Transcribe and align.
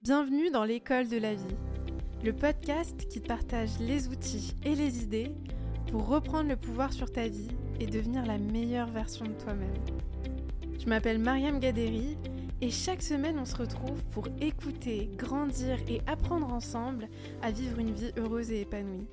Bienvenue 0.00 0.50
dans 0.50 0.62
l'école 0.62 1.08
de 1.08 1.16
la 1.16 1.34
vie, 1.34 1.56
le 2.24 2.32
podcast 2.32 3.08
qui 3.08 3.18
partage 3.18 3.80
les 3.80 4.06
outils 4.06 4.54
et 4.64 4.76
les 4.76 5.02
idées 5.02 5.32
pour 5.90 6.06
reprendre 6.06 6.48
le 6.48 6.56
pouvoir 6.56 6.92
sur 6.92 7.10
ta 7.10 7.26
vie 7.26 7.48
et 7.80 7.86
devenir 7.86 8.24
la 8.24 8.38
meilleure 8.38 8.86
version 8.86 9.26
de 9.26 9.32
toi-même. 9.32 9.74
Je 10.78 10.86
m'appelle 10.86 11.18
Mariam 11.18 11.58
Gaderi 11.58 12.16
et 12.60 12.70
chaque 12.70 13.02
semaine 13.02 13.40
on 13.40 13.44
se 13.44 13.56
retrouve 13.56 14.04
pour 14.12 14.28
écouter, 14.40 15.10
grandir 15.16 15.78
et 15.88 16.00
apprendre 16.06 16.52
ensemble 16.52 17.08
à 17.42 17.50
vivre 17.50 17.80
une 17.80 17.92
vie 17.92 18.12
heureuse 18.16 18.52
et 18.52 18.60
épanouie. 18.60 19.08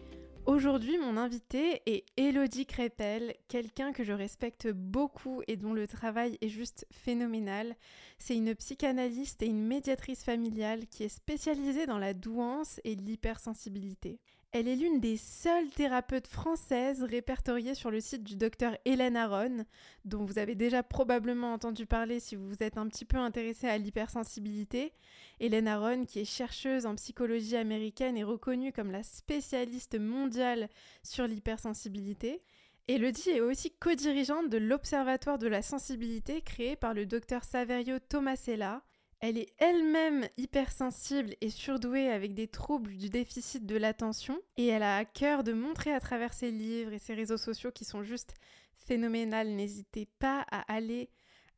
Aujourd'hui, 0.45 0.99
mon 0.99 1.17
invité 1.17 1.81
est 1.87 2.05
Elodie 2.17 2.67
Crépel, 2.67 3.33
quelqu'un 3.47 3.91
que 3.91 4.03
je 4.03 4.13
respecte 4.13 4.67
beaucoup 4.71 5.41
et 5.47 5.57
dont 5.57 5.73
le 5.73 5.87
travail 5.87 6.37
est 6.39 6.49
juste 6.49 6.85
phénoménal. 6.91 7.75
C'est 8.19 8.35
une 8.35 8.53
psychanalyste 8.53 9.41
et 9.41 9.47
une 9.47 9.65
médiatrice 9.65 10.23
familiale 10.23 10.85
qui 10.85 11.03
est 11.03 11.09
spécialisée 11.09 11.87
dans 11.87 11.97
la 11.97 12.13
douance 12.13 12.79
et 12.83 12.93
l'hypersensibilité. 12.93 14.19
Elle 14.57 14.69
est 14.69 14.77
l'une 14.77 15.01
des 15.01 15.17
seules 15.17 15.67
thérapeutes 15.67 16.27
françaises 16.27 17.03
répertoriées 17.03 17.75
sur 17.75 17.91
le 17.91 17.99
site 17.99 18.23
du 18.23 18.37
docteur 18.37 18.77
Hélène 18.85 19.17
Aron, 19.17 19.65
dont 20.05 20.23
vous 20.23 20.39
avez 20.39 20.55
déjà 20.55 20.81
probablement 20.81 21.51
entendu 21.51 21.85
parler 21.85 22.21
si 22.21 22.37
vous 22.37 22.47
vous 22.47 22.63
êtes 22.63 22.77
un 22.77 22.87
petit 22.87 23.03
peu 23.03 23.17
intéressé 23.17 23.67
à 23.67 23.77
l'hypersensibilité. 23.77 24.93
Hélène 25.41 25.67
Aron, 25.67 26.05
qui 26.05 26.21
est 26.21 26.23
chercheuse 26.23 26.85
en 26.85 26.95
psychologie 26.95 27.57
américaine, 27.57 28.15
est 28.15 28.23
reconnue 28.23 28.71
comme 28.71 28.91
la 28.91 29.03
spécialiste 29.03 29.99
mondiale 29.99 30.69
sur 31.03 31.27
l'hypersensibilité. 31.27 32.41
Elodie 32.87 33.31
est 33.31 33.41
aussi 33.41 33.71
co-dirigeante 33.71 34.47
de 34.47 34.57
l'Observatoire 34.57 35.37
de 35.37 35.47
la 35.47 35.63
sensibilité 35.63 36.41
créé 36.41 36.77
par 36.77 36.93
le 36.93 37.05
docteur 37.05 37.43
Saverio 37.43 37.99
Tomasella 37.99 38.83
elle 39.27 39.39
est 39.39 39.53
elle-même 39.57 40.27
hypersensible 40.37 41.33
et 41.41 41.49
surdouée 41.49 42.09
avec 42.09 42.35
des 42.35 42.47
troubles 42.47 42.95
du 42.95 43.09
déficit 43.09 43.65
de 43.65 43.75
l'attention 43.75 44.39
et 44.55 44.67
elle 44.67 44.83
a 44.83 44.97
à 44.97 45.05
cœur 45.05 45.43
de 45.43 45.51
montrer 45.51 45.91
à 45.91 45.99
travers 45.99 46.31
ses 46.31 46.51
livres 46.51 46.93
et 46.93 46.99
ses 46.99 47.15
réseaux 47.15 47.37
sociaux 47.37 47.71
qui 47.71 47.85
sont 47.85 48.03
juste 48.03 48.35
phénoménales. 48.77 49.49
N'hésitez 49.49 50.07
pas 50.19 50.45
à 50.51 50.71
aller 50.71 51.09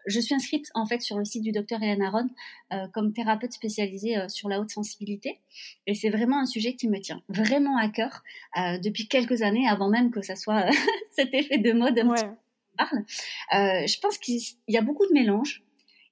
je 0.05 0.19
suis 0.19 0.35
inscrite 0.35 0.69
en 0.73 0.85
fait 0.85 1.01
sur 1.01 1.17
le 1.17 1.25
site 1.25 1.43
du 1.43 1.51
docteur 1.51 1.81
Hélène 1.81 2.01
Aron 2.01 2.29
euh, 2.71 2.87
comme 2.93 3.13
thérapeute 3.13 3.53
spécialisée 3.53 4.17
euh, 4.17 4.27
sur 4.27 4.49
la 4.49 4.59
haute 4.59 4.69
sensibilité 4.69 5.39
et 5.87 5.95
c'est 5.95 6.09
vraiment 6.09 6.39
un 6.39 6.45
sujet 6.45 6.75
qui 6.75 6.87
me 6.87 6.99
tient 6.99 7.21
vraiment 7.29 7.77
à 7.77 7.89
cœur 7.89 8.23
euh, 8.57 8.77
depuis 8.79 9.07
quelques 9.07 9.41
années 9.41 9.67
avant 9.67 9.89
même 9.89 10.11
que 10.11 10.21
ça 10.21 10.35
soit 10.35 10.65
cet 11.11 11.33
effet 11.33 11.57
de 11.57 11.71
mode 11.73 11.97
ouais. 11.97 12.29
parle. 12.77 13.03
je 13.51 13.99
pense 13.99 14.17
qu'il 14.17 14.41
y 14.67 14.77
a 14.77 14.81
beaucoup 14.81 15.07
de 15.07 15.13
mélanges 15.13 15.63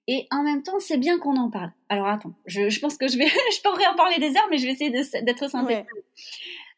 et 0.08 0.28
en 0.32 0.44
même 0.44 0.64
temps 0.64 0.80
c'est 0.80 0.98
bien 0.98 1.20
qu'on 1.20 1.38
en 1.38 1.50
parle. 1.50 1.72
Alors 1.90 2.08
attends, 2.08 2.34
je, 2.46 2.70
je 2.70 2.80
pense 2.80 2.98
que 2.98 3.08
je 3.08 3.18
vais, 3.18 3.28
je 3.56 3.62
pourrais 3.62 3.88
en 3.88 3.96
parler 3.96 4.18
des 4.18 4.36
heures 4.36 4.48
mais 4.50 4.58
je 4.58 4.66
vais 4.66 4.74
essayer 4.74 4.90
d'être 4.90 5.50
synthétique. 5.50 5.86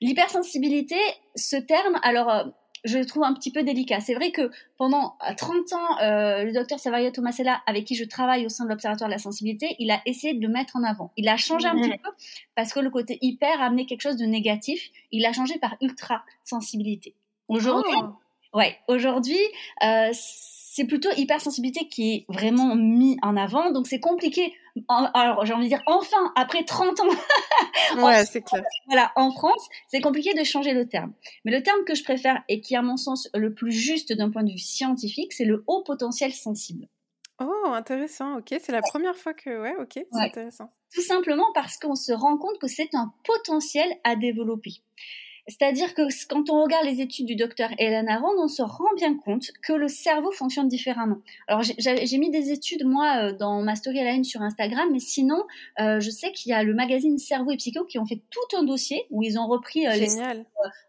L'hypersensibilité, 0.01 0.97
ce 1.35 1.55
terme, 1.55 1.97
alors 2.03 2.53
je 2.83 2.97
le 2.97 3.05
trouve 3.05 3.23
un 3.23 3.33
petit 3.33 3.51
peu 3.51 3.63
délicat. 3.63 3.99
C'est 3.99 4.13
vrai 4.13 4.31
que 4.31 4.51
pendant 4.77 5.15
30 5.37 5.73
ans, 5.73 5.99
euh, 6.01 6.43
le 6.43 6.51
docteur 6.51 6.79
Savario 6.79 7.11
Tomasella, 7.11 7.61
avec 7.65 7.85
qui 7.85 7.95
je 7.95 8.03
travaille 8.03 8.45
au 8.45 8.49
sein 8.49 8.65
de 8.65 8.69
l'Observatoire 8.69 9.09
de 9.09 9.13
la 9.13 9.19
sensibilité, 9.19 9.75
il 9.79 9.89
a 9.91 10.01
essayé 10.05 10.33
de 10.33 10.41
le 10.41 10.51
mettre 10.51 10.75
en 10.75 10.83
avant. 10.83 11.11
Il 11.17 11.29
a 11.29 11.37
changé 11.37 11.67
un 11.67 11.75
petit 11.75 11.97
peu 11.97 12.09
parce 12.55 12.73
que 12.73 12.79
le 12.79 12.89
côté 12.89 13.17
hyper 13.21 13.61
a 13.61 13.65
amené 13.65 13.85
quelque 13.85 14.01
chose 14.01 14.17
de 14.17 14.25
négatif. 14.25 14.89
Il 15.11 15.25
a 15.25 15.33
changé 15.33 15.57
par 15.59 15.75
ultra 15.81 16.23
sensibilité. 16.43 17.13
Aujourd'hui, 17.47 17.97
oh. 18.01 18.57
ouais, 18.57 18.77
aujourd'hui, 18.87 19.39
euh, 19.83 20.11
c'est 20.73 20.85
plutôt 20.85 21.09
hypersensibilité 21.15 21.87
qui 21.87 22.13
est 22.13 22.25
vraiment 22.29 22.75
mis 22.75 23.19
en 23.21 23.37
avant. 23.37 23.71
Donc 23.71 23.85
c'est 23.85 23.99
compliqué. 23.99 24.55
alors 24.89 25.45
j'ai 25.45 25.53
envie 25.53 25.65
de 25.65 25.69
dire 25.69 25.83
enfin 25.85 26.33
après 26.35 26.63
30 26.63 26.99
ans. 26.99 27.09
ouais, 28.03 28.25
c'est 28.25 28.41
clair. 28.41 28.63
Voilà, 28.87 29.11
en 29.15 29.31
France, 29.31 29.69
c'est 29.89 30.01
compliqué 30.01 30.33
de 30.33 30.43
changer 30.43 30.73
le 30.73 30.87
terme. 30.87 31.13
Mais 31.45 31.51
le 31.51 31.61
terme 31.61 31.83
que 31.85 31.93
je 31.93 32.03
préfère 32.03 32.41
et 32.49 32.59
qui 32.59 32.75
à 32.75 32.81
mon 32.81 32.97
sens 32.97 33.29
le 33.35 33.53
plus 33.53 33.71
juste 33.71 34.13
d'un 34.13 34.31
point 34.31 34.43
de 34.43 34.51
vue 34.51 34.57
scientifique, 34.57 35.31
c'est 35.33 35.45
le 35.45 35.63
haut 35.67 35.83
potentiel 35.83 36.33
sensible. 36.33 36.87
Oh, 37.39 37.67
intéressant. 37.67 38.37
Ok, 38.37 38.55
c'est 38.59 38.71
la 38.71 38.81
première 38.81 39.15
fois 39.15 39.35
que 39.35 39.61
ouais, 39.61 39.75
ok, 39.79 39.93
c'est 39.93 40.21
intéressant. 40.21 40.73
Tout 40.91 41.01
simplement 41.01 41.45
parce 41.53 41.77
qu'on 41.77 41.95
se 41.95 42.13
rend 42.13 42.37
compte 42.37 42.57
que 42.59 42.67
c'est 42.67 42.95
un 42.95 43.13
potentiel 43.23 43.87
à 44.03 44.15
développer. 44.15 44.81
C'est-à-dire 45.47 45.93
que 45.93 46.03
quand 46.29 46.49
on 46.49 46.63
regarde 46.63 46.85
les 46.85 47.01
études 47.01 47.25
du 47.25 47.35
docteur 47.35 47.69
Hélène 47.77 48.07
Aron, 48.07 48.31
on 48.39 48.47
se 48.47 48.61
rend 48.61 48.93
bien 48.95 49.17
compte 49.17 49.51
que 49.61 49.73
le 49.73 49.89
cerveau 49.89 50.31
fonctionne 50.31 50.69
différemment. 50.69 51.17
Alors 51.47 51.61
j'ai 51.63 52.17
mis 52.17 52.31
des 52.31 52.51
études 52.51 52.85
moi 52.85 53.17
euh, 53.17 53.33
dans 53.33 53.61
ma 53.61 53.75
story 53.75 53.99
à 53.99 54.05
la 54.05 54.11
une 54.11 54.23
sur 54.23 54.41
Instagram, 54.41 54.87
mais 54.91 54.99
sinon 54.99 55.43
euh, 55.81 55.99
je 55.99 56.09
sais 56.09 56.31
qu'il 56.31 56.51
y 56.51 56.53
a 56.53 56.63
le 56.63 56.73
magazine 56.73 57.17
Cerveau 57.17 57.51
et 57.51 57.57
Psycho 57.57 57.83
qui 57.83 57.99
ont 57.99 58.05
fait 58.05 58.21
tout 58.29 58.57
un 58.57 58.63
dossier 58.63 59.03
où 59.09 59.21
ils 59.21 59.37
ont 59.37 59.47
repris 59.47 59.85
euh, 59.85 59.95
les 59.95 60.15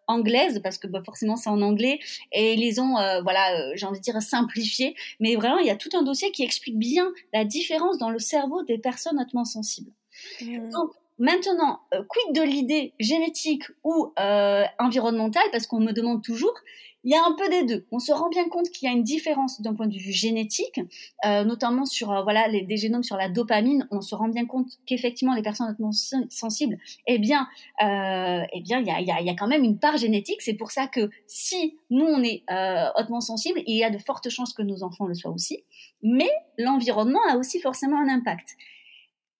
anglaises 0.06 0.60
parce 0.62 0.78
que 0.78 0.86
bah, 0.86 1.02
forcément 1.04 1.34
c'est 1.34 1.50
en 1.50 1.60
anglais 1.60 1.98
et 2.30 2.54
ils 2.54 2.60
les 2.60 2.78
ont 2.78 2.94
voilà 3.22 3.74
j'ai 3.74 3.86
envie 3.86 3.98
de 3.98 4.04
dire 4.04 4.20
simplifié, 4.22 4.94
mais 5.18 5.34
vraiment 5.34 5.58
il 5.58 5.66
y 5.66 5.70
a 5.70 5.76
tout 5.76 5.90
un 5.94 6.02
dossier 6.02 6.30
qui 6.30 6.44
explique 6.44 6.78
bien 6.78 7.12
la 7.32 7.44
différence 7.44 7.98
dans 7.98 8.10
le 8.10 8.20
cerveau 8.20 8.62
des 8.62 8.78
personnes 8.78 9.18
hautement 9.18 9.44
sensibles. 9.44 9.90
Mmh. 10.40 10.70
Donc 10.70 10.90
Maintenant, 11.18 11.80
euh, 11.94 12.02
quid 12.08 12.34
de 12.34 12.42
l'idée 12.42 12.92
génétique 12.98 13.64
ou 13.84 14.12
euh, 14.18 14.64
environnementale, 14.80 15.44
parce 15.52 15.68
qu'on 15.68 15.78
me 15.78 15.92
demande 15.92 16.24
toujours, 16.24 16.54
il 17.04 17.12
y 17.12 17.14
a 17.14 17.22
un 17.24 17.34
peu 17.34 17.48
des 17.50 17.62
deux. 17.64 17.86
On 17.92 18.00
se 18.00 18.12
rend 18.12 18.30
bien 18.30 18.48
compte 18.48 18.68
qu'il 18.70 18.88
y 18.88 18.90
a 18.90 18.94
une 18.94 19.04
différence 19.04 19.60
d'un 19.60 19.74
point 19.74 19.86
de 19.86 19.96
vue 19.96 20.10
génétique, 20.10 20.80
euh, 21.24 21.44
notamment 21.44 21.84
sur 21.84 22.10
euh, 22.10 22.22
voilà 22.22 22.48
les, 22.48 22.62
des 22.62 22.76
génomes 22.76 23.04
sur 23.04 23.16
la 23.16 23.28
dopamine. 23.28 23.86
On 23.92 24.00
se 24.00 24.14
rend 24.16 24.28
bien 24.28 24.46
compte 24.46 24.78
qu'effectivement 24.86 25.34
les 25.34 25.42
personnes 25.42 25.70
hautement 25.70 25.92
sensibles, 25.92 26.78
eh 27.06 27.18
bien, 27.18 27.46
eh 27.80 28.60
bien, 28.62 28.80
il 28.80 29.06
y 29.06 29.30
a, 29.30 29.34
quand 29.34 29.46
même 29.46 29.62
une 29.62 29.78
part 29.78 29.98
génétique. 29.98 30.42
C'est 30.42 30.54
pour 30.54 30.72
ça 30.72 30.88
que 30.88 31.10
si 31.26 31.78
nous 31.90 32.06
on 32.06 32.24
est 32.24 32.42
hautement 32.98 33.20
sensible, 33.20 33.60
il 33.66 33.76
y 33.76 33.84
a 33.84 33.90
de 33.90 33.98
fortes 33.98 34.30
chances 34.30 34.54
que 34.54 34.62
nos 34.62 34.82
enfants 34.82 35.06
le 35.06 35.14
soient 35.14 35.30
aussi. 35.30 35.62
Mais 36.02 36.30
l'environnement 36.58 37.20
a 37.28 37.36
aussi 37.36 37.60
forcément 37.60 38.00
un 38.00 38.08
impact. 38.08 38.56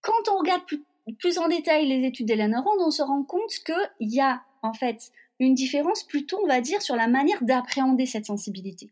Quand 0.02 0.30
on 0.30 0.38
regarde 0.38 0.66
plus, 0.66 0.84
plus 1.12 1.38
en 1.38 1.48
détail 1.48 1.86
les 1.86 2.06
études 2.06 2.26
d'Hélène 2.26 2.56
Rand, 2.56 2.78
on 2.78 2.90
se 2.90 3.02
rend 3.02 3.22
compte 3.22 3.52
qu'il 3.64 4.12
y 4.12 4.20
a 4.20 4.42
en 4.62 4.72
fait 4.72 5.12
une 5.38 5.54
différence 5.54 6.02
plutôt, 6.02 6.40
on 6.42 6.46
va 6.46 6.60
dire, 6.60 6.80
sur 6.80 6.96
la 6.96 7.08
manière 7.08 7.42
d'appréhender 7.42 8.06
cette 8.06 8.26
sensibilité. 8.26 8.90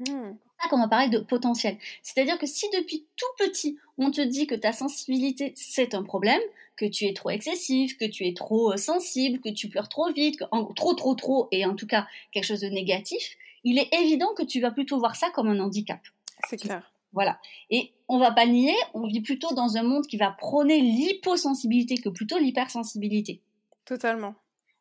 Mmh. 0.00 0.04
C'est 0.06 0.62
ça 0.62 0.68
qu'on 0.70 0.78
va 0.78 0.88
parler 0.88 1.08
de 1.08 1.18
potentiel. 1.18 1.76
C'est-à-dire 2.02 2.38
que 2.38 2.46
si 2.46 2.66
depuis 2.70 3.06
tout 3.16 3.44
petit, 3.46 3.78
on 3.98 4.10
te 4.10 4.20
dit 4.20 4.46
que 4.46 4.54
ta 4.54 4.72
sensibilité, 4.72 5.52
c'est 5.56 5.94
un 5.94 6.02
problème, 6.02 6.40
que 6.76 6.86
tu 6.86 7.04
es 7.04 7.12
trop 7.12 7.30
excessif, 7.30 7.96
que 7.98 8.04
tu 8.04 8.26
es 8.26 8.34
trop 8.34 8.72
euh, 8.72 8.76
sensible, 8.76 9.40
que 9.40 9.50
tu 9.50 9.68
pleures 9.68 9.88
trop 9.88 10.10
vite, 10.12 10.38
que, 10.38 10.44
trop, 10.74 10.94
trop, 10.94 11.14
trop, 11.14 11.48
et 11.50 11.66
en 11.66 11.74
tout 11.74 11.86
cas 11.86 12.06
quelque 12.32 12.44
chose 12.44 12.60
de 12.60 12.68
négatif, 12.68 13.36
il 13.64 13.78
est 13.78 13.92
évident 13.92 14.32
que 14.36 14.42
tu 14.42 14.60
vas 14.60 14.70
plutôt 14.70 14.98
voir 14.98 15.16
ça 15.16 15.30
comme 15.30 15.48
un 15.48 15.60
handicap. 15.60 16.00
C'est 16.48 16.56
clair. 16.56 16.91
Voilà. 17.12 17.38
Et 17.70 17.92
on 18.08 18.18
va 18.18 18.32
pas 18.32 18.46
nier, 18.46 18.74
on 18.94 19.06
vit 19.06 19.20
plutôt 19.20 19.54
dans 19.54 19.76
un 19.76 19.82
monde 19.82 20.06
qui 20.06 20.16
va 20.16 20.30
prôner 20.30 20.80
l'hyposensibilité 20.80 21.96
que 21.98 22.08
plutôt 22.08 22.38
l'hypersensibilité. 22.38 23.40
Totalement. 23.84 24.34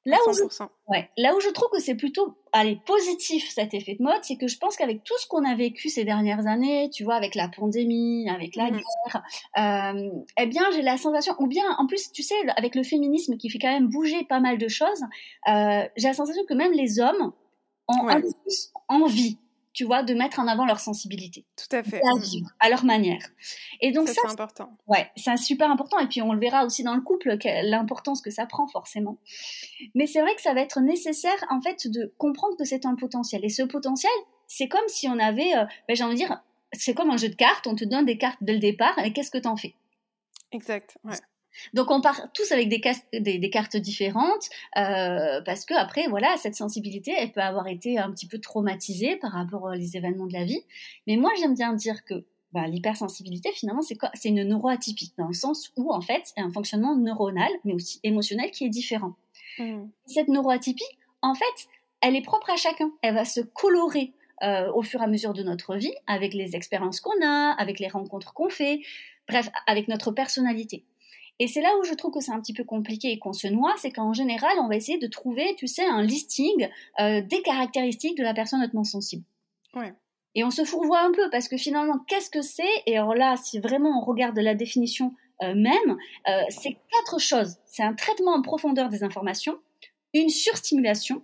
Là 0.04 0.18
où, 0.28 0.34
je, 0.34 0.42
ouais, 0.88 1.12
là 1.16 1.36
où 1.36 1.40
je 1.40 1.50
trouve 1.50 1.70
que 1.70 1.80
c'est 1.80 1.94
plutôt 1.94 2.36
allez, 2.54 2.80
positif 2.88 3.48
cet 3.52 3.76
effet 3.76 3.94
de 3.94 4.02
mode, 4.02 4.18
c'est 4.24 4.36
que 4.36 4.48
je 4.48 4.58
pense 4.58 4.76
qu'avec 4.76 5.04
tout 5.04 5.14
ce 5.20 5.28
qu'on 5.28 5.46
a 5.46 5.54
vécu 5.54 5.90
ces 5.90 6.04
dernières 6.04 6.48
années, 6.48 6.90
tu 6.90 7.04
vois, 7.04 7.14
avec 7.14 7.36
la 7.36 7.48
pandémie, 7.50 8.28
avec 8.28 8.56
la 8.56 8.72
mmh. 8.72 8.78
guerre, 8.78 9.24
euh, 9.60 10.10
eh 10.40 10.46
bien, 10.48 10.64
j'ai 10.74 10.82
la 10.82 10.98
sensation, 10.98 11.36
ou 11.38 11.46
bien, 11.46 11.64
en 11.78 11.86
plus, 11.86 12.12
tu 12.12 12.24
sais, 12.24 12.34
avec 12.58 12.74
le 12.74 12.82
féminisme 12.82 13.38
qui 13.38 13.52
fait 13.52 13.60
quand 13.60 13.72
même 13.72 13.90
bouger 13.90 14.24
pas 14.24 14.40
mal 14.40 14.58
de 14.58 14.68
choses, 14.68 15.04
euh, 15.48 15.84
j'ai 15.96 16.08
la 16.08 16.14
sensation 16.16 16.44
que 16.50 16.56
même 16.56 16.74
les 16.74 17.00
hommes 17.00 17.32
ont 17.88 18.08
un 18.08 18.22
plus 18.22 18.74
envie 18.88 19.38
tu 19.74 19.86
vois, 19.86 20.04
de 20.04 20.14
mettre 20.14 20.40
en 20.40 20.48
avant 20.48 20.66
leur 20.66 20.80
sensibilité. 20.80 21.46
Tout 21.56 21.76
à 21.76 21.84
fait. 21.84 22.02
À, 22.60 22.70
leur 22.70 22.84
manière. 22.84 23.22
Et 23.80 23.92
donc 23.92 24.08
ça, 24.08 24.16
ça 24.16 24.22
c'est 24.26 24.34
important. 24.34 24.78
Ouais, 24.88 25.10
c'est 25.16 25.36
super 25.38 25.72
important. 25.72 26.00
Et 26.00 26.08
puis 26.08 26.22
on 26.22 26.34
le 26.34 26.40
verra 26.40 26.66
aussi 26.66 26.84
dans 26.84 26.96
le 26.96 27.02
couple, 27.02 27.38
l'importance 27.64 28.22
que 28.22 28.32
ça 28.32 28.46
prend 28.46 28.68
forcément. 28.68 29.18
Mais 29.96 30.08
c'est 30.08 30.22
vrai 30.22 30.36
que 30.36 30.42
ça 30.42 30.54
va 30.54 30.62
être 30.62 30.82
nécessaire, 30.82 31.46
en 31.50 31.62
fait, 31.62 31.88
de 31.88 32.14
comprendre 32.18 32.58
que 32.58 32.66
c'est 32.66 32.86
un 32.86 32.96
potentiel. 32.96 33.46
Et 33.46 33.50
ce 33.50 33.64
potentiel, 33.64 34.12
c'est 34.48 34.68
comme 34.68 34.88
si 34.88 35.08
on 35.08 35.18
avait, 35.20 35.56
euh, 35.56 35.66
ben, 35.88 35.96
j'ai 35.96 36.04
envie 36.04 36.16
de 36.16 36.20
dire, 36.20 36.44
c'est 36.74 36.94
comme 36.94 37.10
un 37.10 37.18
jeu 37.18 37.30
de 37.30 37.36
cartes. 37.36 37.68
On 37.68 37.76
te 37.76 37.86
donne 37.86 38.06
des 38.06 38.18
cartes 38.18 38.40
dès 38.42 38.54
le 38.54 38.60
départ. 38.60 38.98
Et 39.00 39.14
qu'est-ce 39.14 39.32
que 39.32 39.38
tu 39.38 39.48
en 39.48 39.56
fais? 39.56 39.76
Exact. 40.52 40.98
Ouais. 41.04 41.16
Donc 41.74 41.92
on 41.92 42.02
part 42.02 42.32
tous 42.34 42.52
avec 42.52 42.70
des, 42.70 42.80
des, 43.20 43.50
cartes 43.50 43.78
différentes 43.78 44.50
euh, 44.78 45.42
parce 45.42 45.66
que 45.66 45.74
après 45.74 46.08
voilà 46.08 46.36
cette 46.38 46.56
sensibilité 46.56 47.14
elle 47.18 47.32
peut 47.32 47.42
avoir 47.42 47.68
été 47.68 47.98
un 47.98 48.12
petit 48.12 48.28
peu 48.28 48.40
traumatisée 48.40 49.18
par 49.18 49.32
rapport 49.32 49.64
aux 49.64 49.74
événements 49.74 50.28
de 50.28 50.34
la 50.34 50.46
vie. 50.46 50.62
Mais 51.08 51.18
moi 51.18 51.32
j'aime 51.40 51.56
bien 51.56 51.74
dire 51.74 52.04
que 52.06 52.26
bah, 52.54 52.68
l'hypersensibilité 52.68 53.52
finalement 53.52 53.82
c'est 53.82 53.98
c'est 54.14 54.30
une 54.30 54.44
neuroatypique 54.44 55.14
dans 55.18 55.28
le 55.28 55.34
sens 55.34 55.72
où 55.78 55.92
en 55.94 56.02
fait 56.02 56.22
c'est 56.24 56.42
un 56.42 56.52
fonctionnement 56.52 56.96
neuronal 56.96 57.52
mais 57.66 57.74
aussi 57.74 58.00
émotionnel 58.04 58.52
qui 58.52 58.66
est 58.66 58.70
différent. 58.70 59.16
Mmh. 59.60 59.84
Cette 60.06 60.28
neuroatypie 60.28 60.84
en 61.22 61.34
fait 61.34 61.68
elle 62.02 62.16
est 62.16 62.22
propre 62.22 62.50
à 62.50 62.58
chacun. 62.58 62.92
Elle 63.02 63.14
va 63.14 63.26
se 63.26 63.42
colorer 63.42 64.14
euh, 64.44 64.72
au 64.74 64.82
fur 64.82 65.02
et 65.02 65.04
à 65.04 65.08
mesure 65.08 65.34
de 65.34 65.44
notre 65.44 65.76
vie 65.76 65.94
avec 66.08 66.34
les 66.34 66.56
expériences 66.56 67.00
qu'on 67.00 67.24
a, 67.24 67.52
avec 67.52 67.80
les 67.80 67.88
rencontres 67.88 68.34
qu'on 68.34 68.50
fait, 68.50 68.82
bref 69.30 69.50
avec 69.68 69.88
notre 69.88 70.12
personnalité. 70.12 70.84
Et 71.42 71.48
c'est 71.48 71.62
là 71.62 71.76
où 71.80 71.84
je 71.84 71.96
trouve 71.96 72.12
que 72.12 72.20
c'est 72.20 72.32
un 72.32 72.40
petit 72.40 72.54
peu 72.54 72.64
compliqué 72.64 73.12
et 73.12 73.18
qu'on 73.18 73.34
se 73.34 73.48
noie, 73.48 73.74
c'est 73.80 73.90
qu'en 73.90 74.14
général, 74.14 74.52
on 74.60 74.68
va 74.68 74.76
essayer 74.76 75.00
de 75.00 75.08
trouver, 75.08 75.56
tu 75.58 75.66
sais, 75.66 75.84
un 75.84 76.04
listing 76.04 76.70
euh, 77.00 77.22
des 77.22 77.42
caractéristiques 77.42 78.16
de 78.16 78.22
la 78.22 78.36
personne 78.36 78.62
hautement 78.62 78.84
sensible. 78.84 79.24
Ouais. 79.74 79.92
Et 80.36 80.44
on 80.44 80.52
se 80.52 80.64
fourvoie 80.64 81.02
un 81.02 81.12
peu 81.12 81.32
parce 81.32 81.48
que 81.48 81.58
finalement, 81.58 81.98
qu'est-ce 82.08 82.30
que 82.30 82.44
c'est? 82.44 82.70
Et 82.86 82.96
alors 82.96 83.16
là, 83.16 83.38
si 83.38 83.58
vraiment 83.58 84.00
on 84.00 84.06
regarde 84.06 84.38
la 84.38 84.54
définition 84.54 85.16
euh, 85.42 85.56
même, 85.56 85.98
euh, 86.28 86.42
c'est 86.50 86.78
quatre 86.92 87.20
choses. 87.20 87.56
C'est 87.66 87.82
un 87.82 87.96
traitement 87.96 88.36
en 88.36 88.44
profondeur 88.44 88.90
des 88.90 89.04
informations, 89.04 89.58
une 90.14 90.30
surstimulation, 90.30 91.24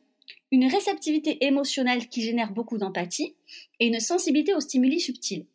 une 0.52 0.66
réceptivité 0.66 1.46
émotionnelle 1.46 2.10
qui 2.10 2.24
génère 2.24 2.54
beaucoup 2.54 2.80
d'empathie 2.80 3.36
et 3.80 3.86
une 3.86 4.00
sensibilité 4.00 4.56
aux 4.56 4.62
stimuli 4.62 5.00
subtils. 5.00 5.46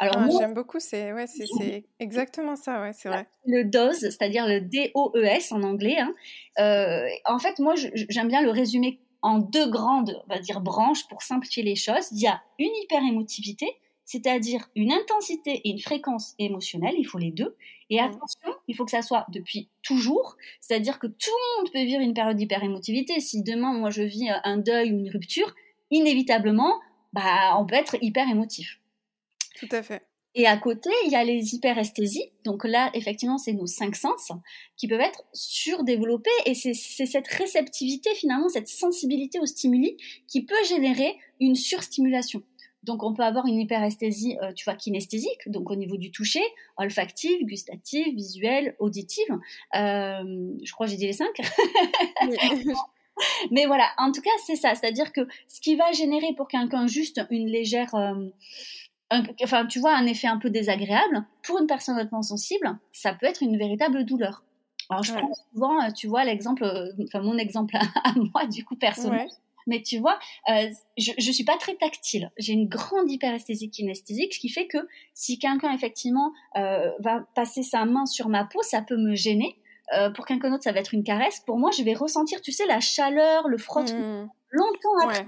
Alors 0.00 0.16
ah, 0.18 0.28
j'aime 0.38 0.54
beaucoup, 0.54 0.80
c'est 0.80 1.12
ouais, 1.12 1.26
c'est 1.28 1.84
exactement 2.00 2.56
ça, 2.56 2.80
ouais, 2.80 2.92
c'est 2.92 3.08
vrai. 3.08 3.28
Le 3.46 3.64
DOS, 3.64 3.92
c'est-à-dire 4.00 4.46
le 4.46 4.60
D-O-E-S 4.60 5.52
en 5.52 5.62
anglais. 5.62 5.98
Hein. 5.98 6.12
Euh, 6.58 7.08
en 7.26 7.38
fait, 7.38 7.60
moi, 7.60 7.74
j'aime 7.76 8.26
bien 8.26 8.42
le 8.42 8.50
résumer 8.50 9.00
en 9.22 9.38
deux 9.38 9.70
grandes, 9.70 10.20
on 10.28 10.34
va 10.34 10.40
dire, 10.40 10.60
branches 10.60 11.06
pour 11.08 11.22
simplifier 11.22 11.62
les 11.62 11.76
choses. 11.76 12.08
Il 12.10 12.20
y 12.20 12.26
a 12.26 12.42
une 12.58 12.72
hyperémotivité, 12.82 13.68
c'est-à-dire 14.04 14.68
une 14.74 14.92
intensité 14.92 15.60
et 15.64 15.70
une 15.70 15.78
fréquence 15.78 16.34
émotionnelle, 16.40 16.94
il 16.98 17.04
faut 17.04 17.18
les 17.18 17.30
deux. 17.30 17.56
Et 17.88 18.00
attention, 18.00 18.50
il 18.66 18.74
faut 18.74 18.84
que 18.84 18.90
ça 18.90 19.02
soit 19.02 19.26
depuis 19.28 19.68
toujours, 19.82 20.36
c'est-à-dire 20.60 20.98
que 20.98 21.06
tout 21.06 21.30
le 21.30 21.62
monde 21.62 21.72
peut 21.72 21.84
vivre 21.84 22.00
une 22.00 22.14
période 22.14 22.36
d'hyperémotivité. 22.36 23.20
Si 23.20 23.44
demain, 23.44 23.72
moi, 23.72 23.90
je 23.90 24.02
vis 24.02 24.28
un 24.42 24.56
deuil 24.56 24.92
ou 24.92 24.98
une 24.98 25.10
rupture, 25.10 25.54
inévitablement, 25.90 26.80
bah, 27.12 27.56
on 27.58 27.64
peut 27.64 27.76
être 27.76 27.96
hyper 28.02 28.28
émotif. 28.28 28.80
Tout 29.58 29.68
à 29.70 29.82
fait. 29.82 30.02
Et 30.36 30.46
à 30.46 30.56
côté, 30.56 30.90
il 31.06 31.12
y 31.12 31.16
a 31.16 31.22
les 31.22 31.54
hyperesthésies. 31.54 32.32
Donc 32.44 32.64
là, 32.64 32.90
effectivement, 32.94 33.38
c'est 33.38 33.52
nos 33.52 33.66
cinq 33.66 33.94
sens 33.94 34.32
qui 34.76 34.88
peuvent 34.88 35.00
être 35.00 35.22
surdéveloppés. 35.32 36.30
Et 36.44 36.54
c'est 36.54 36.74
cette 36.74 37.28
réceptivité, 37.28 38.10
finalement, 38.14 38.48
cette 38.48 38.66
sensibilité 38.66 39.38
aux 39.38 39.46
stimuli 39.46 39.96
qui 40.26 40.44
peut 40.44 40.64
générer 40.68 41.16
une 41.40 41.54
surstimulation. 41.54 42.42
Donc 42.82 43.02
on 43.02 43.14
peut 43.14 43.22
avoir 43.22 43.46
une 43.46 43.60
hyperesthésie, 43.60 44.36
euh, 44.42 44.52
tu 44.52 44.64
vois, 44.64 44.74
kinesthésique, 44.74 45.40
donc 45.46 45.70
au 45.70 45.76
niveau 45.76 45.96
du 45.96 46.10
toucher, 46.10 46.42
olfactive, 46.76 47.46
gustative, 47.46 48.14
visuelle, 48.14 48.76
auditive. 48.78 49.30
Euh, 49.74 50.52
je 50.62 50.72
crois 50.72 50.86
que 50.86 50.90
j'ai 50.90 50.98
dit 50.98 51.06
les 51.06 51.14
cinq. 51.14 51.34
Mais 53.52 53.66
voilà, 53.66 53.88
en 53.96 54.10
tout 54.10 54.20
cas, 54.20 54.30
c'est 54.44 54.56
ça. 54.56 54.74
C'est-à-dire 54.74 55.12
que 55.12 55.22
ce 55.48 55.60
qui 55.60 55.76
va 55.76 55.92
générer 55.92 56.34
pour 56.36 56.48
quelqu'un 56.48 56.88
juste 56.88 57.20
une 57.30 57.46
légère... 57.46 57.94
Euh, 57.94 58.28
enfin, 59.42 59.66
tu 59.66 59.78
vois, 59.78 59.94
un 59.94 60.06
effet 60.06 60.26
un 60.26 60.38
peu 60.38 60.50
désagréable, 60.50 61.24
pour 61.42 61.58
une 61.58 61.66
personne 61.66 61.98
hautement 61.98 62.22
sensible, 62.22 62.78
ça 62.92 63.14
peut 63.14 63.26
être 63.26 63.42
une 63.42 63.56
véritable 63.58 64.04
douleur. 64.04 64.42
Alors, 64.90 65.02
je 65.02 65.14
prends 65.14 65.32
souvent, 65.52 65.82
euh, 65.82 65.90
tu 65.92 66.06
vois, 66.06 66.24
l'exemple, 66.24 66.64
euh, 66.64 66.92
enfin, 67.04 67.20
mon 67.20 67.38
exemple 67.38 67.76
à, 68.04 68.12
moi, 68.16 68.46
du 68.46 68.64
coup, 68.64 68.76
personnel. 68.76 69.28
Mais 69.66 69.80
tu 69.80 69.98
vois, 69.98 70.18
euh, 70.50 70.68
je, 70.98 71.12
je 71.16 71.32
suis 71.32 71.44
pas 71.44 71.56
très 71.56 71.74
tactile. 71.74 72.30
J'ai 72.36 72.52
une 72.52 72.68
grande 72.68 73.10
hyperesthésie 73.10 73.70
kinesthésique, 73.70 74.34
ce 74.34 74.38
qui 74.38 74.50
fait 74.50 74.66
que 74.66 74.76
si 75.14 75.38
quelqu'un 75.38 75.72
effectivement 75.72 76.32
va 76.54 77.24
passer 77.34 77.62
sa 77.62 77.86
main 77.86 78.04
sur 78.04 78.28
ma 78.28 78.44
peau, 78.44 78.60
ça 78.60 78.82
peut 78.82 78.98
me 78.98 79.14
gêner. 79.14 79.56
pour 80.14 80.26
quelqu'un 80.26 80.50
d'autre, 80.50 80.64
ça 80.64 80.72
va 80.72 80.80
être 80.80 80.92
une 80.92 81.02
caresse. 81.02 81.40
Pour 81.46 81.58
moi, 81.58 81.70
je 81.70 81.82
vais 81.82 81.94
ressentir, 81.94 82.42
tu 82.42 82.52
sais, 82.52 82.66
la 82.66 82.80
chaleur, 82.80 83.48
le 83.48 83.56
frottement 83.56 84.24
mmh. 84.24 84.30
longtemps 84.50 84.98
après. 85.08 85.26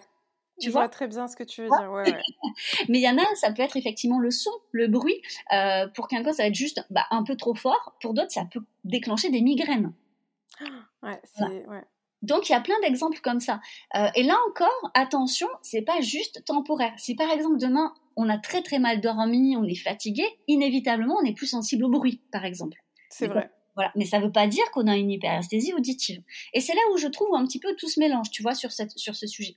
Tu 0.60 0.70
vois? 0.70 0.88
très 0.88 1.06
bien 1.06 1.28
ce 1.28 1.36
que 1.36 1.44
tu 1.44 1.62
veux 1.62 1.68
dire. 1.68 1.90
Ouais, 1.92 2.10
ouais. 2.10 2.20
Mais 2.88 2.98
il 2.98 3.02
y 3.02 3.08
en 3.08 3.18
a, 3.18 3.34
ça 3.34 3.52
peut 3.52 3.62
être 3.62 3.76
effectivement 3.76 4.18
le 4.18 4.30
son, 4.30 4.50
le 4.72 4.88
bruit. 4.88 5.20
Euh, 5.52 5.86
pour 5.88 6.08
quelqu'un, 6.08 6.32
ça 6.32 6.44
va 6.44 6.48
être 6.48 6.54
juste 6.54 6.84
bah, 6.90 7.06
un 7.10 7.24
peu 7.24 7.36
trop 7.36 7.54
fort. 7.54 7.94
Pour 8.00 8.14
d'autres, 8.14 8.30
ça 8.30 8.46
peut 8.50 8.60
déclencher 8.84 9.30
des 9.30 9.42
migraines. 9.42 9.92
Ouais, 11.02 11.20
ouais. 11.68 11.84
Donc 12.22 12.48
il 12.48 12.52
y 12.52 12.54
a 12.56 12.60
plein 12.60 12.74
d'exemples 12.82 13.20
comme 13.22 13.38
ça. 13.38 13.60
Euh, 13.94 14.08
et 14.16 14.24
là 14.24 14.36
encore, 14.48 14.90
attention, 14.94 15.46
c'est 15.62 15.82
pas 15.82 16.00
juste 16.00 16.44
temporaire. 16.44 16.92
Si 16.96 17.14
par 17.14 17.30
exemple 17.30 17.58
demain 17.58 17.94
on 18.16 18.28
a 18.28 18.38
très 18.38 18.62
très 18.62 18.80
mal 18.80 19.00
dormi, 19.00 19.56
on 19.56 19.64
est 19.64 19.76
fatigué, 19.76 20.24
inévitablement 20.48 21.16
on 21.22 21.24
est 21.24 21.34
plus 21.34 21.46
sensible 21.46 21.84
au 21.84 21.90
bruit, 21.90 22.22
par 22.32 22.44
exemple. 22.44 22.78
C'est 23.10 23.28
vrai. 23.28 23.50
Voilà. 23.76 23.92
Mais 23.94 24.06
ça 24.06 24.18
ne 24.18 24.24
veut 24.24 24.32
pas 24.32 24.46
dire 24.46 24.64
qu'on 24.72 24.86
a 24.86 24.96
une 24.96 25.10
hyperesthésie 25.10 25.74
auditive. 25.74 26.22
Et 26.54 26.60
c'est 26.60 26.74
là 26.74 26.80
où 26.92 26.96
je 26.96 27.08
trouve 27.08 27.28
un 27.34 27.44
petit 27.44 27.60
peu 27.60 27.76
tout 27.76 27.88
ce 27.88 28.00
mélange, 28.00 28.30
tu 28.30 28.42
vois, 28.42 28.54
sur, 28.54 28.72
cette, 28.72 28.92
sur 28.98 29.14
ce 29.14 29.26
sujet. 29.26 29.56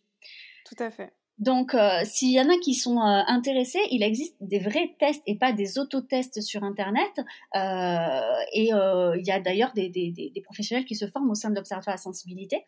Tout 0.69 0.83
à 0.83 0.91
fait. 0.91 1.11
Donc, 1.39 1.73
euh, 1.73 2.01
s'il 2.03 2.31
y 2.31 2.41
en 2.41 2.49
a 2.49 2.57
qui 2.61 2.73
sont 2.73 2.97
euh, 2.97 3.21
intéressés, 3.27 3.79
il 3.91 4.03
existe 4.03 4.35
des 4.41 4.59
vrais 4.59 4.93
tests 4.99 5.23
et 5.25 5.37
pas 5.37 5.53
des 5.53 5.79
autotests 5.79 6.41
sur 6.41 6.65
Internet. 6.65 7.11
Euh, 7.55 8.19
et 8.53 8.71
il 8.71 9.23
y 9.25 9.31
a 9.31 9.39
d'ailleurs 9.39 9.71
des, 9.73 9.87
des, 9.87 10.11
des, 10.11 10.41
professionnels 10.41 10.83
qui 10.83 10.95
se 10.95 11.07
forment 11.07 11.29
au 11.29 11.35
sein 11.35 11.49
de 11.49 11.55
l'Observatoire 11.55 11.93
à 11.93 11.97
la 11.97 12.01
sensibilité 12.01 12.65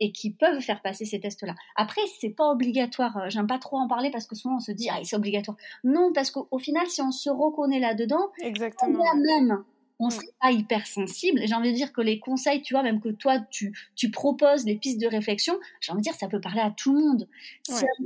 et 0.00 0.12
qui 0.12 0.32
peuvent 0.32 0.60
faire 0.60 0.82
passer 0.82 1.06
ces 1.06 1.20
tests-là. 1.20 1.54
Après, 1.76 2.02
c'est 2.20 2.30
pas 2.30 2.50
obligatoire. 2.50 3.30
J'aime 3.30 3.46
pas 3.46 3.58
trop 3.58 3.78
en 3.78 3.88
parler 3.88 4.10
parce 4.10 4.26
que 4.26 4.34
souvent 4.34 4.56
on 4.56 4.60
se 4.60 4.72
dit 4.72 4.88
ah 4.90 4.98
c'est 5.02 5.16
obligatoire. 5.16 5.56
Non, 5.82 6.12
parce 6.12 6.30
qu'au 6.30 6.58
final, 6.58 6.86
si 6.88 7.00
on 7.00 7.10
se 7.10 7.30
reconnaît 7.30 7.80
là-dedans, 7.80 8.30
exactement, 8.42 9.04
même 9.14 9.64
on 10.02 10.08
mm. 10.08 10.10
serait 10.10 10.34
pas 10.40 10.50
hypersensible. 10.50 11.40
J'ai 11.44 11.54
envie 11.54 11.70
de 11.70 11.76
dire 11.76 11.92
que 11.92 12.00
les 12.00 12.18
conseils, 12.18 12.62
tu 12.62 12.74
vois, 12.74 12.82
même 12.82 13.00
que 13.00 13.08
toi, 13.08 13.38
tu, 13.50 13.76
tu 13.94 14.10
proposes 14.10 14.64
les 14.64 14.76
pistes 14.76 15.00
de 15.00 15.06
réflexion, 15.06 15.58
j'ai 15.80 15.92
envie 15.92 16.00
de 16.00 16.04
dire, 16.04 16.14
ça 16.14 16.28
peut 16.28 16.40
parler 16.40 16.60
à 16.60 16.70
tout 16.70 16.94
le 16.94 17.00
monde. 17.00 17.28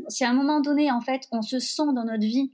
Si, 0.08 0.24
à, 0.24 0.30
un 0.30 0.34
moment 0.34 0.60
donné, 0.60 0.90
en 0.90 1.00
fait, 1.00 1.26
on 1.32 1.42
se 1.42 1.58
sent 1.58 1.92
dans 1.94 2.04
notre 2.04 2.24
vie 2.24 2.52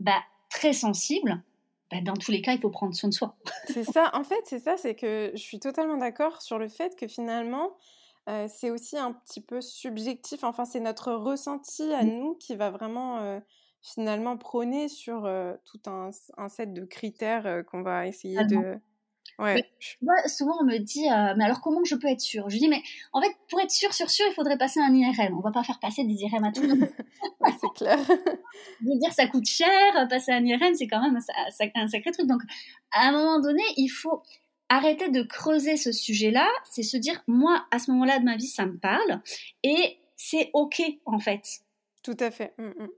bah, 0.00 0.22
très 0.50 0.72
sensible, 0.72 1.42
bah, 1.90 1.98
dans 2.02 2.14
tous 2.14 2.30
les 2.30 2.42
cas, 2.42 2.52
il 2.52 2.60
faut 2.60 2.70
prendre 2.70 2.94
soin 2.94 3.08
de 3.08 3.14
soi. 3.14 3.36
c'est 3.66 3.84
ça, 3.84 4.10
en 4.14 4.24
fait, 4.24 4.40
c'est 4.44 4.60
ça, 4.60 4.76
c'est 4.76 4.94
que 4.94 5.32
je 5.34 5.40
suis 5.40 5.58
totalement 5.58 5.96
d'accord 5.96 6.42
sur 6.42 6.58
le 6.58 6.68
fait 6.68 6.96
que 6.96 7.08
finalement, 7.08 7.76
euh, 8.28 8.46
c'est 8.48 8.70
aussi 8.70 8.96
un 8.96 9.12
petit 9.12 9.40
peu 9.40 9.60
subjectif, 9.60 10.44
enfin, 10.44 10.64
c'est 10.64 10.80
notre 10.80 11.12
ressenti 11.12 11.92
à 11.92 12.02
mmh. 12.02 12.08
nous 12.08 12.34
qui 12.34 12.56
va 12.56 12.70
vraiment 12.70 13.18
euh, 13.18 13.40
finalement 13.94 14.36
prôner 14.36 14.88
sur 14.88 15.24
euh, 15.24 15.54
tout 15.64 15.80
un, 15.86 16.10
un, 16.36 16.48
set 16.48 16.72
de 16.72 16.84
critères 16.84 17.64
qu'on 17.66 17.82
va 17.82 18.06
essayer 18.06 18.44
de 18.44 18.80
Ouais. 19.38 19.70
Moi, 20.00 20.14
souvent, 20.26 20.54
on 20.60 20.64
me 20.64 20.78
dit, 20.78 21.06
euh, 21.10 21.34
mais 21.36 21.44
alors 21.44 21.60
comment 21.60 21.84
je 21.84 21.94
peux 21.94 22.08
être 22.08 22.20
sûre? 22.20 22.48
Je 22.48 22.56
dis, 22.56 22.68
mais 22.68 22.82
en 23.12 23.20
fait, 23.20 23.34
pour 23.50 23.60
être 23.60 23.70
sûr, 23.70 23.92
sûr, 23.92 24.08
sûr, 24.08 24.24
il 24.30 24.34
faudrait 24.34 24.56
passer 24.56 24.80
un 24.80 24.94
IRM. 24.94 25.36
On 25.36 25.40
va 25.40 25.50
pas 25.50 25.62
faire 25.62 25.78
passer 25.78 26.04
des 26.04 26.14
IRM 26.14 26.44
à 26.44 26.52
tout 26.52 26.62
le 26.62 26.68
monde. 26.68 26.88
c'est 27.60 27.72
clair. 27.74 27.98
je 28.80 28.86
veux 28.86 28.98
dire, 28.98 29.12
ça 29.12 29.26
coûte 29.26 29.46
cher, 29.46 29.68
passer 30.08 30.32
un 30.32 30.44
IRM, 30.44 30.74
c'est 30.74 30.86
quand 30.86 31.02
même 31.02 31.18
un, 31.18 31.88
sacré 31.88 32.10
truc. 32.12 32.26
Donc, 32.26 32.40
à 32.92 33.08
un 33.08 33.12
moment 33.12 33.40
donné, 33.40 33.62
il 33.76 33.88
faut 33.88 34.22
arrêter 34.70 35.10
de 35.10 35.22
creuser 35.22 35.76
ce 35.76 35.92
sujet-là. 35.92 36.48
C'est 36.64 36.82
se 36.82 36.96
dire, 36.96 37.22
moi, 37.26 37.66
à 37.70 37.78
ce 37.78 37.90
moment-là 37.90 38.18
de 38.18 38.24
ma 38.24 38.36
vie, 38.36 38.48
ça 38.48 38.64
me 38.64 38.78
parle. 38.78 39.20
Et 39.62 39.98
c'est 40.16 40.50
OK, 40.54 40.82
en 41.04 41.18
fait. 41.18 41.42
Tout 42.02 42.16
à 42.20 42.30
fait. 42.30 42.54
Mmh, 42.56 42.68
mmh. 42.68 42.88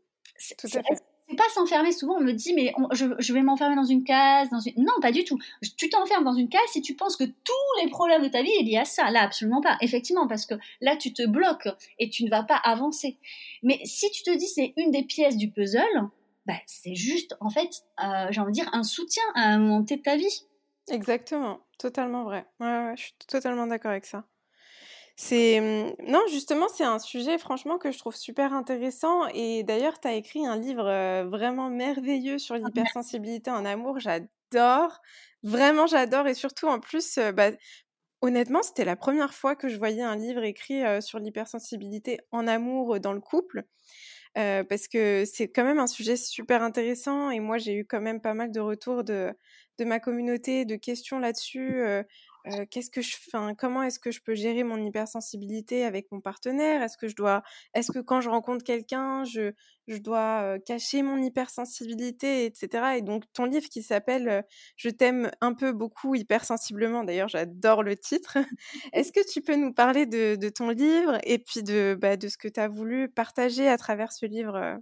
Tout 0.56 0.66
à 0.74 0.82
fait 0.82 1.02
c'est 1.28 1.36
pas 1.36 1.48
s'enfermer. 1.52 1.92
Souvent, 1.92 2.16
on 2.16 2.20
me 2.20 2.32
dit, 2.32 2.54
mais 2.54 2.72
je, 2.92 3.32
vais 3.32 3.42
m'enfermer 3.42 3.76
dans 3.76 3.84
une 3.84 4.04
case. 4.04 4.48
Dans 4.50 4.60
une... 4.60 4.72
Non, 4.76 4.94
pas 5.00 5.12
du 5.12 5.24
tout. 5.24 5.38
Tu 5.76 5.90
t'enfermes 5.90 6.24
dans 6.24 6.34
une 6.34 6.48
case 6.48 6.62
si 6.72 6.80
tu 6.80 6.94
penses 6.94 7.16
que 7.16 7.24
tous 7.24 7.82
les 7.82 7.90
problèmes 7.90 8.22
de 8.22 8.28
ta 8.28 8.42
vie 8.42 8.52
est 8.58 8.62
lié 8.62 8.78
à 8.78 8.84
ça. 8.84 9.10
Là, 9.10 9.22
absolument 9.22 9.60
pas. 9.60 9.76
Effectivement, 9.80 10.26
parce 10.26 10.46
que 10.46 10.54
là, 10.80 10.96
tu 10.96 11.12
te 11.12 11.26
bloques 11.26 11.68
et 11.98 12.08
tu 12.08 12.24
ne 12.24 12.30
vas 12.30 12.42
pas 12.42 12.56
avancer. 12.56 13.18
Mais 13.62 13.80
si 13.84 14.10
tu 14.10 14.22
te 14.22 14.34
dis, 14.36 14.46
c'est 14.46 14.72
une 14.76 14.90
des 14.90 15.02
pièces 15.02 15.36
du 15.36 15.50
puzzle, 15.50 16.08
bah, 16.46 16.54
c'est 16.66 16.94
juste, 16.94 17.36
en 17.40 17.50
fait, 17.50 17.84
euh, 18.02 18.28
j'ai 18.30 18.40
envie 18.40 18.52
de 18.52 18.54
dire, 18.54 18.70
un 18.72 18.82
soutien 18.82 19.24
à 19.34 19.42
un 19.48 19.58
moment 19.58 19.80
de 19.80 19.94
ta 19.96 20.16
vie. 20.16 20.44
Exactement. 20.90 21.60
Totalement 21.78 22.24
vrai. 22.24 22.46
Ouais, 22.58 22.66
ouais, 22.66 22.94
je 22.96 23.02
suis 23.02 23.14
totalement 23.26 23.66
d'accord 23.66 23.90
avec 23.90 24.06
ça. 24.06 24.24
C'est 25.20 25.60
mmh, 25.60 25.94
non, 26.12 26.20
justement, 26.30 26.68
c'est 26.68 26.84
un 26.84 27.00
sujet 27.00 27.38
franchement 27.38 27.76
que 27.78 27.90
je 27.90 27.98
trouve 27.98 28.14
super 28.14 28.52
intéressant 28.52 29.26
et 29.34 29.64
d'ailleurs, 29.64 29.98
tu 30.00 30.06
as 30.06 30.14
écrit 30.14 30.46
un 30.46 30.56
livre 30.56 31.24
vraiment 31.24 31.70
merveilleux 31.70 32.38
sur 32.38 32.54
ah, 32.62 32.68
l'hypersensibilité 32.68 33.50
en 33.50 33.64
amour, 33.64 33.98
j'adore. 33.98 35.00
Vraiment, 35.42 35.86
j'adore 35.88 36.28
et 36.28 36.34
surtout 36.34 36.68
en 36.68 36.78
plus 36.78 37.18
bah, 37.34 37.50
honnêtement, 38.22 38.62
c'était 38.62 38.84
la 38.84 38.96
première 38.96 39.34
fois 39.34 39.56
que 39.56 39.68
je 39.68 39.76
voyais 39.78 40.02
un 40.02 40.16
livre 40.16 40.44
écrit 40.44 40.82
sur 41.02 41.18
l'hypersensibilité 41.18 42.20
en 42.32 42.46
amour 42.46 43.00
dans 43.00 43.12
le 43.12 43.20
couple. 43.20 43.64
parce 44.34 44.88
que 44.88 45.24
c'est 45.26 45.48
quand 45.50 45.64
même 45.64 45.80
un 45.80 45.86
sujet 45.88 46.16
super 46.16 46.62
intéressant 46.62 47.30
et 47.30 47.40
moi 47.40 47.58
j'ai 47.58 47.74
eu 47.74 47.84
quand 47.86 48.00
même 48.00 48.20
pas 48.20 48.34
mal 48.34 48.52
de 48.52 48.60
retours 48.60 49.04
de, 49.04 49.32
de 49.78 49.84
ma 49.84 50.00
communauté, 50.00 50.64
de 50.64 50.76
questions 50.76 51.18
là-dessus 51.18 51.82
qu'est-ce 52.70 52.90
que 52.90 53.00
je 53.02 53.16
fais 53.16 53.38
comment 53.56 53.82
est-ce 53.82 53.98
que 53.98 54.10
je 54.10 54.20
peux 54.20 54.34
gérer 54.34 54.64
mon 54.64 54.84
hypersensibilité 54.84 55.84
avec 55.84 56.10
mon 56.12 56.20
partenaire? 56.20 56.82
Est-ce 56.82 56.96
que 56.96 57.08
je 57.08 57.16
dois 57.16 57.42
est-ce 57.74 57.92
que 57.92 57.98
quand 57.98 58.20
je 58.20 58.28
rencontre 58.28 58.64
quelqu'un, 58.64 59.24
je, 59.24 59.52
je 59.86 59.98
dois 59.98 60.58
cacher 60.66 61.02
mon 61.02 61.22
hypersensibilité, 61.22 62.44
etc. 62.46 62.96
Et 62.98 63.02
donc 63.02 63.24
ton 63.32 63.44
livre 63.44 63.68
qui 63.68 63.82
s'appelle 63.82 64.44
Je 64.76 64.88
t'aime 64.88 65.30
un 65.40 65.54
peu 65.54 65.72
beaucoup 65.72 66.14
hypersensiblement, 66.14 67.04
d'ailleurs 67.04 67.28
j'adore 67.28 67.82
le 67.82 67.96
titre. 67.96 68.38
est-ce 68.92 69.12
que 69.12 69.26
tu 69.30 69.42
peux 69.42 69.56
nous 69.56 69.72
parler 69.72 70.06
de, 70.06 70.36
de 70.36 70.48
ton 70.48 70.70
livre 70.70 71.18
et 71.24 71.38
puis 71.38 71.62
de, 71.62 71.96
bah, 72.00 72.16
de 72.16 72.28
ce 72.28 72.38
que 72.38 72.48
tu 72.48 72.60
as 72.60 72.68
voulu 72.68 73.08
partager 73.08 73.68
à 73.68 73.78
travers 73.78 74.12
ce 74.12 74.26
livre 74.26 74.78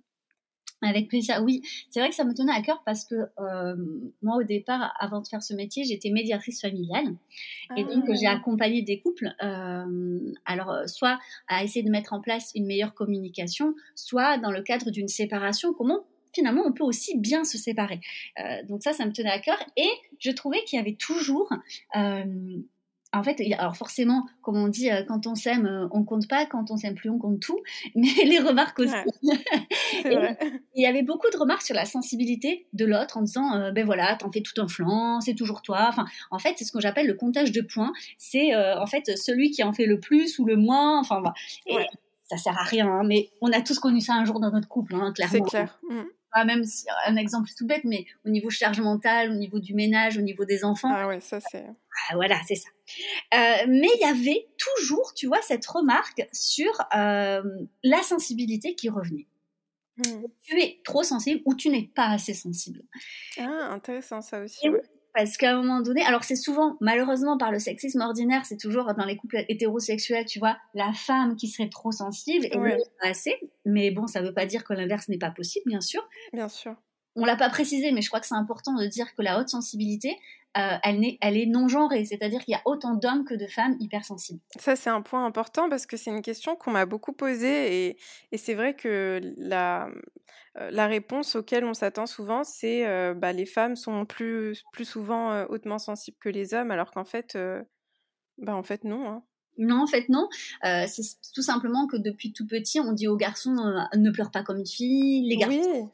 avec 0.83 1.09
plaisir. 1.09 1.41
Oui, 1.43 1.63
c'est 1.91 2.01
vrai 2.01 2.11
que 2.11 2.15
ça 2.15 2.25
me 2.25 2.35
tenait 2.35 2.53
à 2.53 2.63
cœur 2.63 2.83
parce 2.85 3.05
que 3.05 3.15
euh, 3.39 3.77
moi, 4.23 4.37
au 4.37 4.43
départ, 4.43 4.93
avant 4.99 5.21
de 5.21 5.27
faire 5.27 5.43
ce 5.43 5.55
métier, 5.55 5.85
j'étais 5.85 6.11
médiatrice 6.11 6.61
familiale. 6.61 7.17
Et 7.77 7.85
donc, 7.85 8.05
ah. 8.09 8.15
j'ai 8.15 8.27
accompagné 8.27 8.83
des 8.83 9.01
couples, 9.01 9.35
euh, 9.43 10.33
alors, 10.45 10.71
euh, 10.71 10.87
soit 10.87 11.19
à 11.49 11.65
essayer 11.65 11.85
de 11.85 11.91
mettre 11.91 12.13
en 12.13 12.21
place 12.21 12.53
une 12.55 12.67
meilleure 12.67 12.95
communication, 12.95 13.75
soit 13.95 14.39
dans 14.39 14.51
le 14.51 14.63
cadre 14.63 14.91
d'une 14.91 15.09
séparation, 15.09 15.73
comment 15.73 16.05
finalement 16.33 16.65
on 16.67 16.73
peut 16.73 16.85
aussi 16.85 17.19
bien 17.19 17.45
se 17.45 17.57
séparer? 17.57 17.99
donc 18.69 18.83
ça, 18.83 18.93
ça 18.93 19.07
me 19.07 19.13
tenait 19.13 19.31
à 19.31 19.39
cœur. 19.39 19.57
Et 19.79 19.89
je 20.19 20.31
trouvais 20.31 20.63
qu'il 20.65 20.77
y 20.79 20.81
avait 20.81 20.97
toujours 20.97 21.49
en 23.17 23.23
fait, 23.23 23.41
alors 23.59 23.77
forcément, 23.77 24.27
comme 24.43 24.57
on 24.57 24.69
dit, 24.69 24.91
euh, 24.91 25.03
quand 25.07 25.27
on 25.27 25.35
s'aime, 25.35 25.67
euh, 25.67 25.89
on 25.91 26.05
compte 26.05 26.29
pas, 26.29 26.47
quand 26.47 26.71
on 26.71 26.77
s'aime 26.77 26.95
plus, 26.95 27.11
on 27.11 27.19
compte 27.19 27.41
tout, 27.41 27.61
mais 27.95 28.09
les 28.25 28.39
remarques 28.39 28.79
aussi. 28.79 28.93
il 30.05 30.83
y 30.83 30.87
avait 30.87 31.03
beaucoup 31.03 31.31
de 31.31 31.37
remarques 31.37 31.63
sur 31.63 31.75
la 31.75 31.85
sensibilité 31.85 32.67
de 32.73 32.85
l'autre 32.85 33.17
en 33.17 33.23
disant, 33.23 33.55
euh, 33.55 33.73
ben 33.73 33.85
voilà, 33.85 34.17
t'en 34.17 34.31
fais 34.31 34.43
tout 34.43 34.61
un 34.61 34.69
flanc, 34.69 35.21
c'est 35.21 35.35
toujours 35.35 35.63
toi. 35.63 35.87
Enfin, 35.89 36.07
en 36.31 36.39
fait, 36.39 36.55
c'est 36.57 36.65
ce 36.65 36.73
que 36.73 36.81
j'appelle 36.81 37.07
le 37.07 37.15
comptage 37.15 37.53
de 37.53 37.61
points. 37.61 37.93
C'est 38.19 38.55
en 38.55 38.87
fait 38.87 39.17
celui 39.17 39.51
qui 39.51 39.63
en 39.63 39.73
fait 39.73 39.87
le 39.87 40.01
plus 40.01 40.39
ou 40.39 40.45
le 40.45 40.57
moins. 40.57 40.99
Enfin, 41.01 41.21
voilà. 41.21 41.35
Et 41.67 41.87
ça 42.25 42.37
sert 42.37 42.59
à 42.59 42.65
rien, 42.65 42.89
hein, 42.89 43.03
mais 43.05 43.31
on 43.41 43.53
a 43.53 43.61
tous 43.61 43.79
connu 43.79 44.01
ça 44.01 44.15
un 44.15 44.25
jour 44.25 44.41
dans 44.41 44.51
notre 44.51 44.69
couple, 44.69 44.95
hein, 44.95 45.13
clairement. 45.13 45.33
C'est 45.33 45.43
clair. 45.43 45.79
Même 46.45 46.65
un 47.07 47.17
exemple 47.17 47.51
tout 47.57 47.67
bête, 47.67 47.85
mais 47.85 48.05
au 48.25 48.31
niveau 48.31 48.51
charge 48.51 48.81
mentale, 48.81 49.31
au 49.31 49.35
niveau 49.35 49.59
du 49.59 49.75
ménage, 49.75 50.19
au 50.19 50.23
niveau 50.23 50.45
des 50.45 50.65
enfants. 50.65 50.93
Ah 50.93 51.09
ouais, 51.09 51.21
ça 51.21 51.41
c'est. 51.41 51.65
Ah, 51.67 52.15
voilà, 52.15 52.39
c'est 52.47 52.57
ça. 52.57 52.69
Euh, 53.35 53.67
mais 53.69 53.89
il 53.95 54.01
y 54.01 54.05
avait 54.05 54.47
toujours, 54.59 55.15
tu 55.15 55.27
vois, 55.27 55.41
cette 55.43 55.67
remarque 55.67 56.27
sur 56.33 56.71
euh, 56.95 57.43
la 57.83 58.03
sensibilité 58.03 58.75
qui 58.75 58.89
revenait. 58.89 59.27
Hmm. 59.97 60.25
Tu 60.43 60.61
es 60.61 60.81
trop 60.85 61.03
sensible 61.03 61.41
ou 61.47 61.55
tu 61.55 61.71
n'es 61.71 61.91
pas 61.95 62.09
assez 62.09 62.35
sensible. 62.35 62.83
Ah, 63.39 63.71
intéressant 63.73 64.21
ça 64.21 64.41
aussi. 64.41 64.69
Parce 65.17 65.39
qu'à 65.39 65.53
un 65.53 65.63
moment 65.63 65.81
donné, 65.81 66.03
alors 66.03 66.25
c'est 66.25 66.37
souvent, 66.37 66.77
malheureusement, 66.83 67.39
par 67.39 67.51
le 67.51 67.59
sexisme 67.59 68.03
ordinaire, 68.03 68.45
c'est 68.45 68.59
toujours 68.59 68.93
dans 68.93 69.07
les 69.07 69.17
couples 69.17 69.47
hétérosexuels, 69.49 70.27
tu 70.27 70.39
vois, 70.39 70.59
la 70.75 70.93
femme 70.93 71.37
qui 71.37 71.49
serait 71.49 71.71
trop 71.71 71.91
sensible 71.91 72.45
et 72.45 72.51
pas 72.51 73.09
assez. 73.09 73.35
Mais 73.65 73.91
bon, 73.91 74.07
ça 74.07 74.21
ne 74.21 74.27
veut 74.27 74.35
pas 74.35 74.45
dire 74.45 74.63
que 74.63 74.75
l'inverse 74.75 75.09
n'est 75.09 75.17
pas 75.17 75.31
possible, 75.31 75.65
bien 75.69 75.81
sûr. 75.81 76.07
Bien 76.35 76.51
sûr. 76.51 76.77
On 77.15 77.25
l'a 77.25 77.37
pas 77.37 77.49
précisé, 77.49 77.93
mais 77.93 78.03
je 78.03 78.09
crois 78.09 78.21
que 78.21 78.27
c'est 78.27 78.35
important 78.35 78.75
de 78.75 78.87
dire 78.89 79.15
que 79.15 79.23
la 79.23 79.41
haute 79.41 79.49
sensibilité, 79.49 80.15
euh, 80.59 80.77
elle, 80.83 81.05
est, 81.05 81.19
elle 81.21 81.37
est 81.37 81.47
non 81.47 81.69
genrée, 81.69 82.05
c'est-à-dire 82.05 82.45
qu'il 82.45 82.53
y 82.53 82.57
a 82.57 82.63
autant 82.65 82.95
d'hommes 82.95 83.25
que 83.25 83.35
de 83.35 83.47
femmes 83.47 83.77
hypersensibles. 83.81 84.41
Ça, 84.59 84.77
c'est 84.77 84.91
un 84.91 85.03
point 85.03 85.25
important 85.25 85.69
parce 85.69 85.87
que 85.87 85.97
c'est 85.97 86.11
une 86.11 86.23
question 86.23 86.57
qu'on 86.57 86.71
m'a 86.71 86.87
beaucoup 86.87 87.13
posée 87.13 87.87
et, 87.87 87.99
et 88.33 88.39
c'est 88.39 88.55
vrai 88.55 88.75
que 88.75 89.21
la, 89.37 89.89
euh, 90.59 90.71
la 90.71 90.87
réponse 90.87 91.37
auquel 91.37 91.65
on 91.65 91.75
s'attend 91.75 92.07
souvent, 92.07 92.43
c'est 92.45 92.87
euh, 92.87 93.15
bah, 93.15 93.33
les 93.33 93.47
femmes 93.47 93.77
sont 93.77 94.07
plus, 94.07 94.65
plus 94.73 94.85
souvent 94.85 95.33
euh, 95.33 95.45
hautement 95.49 95.79
sensibles 95.79 96.17
que 96.19 96.29
les 96.29 96.55
hommes, 96.55 96.71
alors 96.71 96.91
qu'en 96.93 97.05
fait, 97.05 97.37
bah, 98.39 98.55
en 98.55 98.63
fait, 98.63 98.85
non. 98.85 99.09
Hein. 99.09 99.23
Non, 99.59 99.83
en 99.83 99.87
fait, 99.87 100.09
non. 100.11 100.29
c'est 100.63 101.03
tout 101.35 101.41
simplement 101.41 101.87
que 101.87 101.97
depuis 101.97 102.33
tout 102.35 102.47
petit, 102.47 102.79
on 102.79 102.93
dit 102.93 103.09
aux 103.09 103.17
garçons 103.17 103.55
ne 103.95 104.11
pleure 104.11 104.31
pas 104.31 104.43
comme 104.43 104.59
une 104.59 104.67
fille, 104.67 105.27
les 105.27 105.37
garçons 105.37 105.91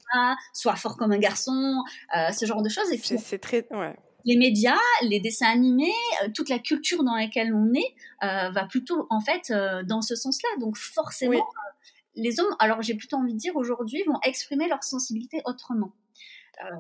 soient 0.52 0.74
forts 0.74 0.96
comme 0.96 1.12
un 1.12 1.18
garçon, 1.18 1.84
ce 2.12 2.44
genre 2.44 2.62
de 2.62 2.68
choses. 2.68 2.88
C'est 3.00 3.38
très. 3.38 3.68
Les 4.24 4.36
médias, 4.36 4.78
les 5.02 5.20
dessins 5.20 5.50
animés, 5.50 5.92
toute 6.34 6.48
la 6.48 6.58
culture 6.58 7.02
dans 7.04 7.16
laquelle 7.16 7.54
on 7.54 7.72
est 7.74 7.94
va 8.20 8.66
plutôt, 8.68 9.06
en 9.10 9.20
fait, 9.20 9.52
dans 9.84 10.02
ce 10.02 10.14
sens-là. 10.14 10.48
Donc, 10.60 10.76
forcément, 10.76 11.44
les 12.14 12.40
hommes, 12.40 12.54
alors 12.58 12.82
j'ai 12.82 12.94
plutôt 12.94 13.16
envie 13.16 13.34
de 13.34 13.38
dire 13.38 13.56
aujourd'hui, 13.56 14.02
vont 14.04 14.20
exprimer 14.24 14.68
leur 14.68 14.84
sensibilité 14.84 15.42
autrement. 15.44 15.92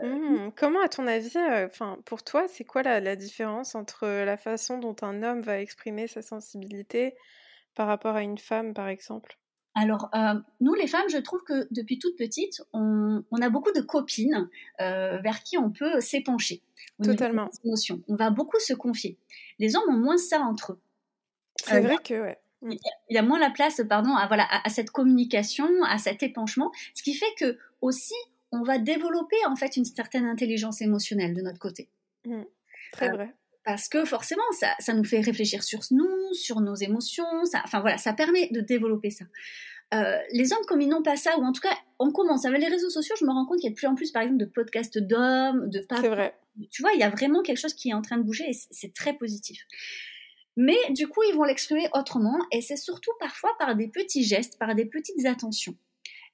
Euh, 0.02 0.46
mmh, 0.46 0.52
comment, 0.56 0.82
à 0.82 0.88
ton 0.88 1.06
avis, 1.06 1.36
euh, 1.36 1.66
enfin 1.66 1.98
pour 2.04 2.22
toi, 2.22 2.46
c'est 2.48 2.64
quoi 2.64 2.82
la, 2.82 3.16
différence 3.16 3.74
entre 3.74 4.06
la 4.06 4.36
façon 4.36 4.78
dont 4.78 4.96
un 5.02 5.22
homme 5.22 5.40
va 5.40 5.60
exprimer 5.60 6.06
sa 6.06 6.22
sensibilité 6.22 7.14
par 7.74 7.86
rapport 7.86 8.14
à 8.14 8.22
une 8.22 8.38
femme, 8.38 8.74
par 8.74 8.88
exemple? 8.88 9.38
Alors, 9.74 10.10
euh, 10.14 10.34
nous, 10.60 10.74
les 10.74 10.86
femmes, 10.86 11.08
je 11.08 11.16
trouve 11.16 11.42
que 11.44 11.66
depuis 11.70 11.98
toute 11.98 12.16
petite, 12.16 12.62
on, 12.74 13.22
a 13.40 13.48
beaucoup 13.48 13.72
de 13.72 13.80
copines 13.80 14.48
vers 14.78 15.42
qui 15.42 15.56
on 15.56 15.70
peut 15.70 16.00
s'épancher. 16.00 16.62
Totalement. 17.02 17.48
On 18.08 18.14
va 18.16 18.30
beaucoup 18.30 18.58
se 18.60 18.74
confier. 18.74 19.16
Les 19.58 19.74
hommes 19.76 19.88
ont 19.88 19.98
moins 19.98 20.18
ça 20.18 20.40
entre 20.40 20.72
eux. 20.72 20.80
C'est 21.56 21.80
vrai 21.80 21.96
que, 22.04 22.20
ouais 22.20 22.38
il 22.70 22.78
y 23.14 23.18
a 23.18 23.22
moins 23.22 23.38
la 23.38 23.50
place, 23.50 23.80
pardon, 23.88 24.14
à, 24.14 24.26
voilà, 24.26 24.46
à, 24.50 24.68
cette 24.68 24.90
communication, 24.90 25.68
à 25.84 25.98
cet 25.98 26.22
épanchement, 26.22 26.70
ce 26.94 27.02
qui 27.02 27.14
fait 27.14 27.32
que 27.38 27.58
aussi 27.80 28.14
on 28.52 28.62
va 28.62 28.78
développer 28.78 29.36
en 29.46 29.56
fait 29.56 29.76
une 29.76 29.84
certaine 29.84 30.26
intelligence 30.26 30.82
émotionnelle 30.82 31.34
de 31.34 31.40
notre 31.40 31.58
côté. 31.58 31.88
Mmh. 32.26 32.42
très 32.92 33.08
euh, 33.08 33.12
vrai. 33.12 33.34
Parce 33.64 33.88
que 33.88 34.04
forcément, 34.04 34.42
ça, 34.58 34.74
ça, 34.80 34.92
nous 34.92 35.04
fait 35.04 35.20
réfléchir 35.20 35.62
sur 35.62 35.80
nous, 35.90 36.32
sur 36.32 36.60
nos 36.60 36.74
émotions. 36.74 37.44
Ça, 37.44 37.60
enfin 37.64 37.80
voilà, 37.80 37.96
ça 37.96 38.12
permet 38.12 38.48
de 38.50 38.60
développer 38.60 39.10
ça. 39.10 39.24
euh, 39.94 40.18
les 40.32 40.52
hommes, 40.52 40.64
comme 40.66 40.80
ils 40.80 40.88
n'ont 40.88 41.02
pas 41.02 41.16
ça, 41.16 41.38
ou 41.38 41.44
en 41.44 41.52
tout 41.52 41.60
cas, 41.60 41.76
on 41.98 42.10
commence. 42.10 42.44
Avec 42.44 42.60
les 42.60 42.68
réseaux 42.68 42.90
sociaux, 42.90 43.14
je 43.20 43.24
me 43.24 43.30
rends 43.30 43.46
compte 43.46 43.58
qu'il 43.58 43.68
y 43.68 43.68
a 43.68 43.70
de 43.70 43.76
plus 43.76 43.86
en 43.86 43.94
plus, 43.94 44.10
par 44.10 44.22
exemple, 44.22 44.40
de 44.40 44.46
podcasts 44.46 44.98
d'hommes, 44.98 45.68
de 45.68 45.84
C'est 45.90 46.08
vrai. 46.08 46.34
Tu 46.70 46.82
vois, 46.82 46.92
il 46.92 47.00
y 47.00 47.04
a 47.04 47.10
vraiment 47.10 47.42
quelque 47.42 47.58
chose 47.58 47.74
qui 47.74 47.90
est 47.90 47.94
en 47.94 48.02
train 48.02 48.18
de 48.18 48.22
bouger 48.22 48.44
et 48.48 48.52
c'est 48.52 48.92
très 48.92 49.14
positif. 49.14 49.64
Mais 50.56 50.76
du 50.90 51.08
coup, 51.08 51.22
ils 51.22 51.34
vont 51.34 51.44
l'exprimer 51.44 51.88
autrement 51.94 52.38
et 52.50 52.60
c'est 52.60 52.76
surtout 52.76 53.12
parfois 53.18 53.50
par 53.58 53.74
des 53.74 53.88
petits 53.88 54.24
gestes, 54.24 54.58
par 54.58 54.74
des 54.74 54.84
petites 54.84 55.24
attentions. 55.24 55.74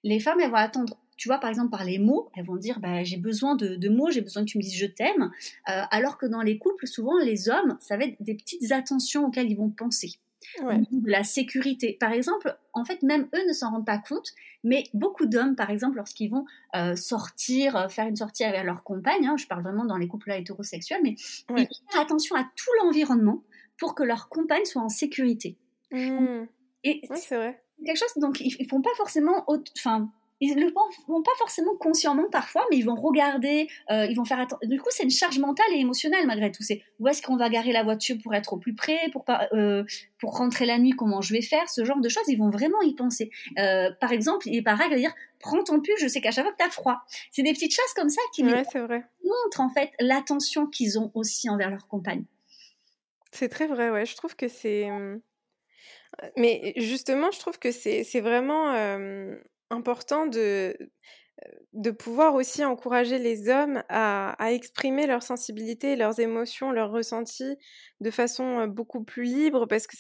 Les 0.02 0.18
femmes, 0.18 0.40
elles 0.40 0.50
vont 0.50 0.56
attendre 0.56 0.98
tu 1.18 1.28
vois, 1.28 1.38
par 1.38 1.50
exemple, 1.50 1.70
par 1.70 1.84
les 1.84 1.98
mots, 1.98 2.30
elles 2.34 2.46
vont 2.46 2.56
dire 2.56 2.78
bah, 2.80 3.02
j'ai 3.02 3.16
besoin 3.16 3.56
de, 3.56 3.88
mots, 3.88 4.10
j'ai 4.10 4.20
besoin 4.20 4.44
que 4.44 4.50
tu 4.50 4.56
me 4.56 4.62
dises 4.62 4.76
je 4.76 4.86
t'aime. 4.86 5.30
Euh, 5.68 5.82
alors 5.90 6.16
que 6.16 6.26
dans 6.26 6.42
les 6.42 6.58
couples, 6.58 6.86
souvent, 6.86 7.18
les 7.18 7.50
hommes, 7.50 7.76
ça 7.80 7.96
va 7.96 8.04
être 8.04 8.16
des 8.20 8.34
petites 8.34 8.70
attentions 8.72 9.26
auxquelles 9.26 9.50
ils 9.50 9.56
vont 9.56 9.68
penser. 9.68 10.12
De 10.62 11.10
la 11.10 11.24
sécurité. 11.24 11.96
Par 12.00 12.12
exemple, 12.12 12.56
en 12.72 12.84
fait, 12.84 13.02
même 13.02 13.28
eux 13.34 13.46
ne 13.48 13.52
s'en 13.52 13.72
rendent 13.72 13.84
pas 13.84 13.98
compte, 13.98 14.32
mais 14.62 14.84
beaucoup 14.94 15.26
d'hommes, 15.26 15.56
par 15.56 15.68
exemple, 15.68 15.96
lorsqu'ils 15.96 16.30
vont 16.30 16.46
euh, 16.76 16.94
sortir, 16.94 17.76
euh, 17.76 17.88
faire 17.88 18.06
une 18.06 18.16
sortie 18.16 18.44
avec 18.44 18.64
leur 18.64 18.84
compagne, 18.84 19.26
hein, 19.26 19.36
je 19.36 19.46
parle 19.46 19.62
vraiment 19.62 19.84
dans 19.84 19.98
les 19.98 20.06
couples 20.06 20.30
hétérosexuels, 20.30 21.00
mais 21.02 21.16
ils 21.50 21.68
font 21.90 22.00
attention 22.00 22.36
à 22.36 22.48
tout 22.56 22.70
l'environnement 22.82 23.42
pour 23.76 23.94
que 23.94 24.04
leur 24.04 24.28
compagne 24.28 24.64
soit 24.64 24.80
en 24.80 24.88
sécurité. 24.88 25.58
Mmh. 25.90 26.44
Et 26.84 27.02
c'est 27.14 27.36
vrai. 27.36 27.62
Quelque 27.84 27.98
chose, 27.98 28.12
donc 28.16 28.40
ils, 28.40 28.56
ils 28.58 28.68
font 28.68 28.80
pas 28.80 28.94
forcément, 28.96 29.44
enfin, 29.76 30.10
ils 30.40 30.54
ne 30.54 30.64
le 30.64 30.72
font 30.72 31.22
pas 31.22 31.32
forcément 31.38 31.74
consciemment 31.76 32.28
parfois, 32.30 32.64
mais 32.70 32.76
ils 32.76 32.84
vont 32.84 32.94
regarder, 32.94 33.68
euh, 33.90 34.06
ils 34.06 34.14
vont 34.14 34.24
faire 34.24 34.38
attention. 34.38 34.68
Du 34.68 34.80
coup, 34.80 34.88
c'est 34.90 35.02
une 35.02 35.10
charge 35.10 35.38
mentale 35.38 35.66
et 35.72 35.80
émotionnelle 35.80 36.26
malgré 36.26 36.52
tout. 36.52 36.62
C'est 36.62 36.82
où 37.00 37.08
est-ce 37.08 37.22
qu'on 37.22 37.36
va 37.36 37.48
garer 37.48 37.72
la 37.72 37.82
voiture 37.82 38.16
pour 38.22 38.34
être 38.34 38.52
au 38.52 38.56
plus 38.56 38.74
près, 38.74 38.98
pour 39.12 39.24
pas, 39.24 39.48
euh, 39.52 39.84
pour 40.20 40.36
rentrer 40.36 40.66
la 40.66 40.78
nuit, 40.78 40.92
comment 40.92 41.20
je 41.22 41.32
vais 41.32 41.42
faire, 41.42 41.68
ce 41.68 41.84
genre 41.84 42.00
de 42.00 42.08
choses. 42.08 42.22
Ils 42.28 42.38
vont 42.38 42.50
vraiment 42.50 42.80
y 42.82 42.94
penser. 42.94 43.30
Euh, 43.58 43.90
par 44.00 44.12
exemple, 44.12 44.46
il 44.48 44.56
est 44.56 44.62
pareil 44.62 44.90
de 44.90 44.96
dire 44.96 45.12
prends 45.40 45.62
ton 45.62 45.80
pull, 45.80 45.94
je 45.98 46.06
sais 46.06 46.20
qu'à 46.20 46.30
chaque 46.30 46.44
fois 46.44 46.52
que 46.52 46.58
t'as 46.58 46.70
froid. 46.70 47.00
C'est 47.32 47.42
des 47.42 47.52
petites 47.52 47.74
choses 47.74 47.92
comme 47.96 48.08
ça 48.08 48.22
qui 48.32 48.44
ouais, 48.44 48.62
vrai. 48.74 49.04
montrent 49.24 49.60
en 49.60 49.70
fait 49.70 49.90
l'attention 49.98 50.66
qu'ils 50.66 50.98
ont 50.98 51.10
aussi 51.14 51.50
envers 51.50 51.70
leur 51.70 51.88
compagne. 51.88 52.24
C'est 53.32 53.48
très 53.48 53.66
vrai, 53.66 53.90
ouais. 53.90 54.06
Je 54.06 54.16
trouve 54.16 54.36
que 54.36 54.48
c'est. 54.48 54.88
Mais 56.36 56.72
justement, 56.76 57.30
je 57.30 57.38
trouve 57.38 57.58
que 57.58 57.70
c'est 57.70 58.20
vraiment 58.20 58.72
important 59.70 60.26
de, 60.26 60.76
de 61.72 61.90
pouvoir 61.90 62.34
aussi 62.34 62.64
encourager 62.64 63.18
les 63.18 63.48
hommes 63.48 63.82
à, 63.88 64.30
à, 64.42 64.52
exprimer 64.52 65.06
leur 65.06 65.22
sensibilité, 65.22 65.96
leurs 65.96 66.18
émotions, 66.20 66.72
leurs 66.72 66.90
ressentis 66.90 67.56
de 68.00 68.10
façon 68.10 68.66
beaucoup 68.66 69.04
plus 69.04 69.24
libre 69.24 69.66
parce 69.66 69.86
que 69.86 69.96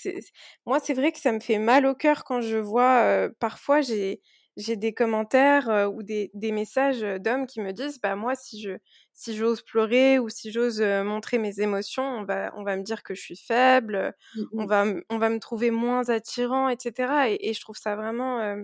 moi 0.66 0.80
c'est 0.80 0.94
vrai 0.94 1.12
que 1.12 1.18
ça 1.20 1.32
me 1.32 1.40
fait 1.40 1.58
mal 1.58 1.86
au 1.86 1.94
cœur 1.94 2.24
quand 2.24 2.40
je 2.40 2.56
vois 2.56 3.28
parfois 3.40 3.80
j'ai 3.80 4.20
j'ai 4.56 4.74
des 4.76 4.92
commentaires 4.92 5.88
ou 5.94 6.02
des, 6.02 6.32
des 6.34 6.50
messages 6.50 7.00
d'hommes 7.00 7.46
qui 7.46 7.60
me 7.60 7.72
disent 7.72 8.00
bah 8.00 8.16
moi 8.16 8.34
si 8.34 8.60
je 8.60 8.72
si 9.14 9.36
j'ose 9.36 9.62
pleurer 9.62 10.18
ou 10.18 10.28
si 10.28 10.50
j'ose 10.52 10.80
montrer 10.82 11.38
mes 11.38 11.60
émotions 11.60 12.02
on 12.04 12.24
va 12.24 12.52
on 12.56 12.64
va 12.64 12.76
me 12.76 12.82
dire 12.82 13.02
que 13.04 13.14
je 13.14 13.20
suis 13.22 13.36
faible 13.36 14.14
mmh 14.34 14.48
on 14.56 14.66
va 14.66 14.84
on 15.10 15.18
va 15.18 15.30
me 15.30 15.38
trouver 15.38 15.70
moins 15.70 16.08
attirant 16.08 16.68
etc 16.68 17.12
et, 17.30 17.50
et 17.50 17.54
je 17.54 17.60
trouve 17.60 17.76
ça 17.76 17.94
vraiment 17.96 18.56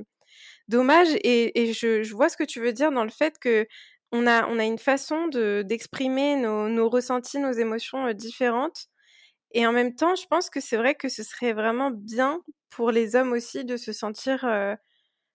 dommage. 0.69 1.09
Et, 1.23 1.73
je, 1.73 2.13
vois 2.15 2.29
ce 2.29 2.37
que 2.37 2.45
tu 2.45 2.61
veux 2.61 2.73
dire 2.73 2.93
dans 2.93 3.05
le 3.05 3.11
fait 3.11 3.39
que 3.39 3.67
on 4.13 4.27
a, 4.27 4.47
on 4.47 4.59
a 4.59 4.65
une 4.65 4.79
façon 4.79 5.29
d'exprimer 5.29 6.37
nos, 6.37 6.89
ressentis, 6.89 7.39
nos 7.39 7.53
émotions 7.53 8.13
différentes. 8.13 8.87
Et 9.53 9.67
en 9.67 9.73
même 9.73 9.95
temps, 9.95 10.15
je 10.15 10.27
pense 10.27 10.51
que 10.51 10.61
c'est 10.61 10.77
vrai 10.77 10.95
que 10.95 11.09
ce 11.09 11.23
serait 11.23 11.53
vraiment 11.53 11.91
bien 11.91 12.41
pour 12.71 12.91
les 12.91 13.17
hommes 13.17 13.33
aussi 13.33 13.65
de 13.65 13.77
se 13.77 13.93
sentir, 13.93 14.45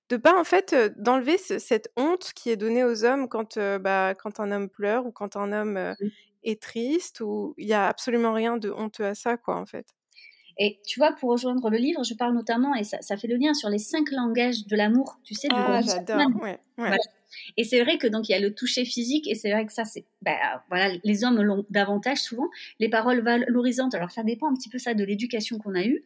de 0.10 0.18
pas 0.18 0.40
en 0.40 0.44
fait 0.44 0.76
d'enlever 0.98 1.38
cette 1.38 1.92
honte 1.98 2.32
qui 2.36 2.50
est 2.50 2.58
donnée 2.58 2.84
aux 2.86 3.04
hommes 3.04 3.28
quand, 3.28 3.60
bah, 3.80 4.16
quand 4.16 4.40
un 4.40 4.52
homme 4.52 4.70
pleure 4.70 5.06
ou 5.06 5.12
quand 5.12 5.36
un 5.36 5.52
homme 5.52 5.96
mmh. 6.00 6.10
est 6.44 6.62
triste. 6.62 7.22
Ou 7.22 7.54
il 7.58 7.68
y 7.68 7.74
a 7.74 7.88
absolument 7.88 8.34
rien 8.34 8.58
de 8.58 8.72
honteux 8.72 9.06
à 9.06 9.16
ça, 9.16 9.36
quoi, 9.36 9.58
en 9.58 9.66
fait. 9.66 9.88
Et 10.62 10.78
tu 10.86 11.00
vois, 11.00 11.14
pour 11.14 11.32
rejoindre 11.32 11.70
le 11.70 11.78
livre, 11.78 12.04
je 12.04 12.14
parle 12.14 12.34
notamment, 12.34 12.76
et 12.76 12.84
ça, 12.84 13.16
fait 13.16 13.28
le 13.28 13.38
lien 13.38 13.54
sur 13.54 13.70
les 13.70 13.78
cinq 13.78 14.12
langages 14.12 14.68
de 14.68 14.76
l'amour, 14.76 15.18
tu 15.24 15.34
sais. 15.34 15.48
Ah, 15.52 15.80
j'adore, 15.82 16.20
ouais, 16.42 16.60
Et 17.56 17.64
c'est 17.64 17.82
vrai 17.82 17.98
que 17.98 18.08
donc 18.08 18.28
il 18.28 18.34
y 18.34 18.36
a 18.36 18.42
le 18.42 18.54
toucher 18.54 18.84
physique, 18.84 19.26
et 19.30 19.36
c'est 19.36 19.52
vrai 19.54 19.66
que 19.66 19.72
ça, 19.72 19.86
c'est, 19.86 20.04
ben, 20.22 20.36
voilà, 20.68 20.94
les 21.06 21.24
hommes 21.24 21.42
l'ont 21.42 21.66
davantage 21.70 22.18
souvent. 22.18 22.50
Les 22.82 22.90
paroles 22.90 23.22
valorisantes, 23.22 23.96
alors 23.96 24.12
ça 24.12 24.24
dépend 24.24 24.52
un 24.52 24.54
petit 24.54 24.68
peu 24.68 24.80
ça 24.80 24.94
de 24.94 25.04
l'éducation 25.06 25.60
qu'on 25.60 25.76
a 25.76 25.84
eue. 25.84 26.04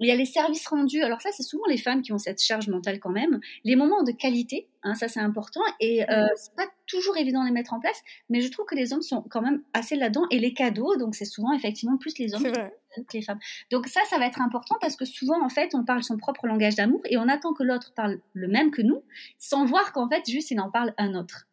Il 0.00 0.08
y 0.08 0.10
a 0.10 0.16
les 0.16 0.24
services 0.24 0.66
rendus, 0.66 1.02
alors 1.02 1.22
ça, 1.22 1.30
c'est 1.30 1.44
souvent 1.44 1.66
les 1.68 1.78
femmes 1.78 2.02
qui 2.02 2.12
ont 2.12 2.18
cette 2.18 2.42
charge 2.42 2.66
mentale 2.66 2.98
quand 2.98 3.10
même. 3.10 3.38
Les 3.62 3.76
moments 3.76 4.02
de 4.02 4.10
qualité, 4.10 4.66
hein, 4.82 4.96
ça 4.96 5.06
c'est 5.06 5.20
important, 5.20 5.62
et 5.78 6.02
euh, 6.10 6.26
c'est 6.34 6.56
pas 6.56 6.66
toujours 6.88 7.16
évident 7.18 7.42
de 7.42 7.46
les 7.46 7.52
mettre 7.52 7.72
en 7.72 7.78
place, 7.78 8.02
mais 8.30 8.40
je 8.40 8.50
trouve 8.50 8.66
que 8.66 8.74
les 8.74 8.92
hommes 8.92 9.02
sont 9.02 9.22
quand 9.30 9.42
même 9.42 9.62
assez 9.74 9.94
là-dedans. 9.94 10.26
Et 10.32 10.40
les 10.40 10.54
cadeaux, 10.54 10.96
donc 10.96 11.14
c'est 11.14 11.24
souvent 11.24 11.52
effectivement 11.52 11.98
plus 11.98 12.18
les 12.18 12.34
hommes. 12.34 12.48
Vrai 12.48 12.74
les 13.12 13.22
femmes. 13.22 13.38
Donc 13.70 13.86
ça, 13.86 14.00
ça 14.08 14.18
va 14.18 14.26
être 14.26 14.40
important 14.40 14.76
parce 14.80 14.96
que 14.96 15.04
souvent, 15.04 15.42
en 15.44 15.48
fait, 15.48 15.74
on 15.74 15.84
parle 15.84 16.02
son 16.02 16.16
propre 16.16 16.46
langage 16.46 16.74
d'amour 16.74 17.00
et 17.06 17.16
on 17.16 17.28
attend 17.28 17.52
que 17.54 17.62
l'autre 17.62 17.92
parle 17.94 18.20
le 18.32 18.48
même 18.48 18.70
que 18.70 18.82
nous, 18.82 19.02
sans 19.38 19.64
voir 19.64 19.92
qu'en 19.92 20.08
fait, 20.08 20.28
juste, 20.28 20.50
il 20.50 20.60
en 20.60 20.70
parle 20.70 20.94
un 20.98 21.14
autre. 21.14 21.46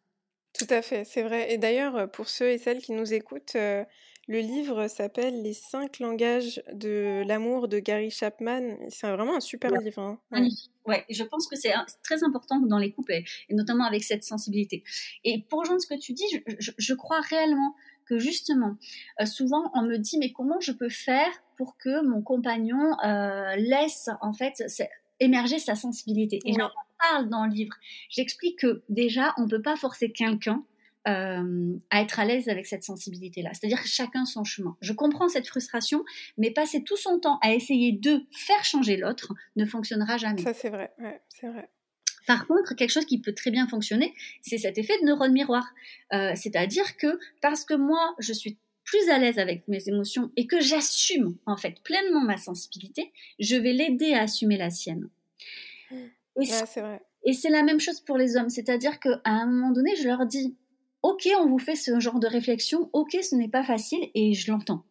Tout 0.52 0.66
à 0.70 0.82
fait, 0.82 1.04
c'est 1.04 1.22
vrai. 1.22 1.52
Et 1.52 1.58
d'ailleurs, 1.58 1.96
euh, 1.96 2.06
pour 2.06 2.28
ceux 2.28 2.50
et 2.50 2.58
celles 2.58 2.80
qui 2.82 2.92
nous 2.92 3.14
écoutent, 3.14 3.54
euh, 3.54 3.84
le 4.26 4.40
livre 4.40 4.88
s'appelle 4.88 5.42
Les 5.42 5.54
cinq 5.54 5.98
langages 5.98 6.62
de 6.72 7.24
l'amour 7.26 7.66
de 7.66 7.78
Gary 7.78 8.10
Chapman. 8.10 8.76
C'est 8.88 9.10
vraiment 9.10 9.36
un 9.36 9.40
super 9.40 9.70
livre. 9.72 10.00
Hein. 10.00 10.20
Ouais. 10.86 11.04
je 11.08 11.24
pense 11.24 11.48
que 11.48 11.56
c'est 11.56 11.72
très 12.02 12.22
important 12.22 12.60
dans 12.60 12.78
les 12.78 12.92
couples 12.92 13.12
et, 13.12 13.24
notamment 13.50 13.84
avec 13.84 14.04
cette 14.04 14.22
sensibilité. 14.22 14.84
Et 15.24 15.44
pour 15.48 15.60
rejoindre 15.60 15.82
ce 15.82 15.86
que 15.86 15.98
tu 15.98 16.12
dis, 16.12 16.24
je 16.58 16.94
crois 16.94 17.20
réellement 17.22 17.74
que 18.10 18.18
justement, 18.18 18.76
euh, 19.20 19.26
souvent 19.26 19.70
on 19.74 19.82
me 19.82 19.96
dit 19.96 20.18
mais 20.18 20.32
comment 20.32 20.58
je 20.60 20.72
peux 20.72 20.88
faire 20.88 21.30
pour 21.56 21.76
que 21.76 22.04
mon 22.04 22.22
compagnon 22.22 22.96
euh, 23.04 23.54
laisse 23.56 24.10
en 24.20 24.32
fait 24.32 24.64
émerger 25.20 25.60
sa 25.60 25.76
sensibilité? 25.76 26.40
Et 26.44 26.54
j'en 26.54 26.70
parle 26.98 27.28
dans 27.28 27.46
le 27.46 27.52
livre. 27.52 27.76
J'explique 28.08 28.58
que 28.58 28.82
déjà 28.88 29.32
on 29.38 29.46
peut 29.46 29.62
pas 29.62 29.76
forcer 29.76 30.10
quelqu'un 30.10 30.64
euh, 31.08 31.78
à 31.90 32.02
être 32.02 32.18
à 32.18 32.24
l'aise 32.24 32.48
avec 32.48 32.66
cette 32.66 32.82
sensibilité-là. 32.82 33.50
C'est-à-dire 33.54 33.80
chacun 33.86 34.24
son 34.24 34.42
chemin. 34.42 34.76
Je 34.80 34.92
comprends 34.92 35.28
cette 35.28 35.46
frustration, 35.46 36.04
mais 36.36 36.50
passer 36.50 36.82
tout 36.82 36.96
son 36.96 37.20
temps 37.20 37.38
à 37.42 37.54
essayer 37.54 37.92
de 37.92 38.24
faire 38.32 38.64
changer 38.64 38.96
l'autre 38.96 39.32
ne 39.54 39.64
fonctionnera 39.64 40.16
jamais. 40.16 40.42
Ça 40.42 40.52
c'est 40.52 40.68
vrai, 40.68 40.92
ouais, 40.98 41.22
c'est 41.28 41.48
vrai. 41.48 41.70
Par 42.26 42.46
contre, 42.46 42.74
quelque 42.74 42.90
chose 42.90 43.06
qui 43.06 43.20
peut 43.20 43.34
très 43.34 43.50
bien 43.50 43.66
fonctionner, 43.66 44.14
c'est 44.42 44.58
cet 44.58 44.78
effet 44.78 44.98
de 45.00 45.06
neurone 45.06 45.32
miroir. 45.32 45.72
Euh, 46.12 46.32
c'est-à-dire 46.34 46.96
que 46.96 47.18
parce 47.40 47.64
que 47.64 47.74
moi, 47.74 48.14
je 48.18 48.32
suis 48.32 48.58
plus 48.84 49.08
à 49.08 49.18
l'aise 49.18 49.38
avec 49.38 49.66
mes 49.68 49.88
émotions 49.88 50.30
et 50.36 50.46
que 50.46 50.60
j'assume 50.60 51.36
en 51.46 51.56
fait 51.56 51.80
pleinement 51.82 52.20
ma 52.20 52.36
sensibilité, 52.36 53.12
je 53.38 53.56
vais 53.56 53.72
l'aider 53.72 54.14
à 54.14 54.22
assumer 54.22 54.56
la 54.56 54.70
sienne. 54.70 55.08
Et 55.92 56.44
c'est 56.44 56.80
vrai. 56.80 57.00
Et 57.24 57.32
c'est 57.32 57.50
la 57.50 57.62
même 57.62 57.80
chose 57.80 58.00
pour 58.00 58.16
les 58.16 58.36
hommes, 58.36 58.48
c'est-à-dire 58.48 58.98
qu'à 58.98 59.20
un 59.24 59.46
moment 59.46 59.72
donné, 59.72 59.94
je 59.96 60.08
leur 60.08 60.24
dis, 60.26 60.56
ok, 61.02 61.28
on 61.38 61.46
vous 61.46 61.58
fait 61.58 61.76
ce 61.76 62.00
genre 62.00 62.18
de 62.18 62.26
réflexion, 62.26 62.88
ok, 62.92 63.16
ce 63.22 63.36
n'est 63.36 63.48
pas 63.48 63.62
facile 63.62 64.10
et 64.14 64.32
je 64.32 64.50
l'entends. 64.50 64.84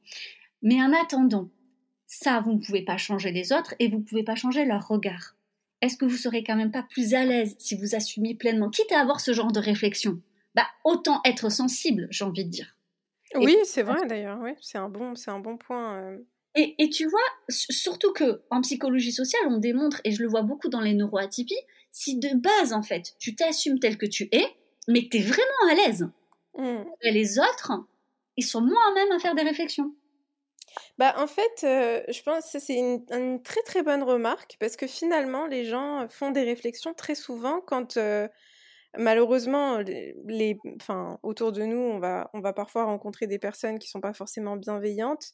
Mais 0.61 0.81
en 0.81 0.93
attendant, 0.93 1.49
ça, 2.05 2.41
vous 2.41 2.53
ne 2.53 2.59
pouvez 2.59 2.83
pas 2.83 2.97
changer 2.97 3.31
les 3.31 3.51
autres 3.51 3.73
et 3.79 3.87
vous 3.87 3.97
ne 3.97 4.03
pouvez 4.03 4.23
pas 4.23 4.35
changer 4.35 4.65
leur 4.65 4.87
regard 4.87 5.35
est-ce 5.81 5.97
que 5.97 6.05
vous 6.05 6.17
serez 6.17 6.43
quand 6.43 6.55
même 6.55 6.71
pas 6.71 6.83
plus 6.83 7.13
à 7.13 7.25
l'aise 7.25 7.55
si 7.59 7.75
vous 7.75 7.95
assumez 7.95 8.35
pleinement, 8.35 8.69
quitte 8.69 8.91
à 8.91 8.99
avoir 8.99 9.19
ce 9.19 9.33
genre 9.33 9.51
de 9.51 9.59
réflexion? 9.59 10.21
Bah 10.55 10.67
autant 10.83 11.21
être 11.25 11.49
sensible, 11.49 12.07
j'ai 12.09 12.25
envie 12.25 12.45
de 12.45 12.49
dire. 12.49 12.75
Oui, 13.35 13.55
c'est 13.63 13.83
vrai 13.83 14.07
d'ailleurs. 14.07 14.39
Oui, 14.41 14.51
c'est 14.61 14.77
un 14.77 14.89
bon, 14.89 15.15
c'est 15.15 15.31
un 15.31 15.39
bon 15.39 15.57
point. 15.57 16.01
Euh. 16.01 16.17
Et, 16.55 16.89
tu 16.89 17.07
vois, 17.07 17.19
surtout 17.47 18.11
que 18.11 18.41
en 18.49 18.61
psychologie 18.61 19.13
sociale, 19.13 19.43
on 19.47 19.59
démontre, 19.59 20.01
et 20.03 20.11
je 20.11 20.21
le 20.21 20.27
vois 20.27 20.41
beaucoup 20.41 20.67
dans 20.67 20.81
les 20.81 20.93
neuroatypies, 20.93 21.55
si 21.91 22.17
de 22.17 22.35
base 22.35 22.73
en 22.73 22.81
fait, 22.81 23.13
tu 23.19 23.35
t'assumes 23.35 23.79
tel 23.79 23.97
que 23.97 24.05
tu 24.05 24.27
es, 24.31 24.45
mais 24.87 25.03
que 25.03 25.09
tu 25.09 25.17
es 25.17 25.21
vraiment 25.21 25.71
à 25.71 25.75
l'aise, 25.75 26.09
mmh. 26.57 26.83
les 27.03 27.39
autres, 27.39 27.71
ils 28.35 28.43
sont 28.43 28.61
moins 28.61 28.91
à 28.91 28.93
même 28.93 29.11
à 29.11 29.19
faire 29.19 29.35
des 29.35 29.43
réflexions. 29.43 29.93
Bah, 30.97 31.13
en 31.17 31.27
fait, 31.27 31.63
euh, 31.63 32.01
je 32.11 32.21
pense 32.23 32.51
que 32.51 32.59
c'est 32.59 32.77
une, 32.77 33.41
très 33.43 33.61
très 33.63 33.83
bonne 33.83 34.03
remarque 34.03 34.57
parce 34.59 34.75
que 34.75 34.87
finalement, 34.87 35.47
les 35.47 35.65
gens 35.65 36.07
font 36.09 36.31
des 36.31 36.43
réflexions 36.43 36.93
très 36.93 37.15
souvent 37.15 37.61
quand 37.61 37.97
euh, 37.97 38.27
malheureusement, 38.97 39.79
les, 39.79 40.57
autour 41.23 41.51
de 41.53 41.63
nous, 41.63 41.77
on 41.79 41.99
va, 41.99 42.29
on 42.33 42.41
va 42.41 42.53
parfois 42.53 42.85
rencontrer 42.85 43.27
des 43.27 43.39
personnes 43.39 43.79
qui 43.79 43.89
sont 43.89 44.01
pas 44.01 44.13
forcément 44.13 44.57
bienveillantes. 44.57 45.33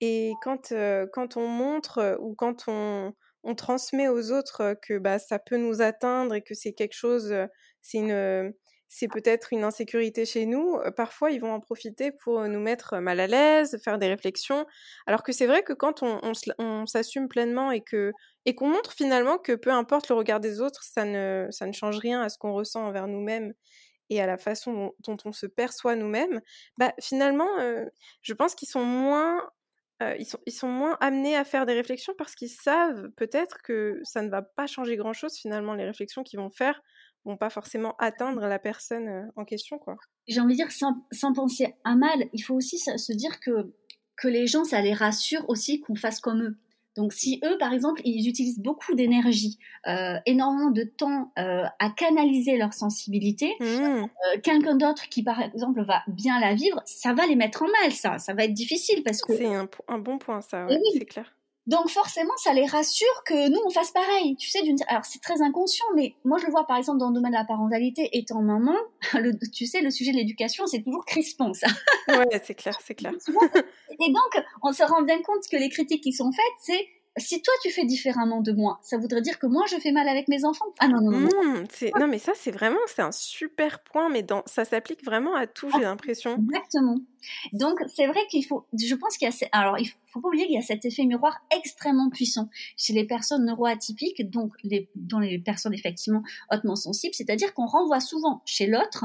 Et 0.00 0.32
quand, 0.42 0.72
euh, 0.72 1.06
quand 1.12 1.36
on 1.36 1.48
montre 1.48 2.18
ou 2.20 2.34
quand 2.34 2.64
on, 2.68 3.14
on 3.44 3.54
transmet 3.54 4.08
aux 4.08 4.32
autres 4.32 4.76
que 4.82 4.98
bah, 4.98 5.18
ça 5.18 5.38
peut 5.38 5.56
nous 5.58 5.82
atteindre 5.82 6.34
et 6.34 6.42
que 6.42 6.54
c'est 6.54 6.72
quelque 6.74 6.94
chose, 6.94 7.34
c'est 7.82 7.98
une 7.98 8.54
c'est 8.94 9.08
peut-être 9.08 9.54
une 9.54 9.64
insécurité 9.64 10.26
chez 10.26 10.44
nous, 10.44 10.78
parfois 10.94 11.30
ils 11.30 11.40
vont 11.40 11.54
en 11.54 11.60
profiter 11.60 12.12
pour 12.12 12.46
nous 12.46 12.60
mettre 12.60 12.98
mal 12.98 13.20
à 13.20 13.26
l'aise, 13.26 13.80
faire 13.82 13.98
des 13.98 14.06
réflexions. 14.06 14.66
Alors 15.06 15.22
que 15.22 15.32
c'est 15.32 15.46
vrai 15.46 15.62
que 15.62 15.72
quand 15.72 16.02
on, 16.02 16.84
s'assume 16.84 17.26
pleinement 17.26 17.70
et 17.72 17.82
qu'on 17.82 18.68
montre 18.68 18.92
finalement 18.92 19.38
que 19.38 19.52
peu 19.52 19.70
importe 19.70 20.10
le 20.10 20.14
regard 20.14 20.40
des 20.40 20.60
autres, 20.60 20.84
ça 20.84 21.06
ne, 21.06 21.48
change 21.72 22.00
rien 22.00 22.20
à 22.20 22.28
ce 22.28 22.36
qu'on 22.36 22.52
ressent 22.52 22.86
envers 22.86 23.08
nous-mêmes 23.08 23.54
et 24.10 24.20
à 24.20 24.26
la 24.26 24.36
façon 24.36 24.92
dont, 25.00 25.16
on 25.24 25.32
se 25.32 25.46
perçoit 25.46 25.96
nous-mêmes, 25.96 26.42
bah, 26.76 26.92
finalement, 27.00 27.48
je 28.20 28.34
pense 28.34 28.54
qu'ils 28.54 28.68
sont 28.68 28.84
moins 28.84 29.48
ils 30.18 30.52
sont 30.52 30.68
moins 30.68 30.98
amenés 31.00 31.36
à 31.36 31.44
faire 31.44 31.64
des 31.64 31.74
réflexions 31.74 32.12
parce 32.18 32.34
qu'ils 32.34 32.50
savent 32.50 33.08
peut-être 33.16 33.62
que 33.62 34.00
ça 34.02 34.20
ne 34.20 34.28
va 34.28 34.42
pas 34.42 34.66
changer 34.66 34.96
grand-chose 34.96 35.38
finalement, 35.38 35.72
les 35.74 35.84
réflexions 35.86 36.24
qu'ils 36.24 36.40
vont 36.40 36.50
faire 36.50 36.82
vont 37.24 37.36
pas 37.36 37.50
forcément 37.50 37.94
atteindre 37.98 38.40
la 38.46 38.58
personne 38.58 39.30
en 39.36 39.44
question. 39.44 39.78
quoi. 39.78 39.96
J'ai 40.28 40.40
envie 40.40 40.54
de 40.54 40.64
dire, 40.64 40.72
sans, 40.72 41.32
penser 41.32 41.74
à 41.84 41.94
mal, 41.94 42.28
il 42.32 42.40
faut 42.40 42.54
aussi 42.54 42.78
se 42.78 43.12
dire 43.12 43.40
que, 43.40 43.72
que 44.16 44.28
les 44.28 44.46
gens, 44.46 44.64
ça 44.64 44.80
les 44.80 44.94
rassure 44.94 45.48
aussi 45.48 45.80
qu'on 45.80 45.94
fasse 45.94 46.20
comme 46.20 46.42
eux. 46.42 46.56
Donc 46.96 47.12
si 47.12 47.40
eux, 47.44 47.56
par 47.58 47.72
exemple, 47.72 48.02
ils 48.04 48.28
utilisent 48.28 48.60
beaucoup 48.60 48.94
d'énergie, 48.94 49.58
euh, 49.86 50.18
énormément 50.26 50.70
de 50.70 50.82
temps 50.82 51.32
euh, 51.38 51.64
à 51.78 51.90
canaliser 51.90 52.58
leur 52.58 52.74
sensibilité, 52.74 53.54
mmh. 53.60 53.64
euh, 53.64 54.06
quelqu'un 54.42 54.76
d'autre 54.76 55.08
qui, 55.08 55.22
par 55.22 55.40
exemple, 55.40 55.82
va 55.82 56.02
bien 56.06 56.38
la 56.38 56.54
vivre, 56.54 56.82
ça 56.84 57.14
va 57.14 57.26
les 57.26 57.36
mettre 57.36 57.62
en 57.62 57.68
mal, 57.80 57.92
ça. 57.92 58.18
Ça 58.18 58.34
va 58.34 58.44
être 58.44 58.52
difficile 58.52 59.02
parce 59.04 59.22
que... 59.22 59.34
C'est 59.34 59.54
un, 59.54 59.68
un, 59.88 59.98
bon 59.98 60.18
point, 60.18 60.42
ça, 60.42 60.66
oui. 60.68 60.76
c'est 60.92 61.06
clair. 61.06 61.34
Donc 61.66 61.88
forcément, 61.88 62.32
ça 62.38 62.52
les 62.52 62.66
rassure 62.66 63.22
que 63.24 63.48
nous, 63.48 63.60
on 63.64 63.70
fasse 63.70 63.92
pareil. 63.92 64.34
Tu 64.36 64.48
sais, 64.48 64.62
d'une... 64.62 64.76
alors 64.88 65.04
c'est 65.04 65.20
très 65.20 65.42
inconscient, 65.42 65.86
mais 65.94 66.14
moi 66.24 66.38
je 66.38 66.46
le 66.46 66.50
vois 66.50 66.66
par 66.66 66.76
exemple 66.76 66.98
dans 66.98 67.08
le 67.08 67.14
domaine 67.14 67.32
de 67.32 67.36
la 67.36 67.44
parentalité, 67.44 68.08
étant 68.12 68.42
maman, 68.42 68.74
le, 69.14 69.32
tu 69.50 69.66
sais, 69.66 69.80
le 69.80 69.90
sujet 69.90 70.12
de 70.12 70.16
l'éducation, 70.16 70.66
c'est 70.66 70.82
toujours 70.82 71.04
crispant, 71.04 71.52
ça. 71.54 71.68
ouais, 72.08 72.42
c'est 72.44 72.54
clair, 72.54 72.76
c'est 72.84 72.94
clair. 72.96 73.12
Et 73.12 74.12
donc, 74.12 74.44
on 74.62 74.72
se 74.72 74.82
rend 74.82 75.02
bien 75.02 75.22
compte 75.22 75.46
que 75.50 75.56
les 75.56 75.68
critiques 75.68 76.02
qui 76.02 76.12
sont 76.12 76.32
faites, 76.32 76.44
c'est 76.60 76.88
si 77.16 77.42
toi 77.42 77.52
tu 77.62 77.70
fais 77.70 77.84
différemment 77.84 78.40
de 78.40 78.52
moi, 78.52 78.78
ça 78.82 78.96
voudrait 78.96 79.20
dire 79.20 79.38
que 79.38 79.46
moi 79.46 79.64
je 79.70 79.76
fais 79.76 79.92
mal 79.92 80.08
avec 80.08 80.28
mes 80.28 80.44
enfants? 80.44 80.66
Ah 80.78 80.88
non 80.88 81.00
non 81.00 81.10
non. 81.10 81.28
Mmh, 81.28 81.98
non 82.00 82.06
mais 82.06 82.18
ça 82.18 82.32
c'est 82.34 82.50
vraiment 82.50 82.78
c'est 82.86 83.02
un 83.02 83.12
super 83.12 83.82
point, 83.82 84.08
mais 84.08 84.22
dans 84.22 84.42
ça 84.46 84.64
s'applique 84.64 85.04
vraiment 85.04 85.34
à 85.34 85.46
tout, 85.46 85.70
j'ai 85.74 85.82
l'impression. 85.82 86.36
Exactement. 86.36 86.96
Donc 87.52 87.78
c'est 87.94 88.06
vrai 88.06 88.20
qu'il 88.30 88.44
faut, 88.44 88.66
je 88.72 88.94
pense 88.94 89.16
qu'il 89.16 89.28
y 89.28 89.30
a, 89.30 89.48
alors 89.52 89.78
il 89.78 89.86
faut 89.86 90.20
pas 90.20 90.28
oublier 90.28 90.46
qu'il 90.46 90.54
y 90.54 90.58
a 90.58 90.62
cet 90.62 90.84
effet 90.84 91.04
miroir 91.04 91.38
extrêmement 91.56 92.10
puissant 92.10 92.48
chez 92.76 92.92
les 92.92 93.04
personnes 93.04 93.44
neuroatypiques, 93.44 94.28
donc 94.30 94.52
les, 94.64 94.88
dans 94.94 95.20
les 95.20 95.38
personnes 95.38 95.74
effectivement 95.74 96.22
hautement 96.50 96.76
sensibles, 96.76 97.14
c'est-à-dire 97.14 97.54
qu'on 97.54 97.66
renvoie 97.66 98.00
souvent 98.00 98.42
chez 98.44 98.66
l'autre 98.66 99.04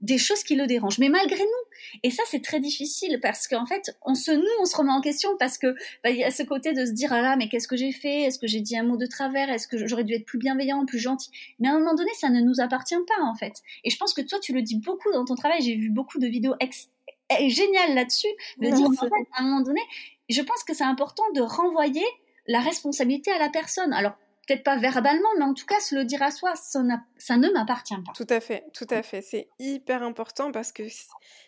des 0.00 0.18
choses 0.18 0.42
qui 0.44 0.54
le 0.54 0.66
dérangent, 0.66 0.98
mais 0.98 1.08
malgré 1.08 1.40
nous. 1.40 2.00
Et 2.02 2.10
ça, 2.10 2.22
c'est 2.30 2.42
très 2.42 2.60
difficile 2.60 3.18
parce 3.20 3.48
qu'en 3.48 3.66
fait, 3.66 3.96
on 4.02 4.14
se 4.14 4.30
nous, 4.30 4.44
on 4.60 4.64
se 4.64 4.76
remet 4.76 4.92
en 4.92 5.00
question 5.00 5.30
parce 5.38 5.58
que 5.58 5.74
bah, 6.04 6.10
il 6.10 6.16
y 6.16 6.24
a 6.24 6.30
ce 6.30 6.42
côté 6.42 6.72
de 6.72 6.84
se 6.84 6.92
dire 6.92 7.12
ah 7.12 7.20
là, 7.20 7.36
mais 7.36 7.48
qu'est-ce 7.48 7.68
que 7.68 7.76
j'ai 7.76 7.92
fait? 7.92 8.22
Est-ce 8.22 8.38
que 8.38 8.46
j'ai 8.46 8.60
dit 8.60 8.76
un 8.76 8.84
mot 8.84 8.96
de 8.96 9.06
travers? 9.06 9.50
Est-ce 9.50 9.66
que 9.66 9.86
j'aurais 9.86 10.04
dû 10.04 10.14
être 10.14 10.24
plus 10.24 10.38
bienveillant, 10.38 10.84
plus 10.86 10.98
gentil? 10.98 11.30
Mais 11.58 11.68
à 11.68 11.72
un 11.72 11.78
moment 11.78 11.94
donné, 11.94 12.10
ça 12.18 12.30
ne 12.30 12.40
nous 12.40 12.60
appartient 12.60 12.94
pas 13.06 13.22
en 13.24 13.34
fait. 13.34 13.62
Et 13.84 13.90
je 13.90 13.96
pense 13.96 14.14
que 14.14 14.22
toi, 14.22 14.38
tu 14.40 14.52
le 14.52 14.62
dis 14.62 14.76
beaucoup 14.76 15.12
dans 15.12 15.24
ton 15.24 15.34
travail. 15.34 15.62
J'ai 15.62 15.74
vu 15.74 15.90
beaucoup 15.90 16.18
de 16.18 16.26
vidéos 16.26 16.54
ex 16.60 16.88
géniales 17.30 17.94
là-dessus, 17.94 18.28
de 18.58 18.68
dire 18.68 18.86
en 18.86 18.92
fait, 18.92 19.10
à 19.36 19.42
un 19.42 19.44
moment 19.44 19.60
donné, 19.60 19.80
je 20.28 20.40
pense 20.40 20.64
que 20.64 20.74
c'est 20.74 20.84
important 20.84 21.24
de 21.34 21.40
renvoyer 21.40 22.04
la 22.46 22.60
responsabilité 22.60 23.30
à 23.30 23.38
la 23.38 23.50
personne. 23.50 23.92
Alors 23.92 24.12
peut-être 24.48 24.64
pas 24.64 24.78
verbalement, 24.78 25.28
mais 25.38 25.44
en 25.44 25.52
tout 25.52 25.66
cas 25.66 25.78
se 25.80 25.94
le 25.94 26.04
dire 26.04 26.22
à 26.22 26.30
soi, 26.30 26.54
ça, 26.54 26.80
ça 27.18 27.36
ne 27.36 27.50
m'appartient 27.50 27.94
pas. 27.94 28.12
Tout 28.14 28.26
à 28.30 28.40
fait, 28.40 28.64
tout 28.72 28.86
à 28.90 29.02
fait. 29.02 29.20
C'est 29.20 29.48
hyper 29.58 30.02
important 30.02 30.50
parce 30.52 30.72
que 30.72 30.84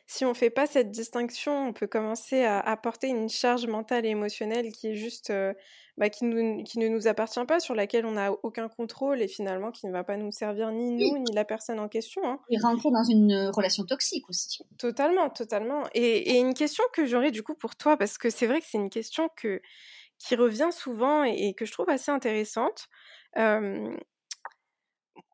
si 0.06 0.24
on 0.24 0.34
fait 0.34 0.50
pas 0.50 0.66
cette 0.66 0.90
distinction, 0.90 1.68
on 1.68 1.72
peut 1.72 1.86
commencer 1.86 2.44
à 2.44 2.60
apporter 2.60 3.08
une 3.08 3.30
charge 3.30 3.66
mentale 3.66 4.04
et 4.04 4.10
émotionnelle 4.10 4.70
qui 4.72 4.88
est 4.88 4.96
juste, 4.96 5.30
euh, 5.30 5.54
bah, 5.96 6.10
qui, 6.10 6.26
qui, 6.64 6.78
ne 6.78 6.88
nous 6.88 7.08
appartient 7.08 7.44
pas, 7.46 7.58
sur 7.58 7.74
laquelle 7.74 8.04
on 8.04 8.12
n'a 8.12 8.32
aucun 8.42 8.68
contrôle 8.68 9.22
et 9.22 9.28
finalement 9.28 9.70
qui 9.70 9.86
ne 9.86 9.92
va 9.92 10.04
pas 10.04 10.18
nous 10.18 10.30
servir 10.30 10.70
ni 10.70 10.90
nous 10.90 11.18
ni 11.18 11.34
la 11.34 11.46
personne 11.46 11.80
en 11.80 11.88
question. 11.88 12.22
Hein. 12.26 12.38
Et 12.50 12.58
rentrer 12.58 12.90
dans 12.90 13.04
une 13.04 13.50
relation 13.54 13.84
toxique 13.84 14.28
aussi. 14.28 14.62
Totalement, 14.76 15.30
totalement. 15.30 15.84
Et, 15.94 16.32
et 16.32 16.38
une 16.38 16.54
question 16.54 16.84
que 16.92 17.06
j'aurais 17.06 17.30
du 17.30 17.42
coup 17.42 17.54
pour 17.54 17.76
toi, 17.76 17.96
parce 17.96 18.18
que 18.18 18.28
c'est 18.28 18.46
vrai 18.46 18.60
que 18.60 18.66
c'est 18.68 18.78
une 18.78 18.90
question 18.90 19.30
que 19.36 19.62
qui 20.20 20.36
revient 20.36 20.70
souvent 20.70 21.24
et, 21.24 21.54
que 21.54 21.64
je 21.64 21.72
trouve 21.72 21.88
assez 21.88 22.12
intéressante. 22.12 22.88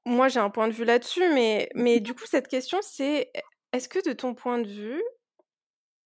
moi, 0.05 0.29
j'ai 0.29 0.41
un 0.41 0.51
point 0.51 0.69
de 0.69 0.73
vue 0.73 0.85
là-dessus, 0.85 1.29
mais, 1.35 1.69
mais 1.75 2.01
du 2.01 2.15
coup, 2.15 2.25
cette 2.27 2.49
question, 2.49 2.79
c'est 2.81 3.31
est-ce 3.73 3.89
que 3.89 4.07
de 4.09 4.13
ton 4.13 4.35
point 4.35 4.59
de 4.59 4.69
vue, 4.69 5.03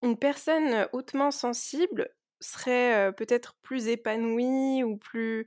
une 0.02 0.18
personne 0.18 0.88
hautement 0.92 1.30
sensible 1.30 2.08
serait 2.40 3.12
peut-être 3.16 3.54
plus 3.60 3.88
épanouie 3.88 4.82
ou 4.82 4.96
plus, 4.96 5.46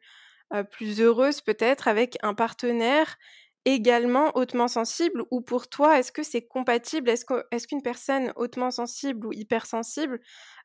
plus 0.71 1.01
heureuse 1.01 1.41
peut-être 1.41 1.87
avec 1.87 2.17
un 2.21 2.35
partenaire 2.35 3.17
également 3.65 4.35
hautement 4.37 4.67
sensible 4.67 5.23
ou 5.31 5.41
pour 5.41 5.69
toi, 5.69 5.99
est-ce 5.99 6.11
que 6.11 6.23
c'est 6.23 6.41
compatible? 6.47 7.09
Est-ce 7.09 7.67
qu'une 7.67 7.81
personne 7.81 8.33
hautement 8.35 8.71
sensible 8.71 9.25
ou 9.27 9.33
hypersensible 9.33 10.19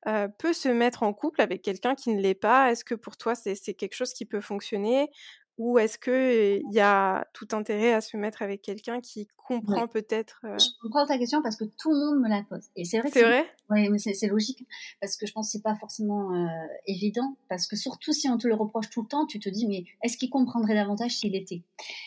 euh, 0.09 0.29
peut 0.39 0.53
se 0.53 0.69
mettre 0.69 1.03
en 1.05 1.13
couple 1.15 1.41
avec 1.43 1.63
quelqu'un 1.63 1.95
qui 1.95 2.11
ne 2.15 2.21
l'est 2.21 2.35
pas? 2.35 2.71
Est-ce 2.73 2.85
que 2.85 2.95
pour 2.97 3.17
toi, 3.17 3.35
c'est 3.35 3.57
quelque 3.75 3.95
chose 3.95 4.13
qui 4.15 4.27
peut 4.27 4.41
fonctionner? 4.41 5.11
Ou 5.59 5.79
est-ce 5.79 5.99
qu'il 5.99 6.73
y 6.73 6.81
a 6.81 7.27
tout 7.35 7.49
intérêt 7.51 7.93
à 7.93 8.01
se 8.01 8.17
mettre 8.17 8.43
avec 8.43 8.63
quelqu'un 8.63 9.01
qui 9.01 9.27
comprend 9.37 9.89
peut-être 9.89 10.41
Je 10.45 10.67
comprends 10.81 11.05
ta 11.05 11.19
question 11.19 11.43
parce 11.43 11.57
que 11.57 11.65
tout 11.65 11.91
le 11.91 11.97
monde 11.97 12.21
me 12.21 12.29
la 12.29 12.45
pose. 12.49 12.67
Et 12.77 12.85
c'est 12.85 13.01
vrai 13.01 13.11
C'est 13.13 13.23
vrai? 13.23 13.47
Oui, 13.71 13.89
mais 13.89 13.99
c'est 13.99 14.27
logique. 14.29 14.67
Parce 15.01 15.17
que 15.17 15.27
je 15.27 15.33
pense 15.33 15.49
que 15.49 15.53
c'est 15.53 15.63
pas 15.63 15.75
forcément 15.75 16.31
évident. 16.87 17.37
Parce 17.49 17.67
que 17.67 17.75
surtout 17.75 18.13
si 18.13 18.29
on 18.29 18.39
te 18.39 18.47
le 18.47 18.55
reproche 18.55 18.89
tout 18.89 19.03
le 19.03 19.09
temps, 19.09 19.27
tu 19.27 19.41
te 19.41 19.49
dis, 19.49 19.67
mais 19.67 19.85
est-ce 20.05 20.17
qu'il 20.17 20.31
comprendrait 20.31 20.75
davantage 20.75 21.11
s'il 21.11 21.35
était 21.35 21.63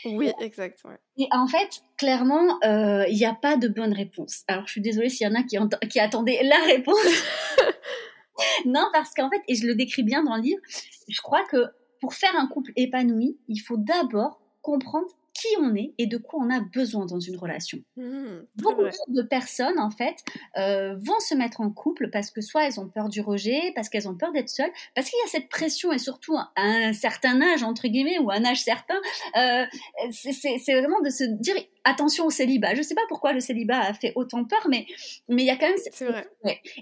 Oui, 0.06 0.32
exact. 0.40 0.82
Et 1.18 1.28
en 1.32 1.48
fait, 1.48 1.84
clairement, 1.98 2.58
il 2.64 3.16
n'y 3.16 3.26
a 3.26 3.34
pas 3.34 3.58
de 3.58 3.68
bonne 3.68 3.94
réponse. 3.94 4.44
Alors, 4.48 4.66
je 4.66 4.72
suis 4.72 4.82
désolée 4.82 5.10
s'il 5.10 5.28
y 5.28 5.30
en 5.30 5.36
a 5.36 5.44
qui, 5.44 5.58
qui 5.90 6.00
attendaient 6.00 6.42
la 6.44 6.60
réponse. 6.68 6.96
non, 8.66 8.88
parce 8.94 9.14
qu'en 9.14 9.30
fait, 9.30 9.42
et 9.50 9.56
je 9.56 9.68
le 9.68 9.76
décris 9.76 10.04
bien 10.04 10.24
dans 10.24 10.36
le 10.36 10.42
livre, 10.42 10.62
je 11.10 11.22
crois 11.22 11.44
que 11.46 11.66
pour 12.02 12.14
faire 12.14 12.36
un 12.36 12.48
couple 12.48 12.72
épanoui, 12.76 13.38
il 13.48 13.60
faut 13.60 13.78
d'abord 13.78 14.42
comprendre 14.62 15.08
qui 15.34 15.48
on 15.60 15.76
est 15.76 15.94
et 15.98 16.08
de 16.08 16.18
quoi 16.18 16.40
on 16.44 16.50
a 16.50 16.60
besoin 16.60 17.06
dans 17.06 17.20
une 17.20 17.38
relation. 17.38 17.80
Mmh, 17.96 18.42
Beaucoup 18.58 18.84
de 19.08 19.22
personnes, 19.22 19.80
en 19.80 19.90
fait, 19.90 20.16
euh, 20.58 20.96
vont 20.98 21.20
se 21.20 21.36
mettre 21.36 21.62
en 21.62 21.72
couple 21.72 22.10
parce 22.12 22.32
que 22.32 22.42
soit 22.42 22.66
elles 22.66 22.80
ont 22.80 22.90
peur 22.90 23.10
du 23.10 23.22
rejet, 23.22 23.72
parce 23.76 23.90
qu'elles 23.90 24.10
ont 24.10 24.16
peur 24.16 24.32
d'être 24.34 24.50
seules, 24.50 24.72
parce 24.94 25.10
qu'il 25.10 25.18
y 25.20 25.26
a 25.26 25.30
cette 25.30 25.50
pression 25.50 25.92
et 25.92 25.98
surtout 25.98 26.36
à 26.36 26.50
un 26.58 26.94
certain 26.94 27.42
âge, 27.42 27.64
entre 27.64 27.88
guillemets, 27.88 28.20
ou 28.20 28.30
un 28.30 28.44
âge 28.44 28.62
certain, 28.62 29.00
euh, 29.38 29.66
c'est 30.12 30.74
vraiment 30.74 31.02
de 31.02 31.10
se 31.10 31.24
dire 31.24 31.56
attention 31.86 32.26
au 32.26 32.30
célibat. 32.30 32.74
Je 32.74 32.80
ne 32.80 32.84
sais 32.84 32.96
pas 32.96 33.02
pourquoi 33.08 33.34
le 33.34 33.40
célibat 33.40 33.80
a 33.80 33.94
fait 33.94 34.12
autant 34.16 34.44
peur, 34.46 34.68
mais 34.70 34.86
mais 35.30 35.44
il 35.44 35.46
y 35.46 35.50
a 35.52 35.56
quand 35.56 35.68
même. 35.68 35.78
C'est 35.92 36.06
vrai. 36.06 36.28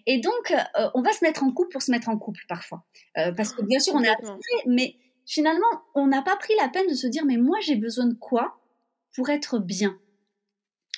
Et 0.05 0.19
donc, 0.19 0.51
euh, 0.51 0.89
on 0.95 1.01
va 1.01 1.11
se 1.13 1.23
mettre 1.23 1.43
en 1.43 1.51
couple 1.51 1.71
pour 1.71 1.81
se 1.81 1.91
mettre 1.91 2.09
en 2.09 2.17
couple 2.17 2.41
parfois, 2.49 2.83
parce 3.15 3.53
que 3.53 3.61
bien 3.61 3.79
sûr 3.79 3.93
on 3.95 4.03
est 4.03 4.09
attiré, 4.09 4.63
mais 4.65 4.95
finalement, 5.29 5.67
on 5.93 6.07
n'a 6.07 6.23
pas 6.23 6.35
pris 6.35 6.53
la 6.59 6.67
peine 6.67 6.87
de 6.87 6.95
se 6.95 7.07
dire, 7.07 7.23
mais 7.23 7.37
moi, 7.37 7.57
j'ai 7.61 7.75
besoin 7.75 8.07
de 8.07 8.15
quoi 8.15 8.59
pour 9.15 9.29
être 9.29 9.59
bien? 9.59 9.97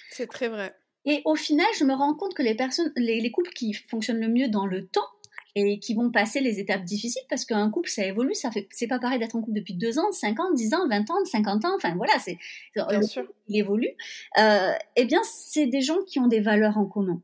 C'est 0.10 0.28
très 0.28 0.48
vrai. 0.48 0.74
Et 1.04 1.22
au 1.26 1.36
final, 1.36 1.68
je 1.78 1.84
me 1.84 1.94
rends 1.94 2.16
compte 2.16 2.34
que 2.34 2.42
les 2.42 2.56
personnes, 2.56 2.92
les, 2.96 3.30
couples 3.32 3.52
qui 3.52 3.74
fonctionnent 3.74 4.22
le 4.22 4.30
mieux 4.30 4.48
dans 4.48 4.66
le 4.66 4.88
temps 4.88 5.08
et 5.56 5.80
qui 5.80 5.96
vont 5.96 6.12
passer 6.12 6.40
les 6.40 6.62
étapes 6.62 6.86
difficiles, 6.86 7.24
parce 7.30 7.44
qu'un 7.44 7.70
couple, 7.70 7.90
ça 7.90 8.06
évolue, 8.06 8.34
ça 8.34 8.52
fait, 8.52 8.70
c'est 8.72 8.88
pas 8.88 9.00
pareil 9.00 9.20
d'être 9.20 9.36
en 9.36 9.42
couple 9.42 9.58
depuis 9.58 9.74
2 9.74 10.00
ans, 10.00 10.10
5 10.14 10.40
ans, 10.40 10.54
10 10.54 10.76
ans, 10.76 10.88
20 10.88 11.12
ans, 11.12 11.26
50 11.26 11.66
ans, 11.66 11.76
enfin 11.76 11.94
voilà, 11.96 12.18
c'est, 12.20 12.38
sûr. 13.02 13.30
il 13.50 13.60
évolue. 13.60 13.90
Euh, 14.38 14.72
eh 14.96 15.04
bien, 15.04 15.20
c'est 15.24 15.66
des 15.66 15.82
gens 15.82 16.02
qui 16.08 16.20
ont 16.20 16.28
des 16.28 16.40
valeurs 16.40 16.78
en 16.78 16.86
commun. 16.86 17.22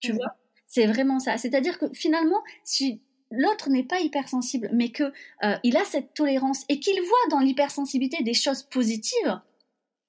Tu 0.00 0.12
mmh. 0.12 0.16
vois? 0.16 0.34
C'est 0.66 0.86
vraiment 0.86 1.20
ça. 1.20 1.36
C'est-à-dire 1.38 1.78
que 1.78 1.86
finalement, 1.92 2.42
si 2.64 3.02
l'autre 3.32 3.70
n'est 3.70 3.84
pas 3.84 4.00
hypersensible, 4.00 4.70
mais 4.72 4.90
que 4.90 5.04
euh, 5.42 5.56
il 5.62 5.76
a 5.76 5.84
cette 5.84 6.14
tolérance 6.14 6.64
et 6.68 6.78
qu'il 6.78 7.00
voit 7.00 7.28
dans 7.30 7.40
l'hypersensibilité 7.40 8.22
des 8.22 8.34
choses 8.34 8.62
positives, 8.62 9.40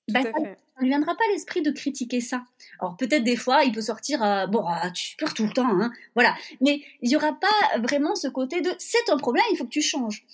bah, 0.09 0.21
ça 0.21 0.31
ne 0.39 0.81
lui 0.81 0.89
viendra 0.89 1.15
pas 1.15 1.23
l'esprit 1.31 1.61
de 1.61 1.71
critiquer 1.71 2.19
ça. 2.19 2.43
Alors 2.79 2.97
peut-être 2.97 3.23
des 3.23 3.37
fois, 3.37 3.63
il 3.63 3.71
peut 3.71 3.81
sortir, 3.81 4.21
euh, 4.23 4.47
bon, 4.47 4.65
ah, 4.67 4.91
tu 4.91 5.15
pleures 5.15 5.33
tout 5.33 5.45
le 5.45 5.51
temps, 5.53 5.69
hein, 5.81 5.91
voilà. 6.15 6.35
Mais 6.61 6.81
il 7.01 7.09
n'y 7.09 7.15
aura 7.15 7.33
pas 7.33 7.79
vraiment 7.79 8.15
ce 8.15 8.27
côté 8.27 8.61
de 8.61 8.71
c'est 8.77 9.09
un 9.09 9.17
problème, 9.17 9.45
il 9.51 9.57
faut 9.57 9.65
que 9.65 9.69
tu 9.69 9.81
changes. 9.81 10.25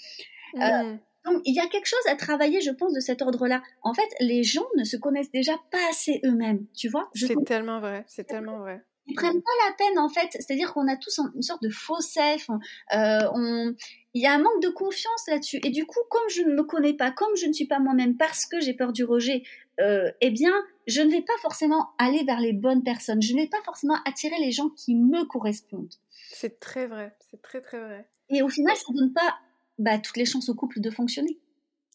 Euh, 0.56 0.60
mmh. 0.60 1.00
donc 1.26 1.42
il 1.46 1.54
y 1.54 1.60
a 1.60 1.68
quelque 1.68 1.86
chose 1.86 2.00
à 2.10 2.16
travailler, 2.16 2.60
je 2.62 2.72
pense, 2.72 2.94
de 2.94 3.00
cet 3.00 3.22
ordre-là. 3.22 3.62
En 3.84 3.94
fait, 3.94 4.10
les 4.20 4.44
gens 4.44 4.66
ne 4.78 4.84
se 4.84 4.98
connaissent 4.98 5.32
déjà 5.32 5.54
pas 5.72 5.90
assez 5.92 6.20
eux-mêmes, 6.26 6.66
tu 6.76 6.90
vois. 6.90 7.10
C'est 7.14 7.36
tellement 7.46 7.80
vrai, 7.80 8.04
c'est 8.08 8.26
tellement 8.26 8.58
vrai 8.58 8.84
Ils 9.10 9.16
prennent 9.16 9.42
pas 9.42 9.52
la 9.68 9.74
peine 9.76 10.00
en 10.00 10.10
fait. 10.10 10.30
C'est-à-dire 10.32 10.74
qu'on 10.74 10.88
a 10.88 10.96
tous 10.96 11.20
une 11.36 11.42
sorte 11.42 11.64
de 11.64 11.70
faux 11.70 12.02
self. 12.02 12.50
Euh, 12.94 13.20
on... 13.34 13.74
Il 14.14 14.24
y 14.24 14.26
a 14.26 14.34
un 14.34 14.40
manque 14.40 14.62
de 14.62 14.70
confiance 14.70 15.28
là-dessus. 15.28 15.60
Et 15.64 15.70
du 15.70 15.86
coup, 15.86 16.00
comme 16.10 16.28
je 16.30 16.42
ne 16.42 16.56
me 16.56 16.64
connais 16.64 16.94
pas, 16.94 17.12
comme 17.12 17.36
je 17.36 17.46
ne 17.46 17.54
suis 17.54 17.68
pas 17.68 17.80
moi-même, 17.80 18.18
parce 18.18 18.46
que 18.46 18.60
j'ai 18.60 18.74
peur 18.74 18.92
du 18.92 19.04
rejet, 19.04 19.44
euh, 19.80 20.12
eh 20.22 20.32
bien, 20.32 20.52
je 20.88 21.02
ne 21.02 21.12
vais 21.12 21.22
pas 21.22 21.38
forcément 21.42 21.90
aller 21.98 22.24
vers 22.24 22.40
les 22.40 22.54
bonnes 22.54 22.84
personnes. 22.84 23.22
Je 23.22 23.34
ne 23.34 23.42
vais 23.42 23.48
pas 23.48 23.62
forcément 23.64 23.98
attirer 24.06 24.38
les 24.40 24.52
gens 24.52 24.70
qui 24.70 24.96
me 24.96 25.26
correspondent. 25.26 25.94
C'est 26.32 26.60
très 26.60 26.88
vrai. 26.88 27.16
C'est 27.30 27.42
très 27.42 27.62
très 27.62 27.80
vrai. 27.80 28.08
Et 28.30 28.42
au 28.42 28.50
final, 28.50 28.76
ça 28.76 28.86
ne 28.92 29.00
donne 29.00 29.14
pas 29.14 29.38
bah, 29.78 30.00
toutes 30.00 30.18
les 30.18 30.26
chances 30.26 30.50
au 30.50 30.56
couple 30.56 30.82
de 30.82 30.90
fonctionner. 30.90 31.40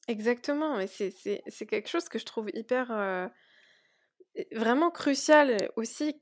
Exactement, 0.09 0.77
mais 0.77 0.87
c'est 0.87 1.67
quelque 1.67 1.89
chose 1.89 2.09
que 2.09 2.19
je 2.19 2.25
trouve 2.25 2.51
hyper 2.53 2.91
euh, 2.91 3.27
vraiment 4.53 4.91
crucial 4.91 5.57
aussi 5.77 6.19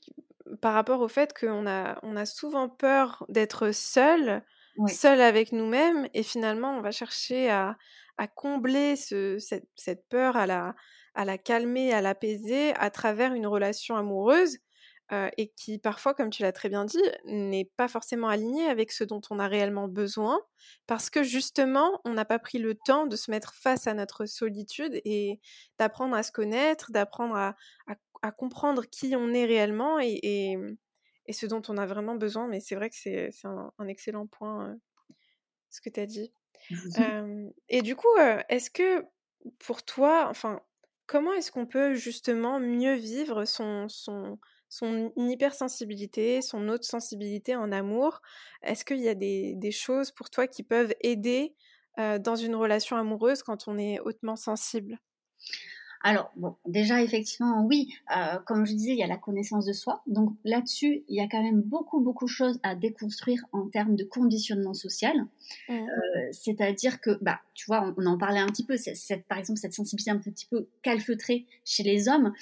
par 0.60 0.74
rapport 0.74 1.00
au 1.00 1.08
fait 1.08 1.32
qu'on 1.38 1.66
a, 1.66 1.98
on 2.02 2.16
a 2.16 2.26
souvent 2.26 2.68
peur 2.68 3.24
d'être 3.28 3.72
seul, 3.72 4.42
seul 4.86 5.20
avec 5.20 5.52
nous-mêmes, 5.52 6.08
et 6.14 6.22
finalement 6.22 6.76
on 6.76 6.82
va 6.82 6.90
chercher 6.90 7.50
à, 7.50 7.76
à 8.18 8.26
combler 8.28 8.96
ce, 8.96 9.38
cette, 9.38 9.68
cette, 9.76 10.08
peur, 10.08 10.36
à 10.36 10.46
la, 10.46 10.74
à 11.14 11.24
la 11.24 11.38
calmer, 11.38 11.92
à 11.92 12.00
l'apaiser 12.00 12.74
à 12.76 12.90
travers 12.90 13.34
une 13.34 13.46
relation 13.46 13.96
amoureuse 13.96 14.58
et 15.36 15.48
qui 15.48 15.78
parfois, 15.78 16.14
comme 16.14 16.30
tu 16.30 16.42
l'as 16.42 16.52
très 16.52 16.68
bien 16.68 16.84
dit, 16.84 17.02
n'est 17.24 17.70
pas 17.76 17.88
forcément 17.88 18.28
aligné 18.28 18.66
avec 18.66 18.92
ce 18.92 19.04
dont 19.04 19.20
on 19.30 19.38
a 19.38 19.46
réellement 19.46 19.88
besoin, 19.88 20.40
parce 20.86 21.10
que 21.10 21.22
justement, 21.22 22.00
on 22.04 22.14
n'a 22.14 22.24
pas 22.24 22.38
pris 22.38 22.58
le 22.58 22.74
temps 22.74 23.06
de 23.06 23.16
se 23.16 23.30
mettre 23.30 23.54
face 23.54 23.86
à 23.86 23.94
notre 23.94 24.24
solitude 24.24 25.00
et 25.04 25.40
d'apprendre 25.78 26.16
à 26.16 26.22
se 26.22 26.32
connaître, 26.32 26.92
d'apprendre 26.92 27.36
à, 27.36 27.56
à, 28.22 28.32
comprendre 28.32 28.84
qui 28.86 29.14
on 29.16 29.34
est 29.34 29.44
réellement 29.44 29.98
et, 30.00 30.18
et, 30.22 30.56
et, 31.26 31.32
ce 31.32 31.46
dont 31.46 31.62
on 31.68 31.76
a 31.76 31.86
vraiment 31.86 32.14
besoin. 32.14 32.48
Mais 32.48 32.60
c'est 32.60 32.74
vrai 32.74 32.88
que 32.88 32.96
c'est 32.96 33.30
un, 33.44 33.72
un, 33.78 33.88
excellent 33.88 34.26
point, 34.26 34.76
ce 35.70 35.80
que 35.80 35.90
tu 35.90 36.00
as 36.00 36.06
dit. 36.06 36.32
et 37.68 37.82
du 37.82 37.96
coup, 37.96 38.16
est-ce 38.48 38.70
que 38.70 39.04
pour 39.58 39.82
toi, 39.82 40.28
enfin, 40.30 40.62
comment 41.06 41.32
est-ce 41.32 41.52
qu'on 41.52 41.66
peut 41.66 41.94
justement 41.94 42.60
mieux 42.60 42.94
vivre 42.94 43.44
son, 43.44 43.88
son, 43.88 44.38
son 44.72 45.12
hypersensibilité, 45.16 46.40
son 46.40 46.70
autre 46.70 46.86
sensibilité 46.86 47.54
en 47.54 47.72
amour. 47.72 48.22
Est-ce 48.62 48.86
qu'il 48.86 49.00
y 49.00 49.08
a 49.10 49.14
des, 49.14 49.70
choses 49.70 50.10
pour 50.10 50.30
toi 50.30 50.46
qui 50.46 50.62
peuvent 50.62 50.94
aider 51.02 51.54
dans 51.98 52.36
une 52.36 52.54
relation 52.54 52.96
amoureuse 52.96 53.42
quand 53.42 53.68
on 53.68 53.76
est 53.76 54.00
hautement 54.00 54.34
sensible? 54.34 54.98
Alors, 56.00 56.32
bon, 56.36 56.56
déjà, 56.66 57.02
effectivement, 57.02 57.66
oui, 57.66 57.94
comme 58.46 58.64
je 58.64 58.72
disais, 58.72 58.92
il 58.92 58.98
y 58.98 59.02
a 59.02 59.06
la 59.06 59.18
connaissance 59.18 59.66
de 59.66 59.74
soi. 59.74 60.02
Donc 60.06 60.32
là-dessus, 60.42 61.04
il 61.06 61.16
y 61.16 61.20
a 61.20 61.28
quand 61.28 61.42
même 61.42 61.60
beaucoup, 61.60 62.00
beaucoup 62.00 62.24
de 62.24 62.30
choses 62.30 62.58
à 62.62 62.74
déconstruire 62.74 63.44
en 63.52 63.68
termes 63.68 63.94
de 63.94 64.04
conditionnement 64.04 64.72
social. 64.72 65.26
Mmh. 65.68 65.72
Euh, 65.72 65.86
c'est-à-dire 66.32 67.00
que, 67.00 67.18
bah, 67.22 67.40
tu 67.54 67.66
vois, 67.66 67.94
on, 67.96 68.06
en 68.06 68.18
parlait 68.18 68.40
un 68.40 68.46
petit 68.46 68.64
peu, 68.64 68.76
cette, 68.76 69.24
par 69.26 69.38
exemple, 69.38 69.58
cette 69.58 69.74
sensibilité 69.74 70.10
un 70.10 70.18
petit 70.18 70.46
peu 70.46 70.66
calfeutrée 70.82 71.46
chez 71.64 71.82
les 71.82 72.08
hommes, 72.08 72.32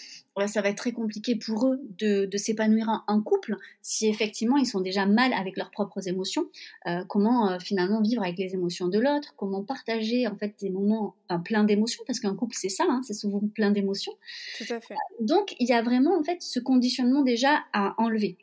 ça 0.47 0.63
va 0.63 0.71
être 0.71 0.79
très 0.79 0.93
compliqué 0.93 1.37
pour 1.37 1.67
eux 1.67 1.81
de, 1.99 2.29
s'épanouir 2.39 3.05
en, 3.07 3.21
couple 3.21 3.57
si 3.83 4.09
effectivement 4.09 4.57
ils 4.57 4.65
sont 4.65 4.81
déjà 4.81 5.05
mal 5.05 5.35
avec 5.35 5.59
leurs 5.59 5.71
propres 5.71 6.09
émotions. 6.09 6.47
Euh, 6.87 7.05
comment 7.07 7.59
finalement 7.59 8.01
vivre 8.01 8.23
avec 8.23 8.39
les 8.39 8.55
émotions 8.55 8.89
de 8.89 8.99
l'autre 8.99 9.35
Comment 9.37 9.63
partager 9.63 10.27
en 10.27 10.37
fait 10.37 10.55
des 10.59 10.71
moments 10.71 11.15
pleins 11.45 11.65
d'émotions 11.65 12.03
Parce 12.07 12.21
qu'un 12.21 12.35
couple, 12.35 12.57
c'est 12.57 12.71
ça, 12.71 12.85
hein, 12.89 13.03
c'est 13.05 13.13
souvent 13.13 13.41
plein 13.55 13.71
d'émotions. 13.71 14.13
Tout 14.57 14.73
à 14.73 14.81
fait. 14.81 14.95
Donc, 15.21 15.55
il 15.59 15.69
y 15.69 15.73
a 15.73 15.83
vraiment, 15.83 16.19
en 16.19 16.23
fait, 16.23 16.43
ce 16.43 16.61
conditionnement 16.61 17.23
déjà 17.23 17.63
à 17.73 17.95
enlever. 17.99 18.37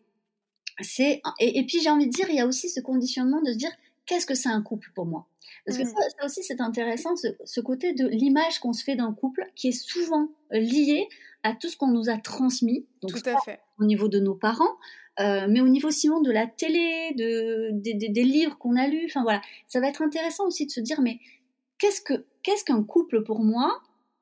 C'est, 0.82 1.22
et, 1.40 1.66
puis, 1.66 1.82
j'ai 1.82 1.90
envie 1.90 2.06
de 2.06 2.12
dire, 2.12 2.28
il 2.30 2.36
y 2.36 2.40
a 2.40 2.46
aussi 2.46 2.70
ce 2.70 2.80
conditionnement 2.80 3.42
de 3.42 3.52
se 3.52 3.58
dire, 3.58 3.72
qu'est-ce 4.08 4.26
que 4.26 4.34
c'est 4.34 4.50
un 4.50 4.62
couple 4.62 4.90
pour 4.96 5.06
moi? 5.06 5.28
Parce 5.66 5.78
que 5.78 5.86
ça, 5.86 6.26
aussi, 6.26 6.44
c'est 6.44 6.62
intéressant, 6.62 7.16
ce, 7.16 7.62
côté 7.62 7.94
de 7.94 8.08
l'image 8.08 8.60
qu'on 8.60 8.74
se 8.74 8.84
fait 8.84 8.96
d'un 8.96 9.14
couple 9.14 9.46
qui 9.56 9.70
est 9.70 9.72
souvent 9.72 10.30
lié 10.52 11.08
à 11.44 11.54
tout 11.54 11.68
ce 11.68 11.78
qu'on 11.78 11.88
nous 11.88 12.10
a 12.10 12.18
transmis. 12.18 12.86
Donc, 13.02 13.12
tout 13.12 13.30
à 13.30 13.40
fait. 13.42 13.60
Au 13.80 13.86
niveau 13.86 14.08
de 14.08 14.20
nos 14.20 14.36
parents, 14.36 14.78
euh, 15.20 15.48
mais 15.50 15.62
au 15.62 15.68
niveau 15.68 15.92
sinon 15.92 16.22
de 16.22 16.32
la 16.32 16.48
télé, 16.48 17.14
de, 17.16 17.70
des 17.74 18.24
livres 18.24 18.58
qu'on 18.58 18.76
a 18.76 18.88
lus, 18.88 19.06
enfin 19.06 19.24
voilà, 19.24 19.42
ça 19.68 19.80
va 19.80 19.88
être 19.88 20.02
intéressant 20.02 20.48
aussi 20.48 20.66
de 20.66 20.72
se 20.72 20.80
dire, 20.80 21.02
mais 21.02 21.20
qu'est-ce 21.80 22.02
que 22.02 22.26
qu'est-ce 22.44 22.64
qu'un 22.64 22.84
couple 22.84 23.24
pour 23.24 23.44
moi 23.44 23.82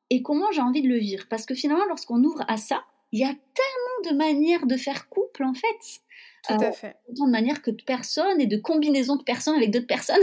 et 0.09 0.21
comment 0.21 0.51
j'ai 0.51 0.61
envie 0.61 0.81
de 0.81 0.87
le 0.87 0.97
vivre? 0.97 1.25
Parce 1.29 1.45
que 1.45 1.53
finalement, 1.53 1.85
lorsqu'on 1.85 2.23
ouvre 2.23 2.43
à 2.47 2.57
ça, 2.57 2.85
il 3.11 3.19
y 3.19 3.23
a 3.23 3.27
tellement 3.27 4.11
de 4.11 4.17
manières 4.17 4.65
de 4.65 4.75
faire 4.77 5.09
couple, 5.09 5.43
en 5.43 5.53
fait. 5.53 6.01
Tout 6.47 6.53
à 6.53 6.67
euh, 6.67 6.71
fait. 6.71 6.95
Autant 7.09 7.25
de 7.25 7.31
manières 7.31 7.61
que 7.61 7.71
de 7.71 7.83
personnes 7.83 8.39
et 8.39 8.47
de 8.47 8.57
combinaisons 8.57 9.15
de 9.15 9.23
personnes 9.23 9.55
avec 9.55 9.71
d'autres 9.71 9.87
personnes. 9.87 10.21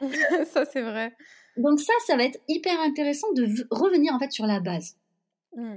ça, 0.52 0.64
c'est 0.64 0.82
vrai. 0.82 1.14
Donc 1.56 1.80
ça, 1.80 1.92
ça 2.06 2.16
va 2.16 2.24
être 2.24 2.38
hyper 2.48 2.78
intéressant 2.80 3.32
de 3.32 3.46
revenir, 3.70 4.14
en 4.14 4.18
fait, 4.18 4.32
sur 4.32 4.46
la 4.46 4.60
base. 4.60 4.96
Mmh. 5.54 5.76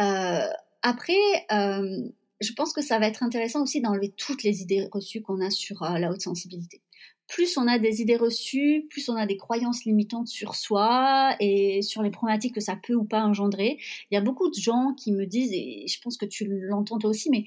Euh, 0.00 0.48
après, 0.82 1.14
euh, 1.52 2.08
je 2.40 2.52
pense 2.52 2.72
que 2.72 2.82
ça 2.82 2.98
va 2.98 3.06
être 3.06 3.22
intéressant 3.22 3.62
aussi 3.62 3.80
d'enlever 3.80 4.12
toutes 4.16 4.42
les 4.42 4.62
idées 4.62 4.88
reçues 4.92 5.22
qu'on 5.22 5.40
a 5.40 5.50
sur 5.50 5.82
la 5.82 6.10
haute 6.10 6.20
sensibilité 6.20 6.82
plus 7.26 7.56
on 7.56 7.66
a 7.66 7.78
des 7.78 8.02
idées 8.02 8.16
reçues, 8.16 8.86
plus 8.90 9.08
on 9.08 9.16
a 9.16 9.26
des 9.26 9.36
croyances 9.36 9.84
limitantes 9.84 10.28
sur 10.28 10.54
soi 10.54 11.34
et 11.40 11.82
sur 11.82 12.02
les 12.02 12.10
problématiques 12.10 12.54
que 12.54 12.60
ça 12.60 12.76
peut 12.76 12.94
ou 12.94 13.04
pas 13.04 13.22
engendrer. 13.22 13.78
Il 14.10 14.14
y 14.14 14.18
a 14.18 14.20
beaucoup 14.20 14.50
de 14.50 14.54
gens 14.54 14.94
qui 14.94 15.12
me 15.12 15.24
disent, 15.24 15.52
et 15.52 15.86
je 15.88 16.00
pense 16.00 16.16
que 16.16 16.26
tu 16.26 16.46
l'entends 16.48 16.98
toi 16.98 17.10
aussi, 17.10 17.30
mais 17.30 17.44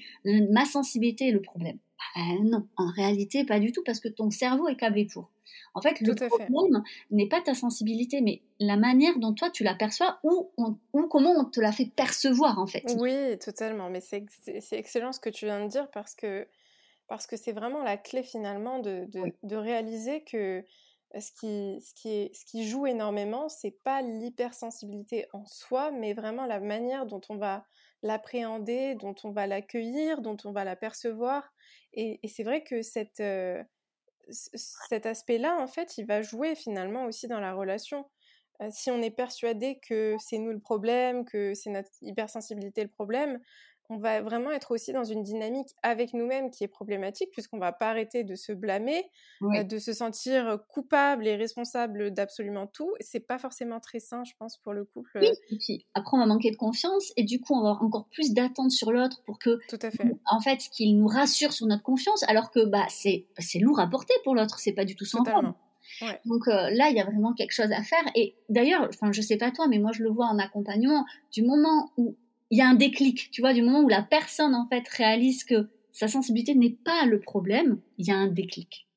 ma 0.50 0.64
sensibilité 0.64 1.28
est 1.28 1.32
le 1.32 1.42
problème. 1.42 1.78
Ben 2.16 2.44
non, 2.44 2.66
en 2.76 2.90
réalité, 2.90 3.44
pas 3.44 3.60
du 3.60 3.72
tout, 3.72 3.82
parce 3.84 4.00
que 4.00 4.08
ton 4.08 4.30
cerveau 4.30 4.68
est 4.68 4.76
câblé 4.76 5.06
pour. 5.06 5.30
En 5.74 5.80
fait, 5.80 6.00
le 6.00 6.14
problème 6.14 6.82
n'est 7.10 7.28
pas 7.28 7.40
ta 7.40 7.54
sensibilité, 7.54 8.20
mais 8.20 8.40
la 8.58 8.76
manière 8.76 9.18
dont 9.18 9.32
toi 9.32 9.50
tu 9.50 9.62
l'aperçois 9.62 10.18
ou, 10.24 10.50
ou 10.56 11.02
comment 11.08 11.32
on 11.32 11.44
te 11.44 11.60
l'a 11.60 11.72
fait 11.72 11.90
percevoir, 11.94 12.58
en 12.58 12.66
fait. 12.66 12.84
Oui, 12.98 13.38
totalement. 13.38 13.90
Mais 13.90 14.00
c'est 14.00 14.26
excellent 14.72 15.12
ce 15.12 15.20
que 15.20 15.30
tu 15.30 15.44
viens 15.44 15.64
de 15.64 15.70
dire 15.70 15.88
parce 15.92 16.14
que 16.14 16.46
parce 17.08 17.26
que 17.26 17.36
c'est 17.36 17.52
vraiment 17.52 17.82
la 17.82 17.96
clé 17.96 18.22
finalement 18.22 18.78
de, 18.78 19.08
de, 19.42 19.56
réaliser 19.56 20.22
que 20.24 20.64
ce 21.18 21.32
qui, 21.32 21.80
ce, 21.80 21.94
qui 21.94 22.10
est, 22.10 22.34
ce 22.34 22.44
qui 22.44 22.68
joue 22.68 22.86
énormément, 22.86 23.48
c'est 23.48 23.78
pas 23.82 24.02
l'hypersensibilité 24.02 25.26
en 25.32 25.46
soi, 25.46 25.90
mais 25.90 26.12
vraiment 26.12 26.44
la 26.44 26.60
manière 26.60 27.06
dont 27.06 27.22
on 27.30 27.36
va 27.36 27.64
l'appréhender, 28.02 28.94
dont 28.94 29.14
on 29.24 29.30
va 29.30 29.46
l'accueillir, 29.46 30.20
dont 30.20 30.36
on 30.44 30.52
va 30.52 30.64
la 30.64 30.76
percevoir. 30.76 31.52
Et, 31.94 32.20
c'est 32.28 32.44
vrai 32.44 32.62
que 32.62 32.82
cette, 32.82 33.22
cet 34.30 35.06
aspect-là, 35.06 35.56
en 35.58 35.66
fait, 35.66 35.96
il 35.96 36.06
va 36.06 36.20
jouer 36.20 36.54
finalement 36.54 37.06
aussi 37.06 37.26
dans 37.26 37.40
la 37.40 37.54
relation. 37.54 38.04
si 38.70 38.90
on 38.90 39.00
est 39.00 39.10
persuadé 39.10 39.80
que 39.80 40.16
c'est 40.20 40.38
nous 40.38 40.52
le 40.52 40.60
problème, 40.60 41.24
que 41.24 41.54
c'est 41.54 41.70
notre 41.70 41.90
hypersensibilité 42.02 42.82
le 42.82 42.90
problème, 42.90 43.40
on 43.90 43.98
va 43.98 44.20
vraiment 44.20 44.50
être 44.50 44.72
aussi 44.72 44.92
dans 44.92 45.04
une 45.04 45.22
dynamique 45.22 45.68
avec 45.82 46.12
nous-mêmes 46.12 46.50
qui 46.50 46.64
est 46.64 46.68
problématique 46.68 47.30
puisqu'on 47.32 47.58
va 47.58 47.72
pas 47.72 47.90
arrêter 47.90 48.24
de 48.24 48.34
se 48.34 48.52
blâmer, 48.52 49.04
euh, 49.42 49.62
de 49.62 49.78
se 49.78 49.92
sentir 49.92 50.58
coupable 50.68 51.26
et 51.26 51.36
responsable 51.36 52.12
d'absolument 52.12 52.66
tout. 52.66 52.92
C'est 53.00 53.26
pas 53.26 53.38
forcément 53.38 53.80
très 53.80 54.00
sain, 54.00 54.24
je 54.24 54.32
pense, 54.38 54.58
pour 54.58 54.72
le 54.72 54.84
couple. 54.84 55.18
Oui, 55.20 55.28
et 55.50 55.56
puis 55.56 55.86
après 55.94 56.16
on 56.16 56.20
va 56.20 56.26
manquer 56.26 56.50
de 56.50 56.56
confiance 56.56 57.12
et 57.16 57.24
du 57.24 57.40
coup 57.40 57.54
on 57.54 57.62
va 57.62 57.70
avoir 57.70 57.82
encore 57.82 58.08
plus 58.10 58.32
d'attentes 58.32 58.72
sur 58.72 58.92
l'autre 58.92 59.22
pour 59.24 59.38
que, 59.38 59.58
Tout 59.68 59.78
à 59.82 59.90
fait. 59.90 60.04
en 60.26 60.40
fait, 60.40 60.58
qu'il 60.72 60.96
nous 60.98 61.06
rassure 61.06 61.52
sur 61.52 61.66
notre 61.66 61.82
confiance, 61.82 62.22
alors 62.24 62.50
que 62.50 62.64
bah 62.64 62.86
c'est 62.88 63.26
c'est 63.38 63.58
lourd 63.58 63.80
à 63.80 63.86
porter 63.86 64.14
pour 64.24 64.34
l'autre, 64.34 64.58
c'est 64.58 64.72
pas 64.72 64.84
du 64.84 64.96
tout 64.96 65.04
son 65.04 65.22
rôle. 65.22 65.54
Donc 66.26 66.46
euh, 66.48 66.70
là, 66.70 66.88
il 66.90 66.96
y 66.96 67.00
a 67.00 67.04
vraiment 67.04 67.32
quelque 67.32 67.52
chose 67.52 67.72
à 67.72 67.82
faire. 67.82 68.04
Et 68.14 68.34
d'ailleurs, 68.48 68.86
enfin, 68.88 69.12
je 69.12 69.20
sais 69.20 69.36
pas 69.36 69.50
toi, 69.50 69.66
mais 69.68 69.78
moi 69.78 69.90
je 69.92 70.02
le 70.02 70.10
vois 70.10 70.26
en 70.26 70.38
accompagnement. 70.38 71.04
Du 71.32 71.42
moment 71.42 71.90
où 71.96 72.16
il 72.50 72.58
y 72.58 72.62
a 72.62 72.68
un 72.68 72.74
déclic, 72.74 73.30
tu 73.30 73.40
vois, 73.40 73.52
du 73.52 73.62
moment 73.62 73.80
où 73.80 73.88
la 73.88 74.02
personne 74.02 74.54
en 74.54 74.66
fait 74.66 74.86
réalise 74.88 75.44
que 75.44 75.68
sa 75.92 76.08
sensibilité 76.08 76.54
n'est 76.54 76.76
pas 76.84 77.06
le 77.06 77.20
problème, 77.20 77.80
il 77.98 78.06
y 78.06 78.10
a 78.10 78.16
un 78.16 78.28
déclic. 78.28 78.88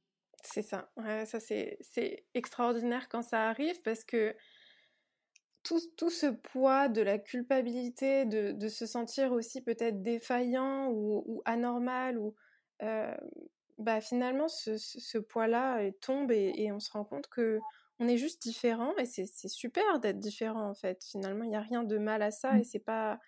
C'est 0.43 0.61
ça, 0.61 0.89
ouais, 0.97 1.25
ça 1.25 1.39
c'est 1.39 2.25
extraordinaire 2.33 3.09
quand 3.09 3.21
ça 3.21 3.49
arrive 3.49 3.81
parce 3.83 4.03
que 4.03 4.35
tout, 5.63 5.79
tout 5.97 6.09
ce 6.09 6.27
poids 6.27 6.87
de 6.87 7.01
la 7.01 7.19
culpabilité, 7.19 8.25
de, 8.25 8.51
de 8.51 8.67
se 8.67 8.85
sentir 8.85 9.31
aussi 9.31 9.61
peut-être 9.61 10.01
défaillant 10.01 10.89
ou, 10.89 11.23
ou, 11.27 11.41
anormal, 11.45 12.17
ou, 12.17 12.35
euh, 12.81 13.15
bah 13.77 14.01
finalement 14.01 14.47
ce, 14.47 14.77
ce, 14.77 15.17
poids-là 15.17 15.91
tombe 16.01 16.31
et, 16.31 16.53
et, 16.55 16.71
on 16.71 16.79
se 16.79 16.91
rend 16.91 17.03
compte 17.03 17.27
que 17.27 17.59
on 17.99 18.07
est 18.07 18.17
juste 18.17 18.41
différent 18.41 18.93
et 18.97 19.05
c'est 19.05 19.47
super 19.47 19.99
d'être 19.99 20.19
différent 20.19 20.67
en 20.67 20.73
fait. 20.73 21.03
Finalement, 21.03 21.43
il 21.43 21.49
n'y 21.49 21.55
a 21.55 21.61
rien 21.61 21.83
de 21.83 21.97
mal 21.99 22.23
à 22.23 22.31
ça 22.31 22.53
mmh. 22.53 22.59
et 22.59 22.63
c'est 22.63 22.79
pas 22.79 23.19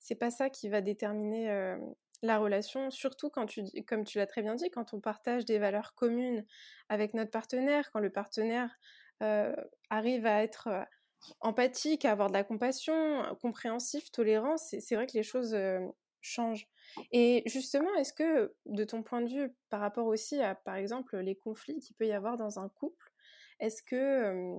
c'est 0.00 0.16
pas 0.16 0.30
ça 0.30 0.50
qui 0.50 0.68
va 0.68 0.80
déterminer 0.80 1.76
la 2.22 2.38
relation, 2.38 2.90
surtout 2.90 3.30
quand 3.30 3.46
tu, 3.46 3.62
comme 3.86 4.04
tu 4.04 4.18
l'as 4.18 4.26
très 4.26 4.42
bien 4.42 4.54
dit, 4.54 4.70
quand 4.70 4.92
on 4.92 5.00
partage 5.00 5.44
des 5.44 5.58
valeurs 5.58 5.94
communes 5.94 6.44
avec 6.88 7.14
notre 7.14 7.30
partenaire, 7.30 7.90
quand 7.92 8.00
le 8.00 8.10
partenaire 8.10 8.76
arrive 9.90 10.26
à 10.26 10.42
être 10.42 10.68
empathique, 11.40 12.04
à 12.04 12.12
avoir 12.12 12.28
de 12.28 12.34
la 12.34 12.44
compassion, 12.44 13.22
compréhensif, 13.40 14.10
tolérant, 14.10 14.56
c'est 14.56 14.94
vrai 14.94 15.06
que 15.06 15.14
les 15.14 15.22
choses 15.22 15.56
change. 16.22 16.66
Et 17.12 17.42
justement, 17.46 17.94
est-ce 17.96 18.12
que, 18.12 18.54
de 18.66 18.84
ton 18.84 19.02
point 19.02 19.22
de 19.22 19.30
vue, 19.30 19.54
par 19.70 19.80
rapport 19.80 20.06
aussi 20.06 20.40
à, 20.42 20.54
par 20.54 20.76
exemple, 20.76 21.18
les 21.18 21.36
conflits 21.36 21.78
qu'il 21.78 21.96
peut 21.96 22.06
y 22.06 22.12
avoir 22.12 22.36
dans 22.36 22.58
un 22.58 22.68
couple, 22.68 23.12
est-ce 23.58 23.82
que, 23.82 24.56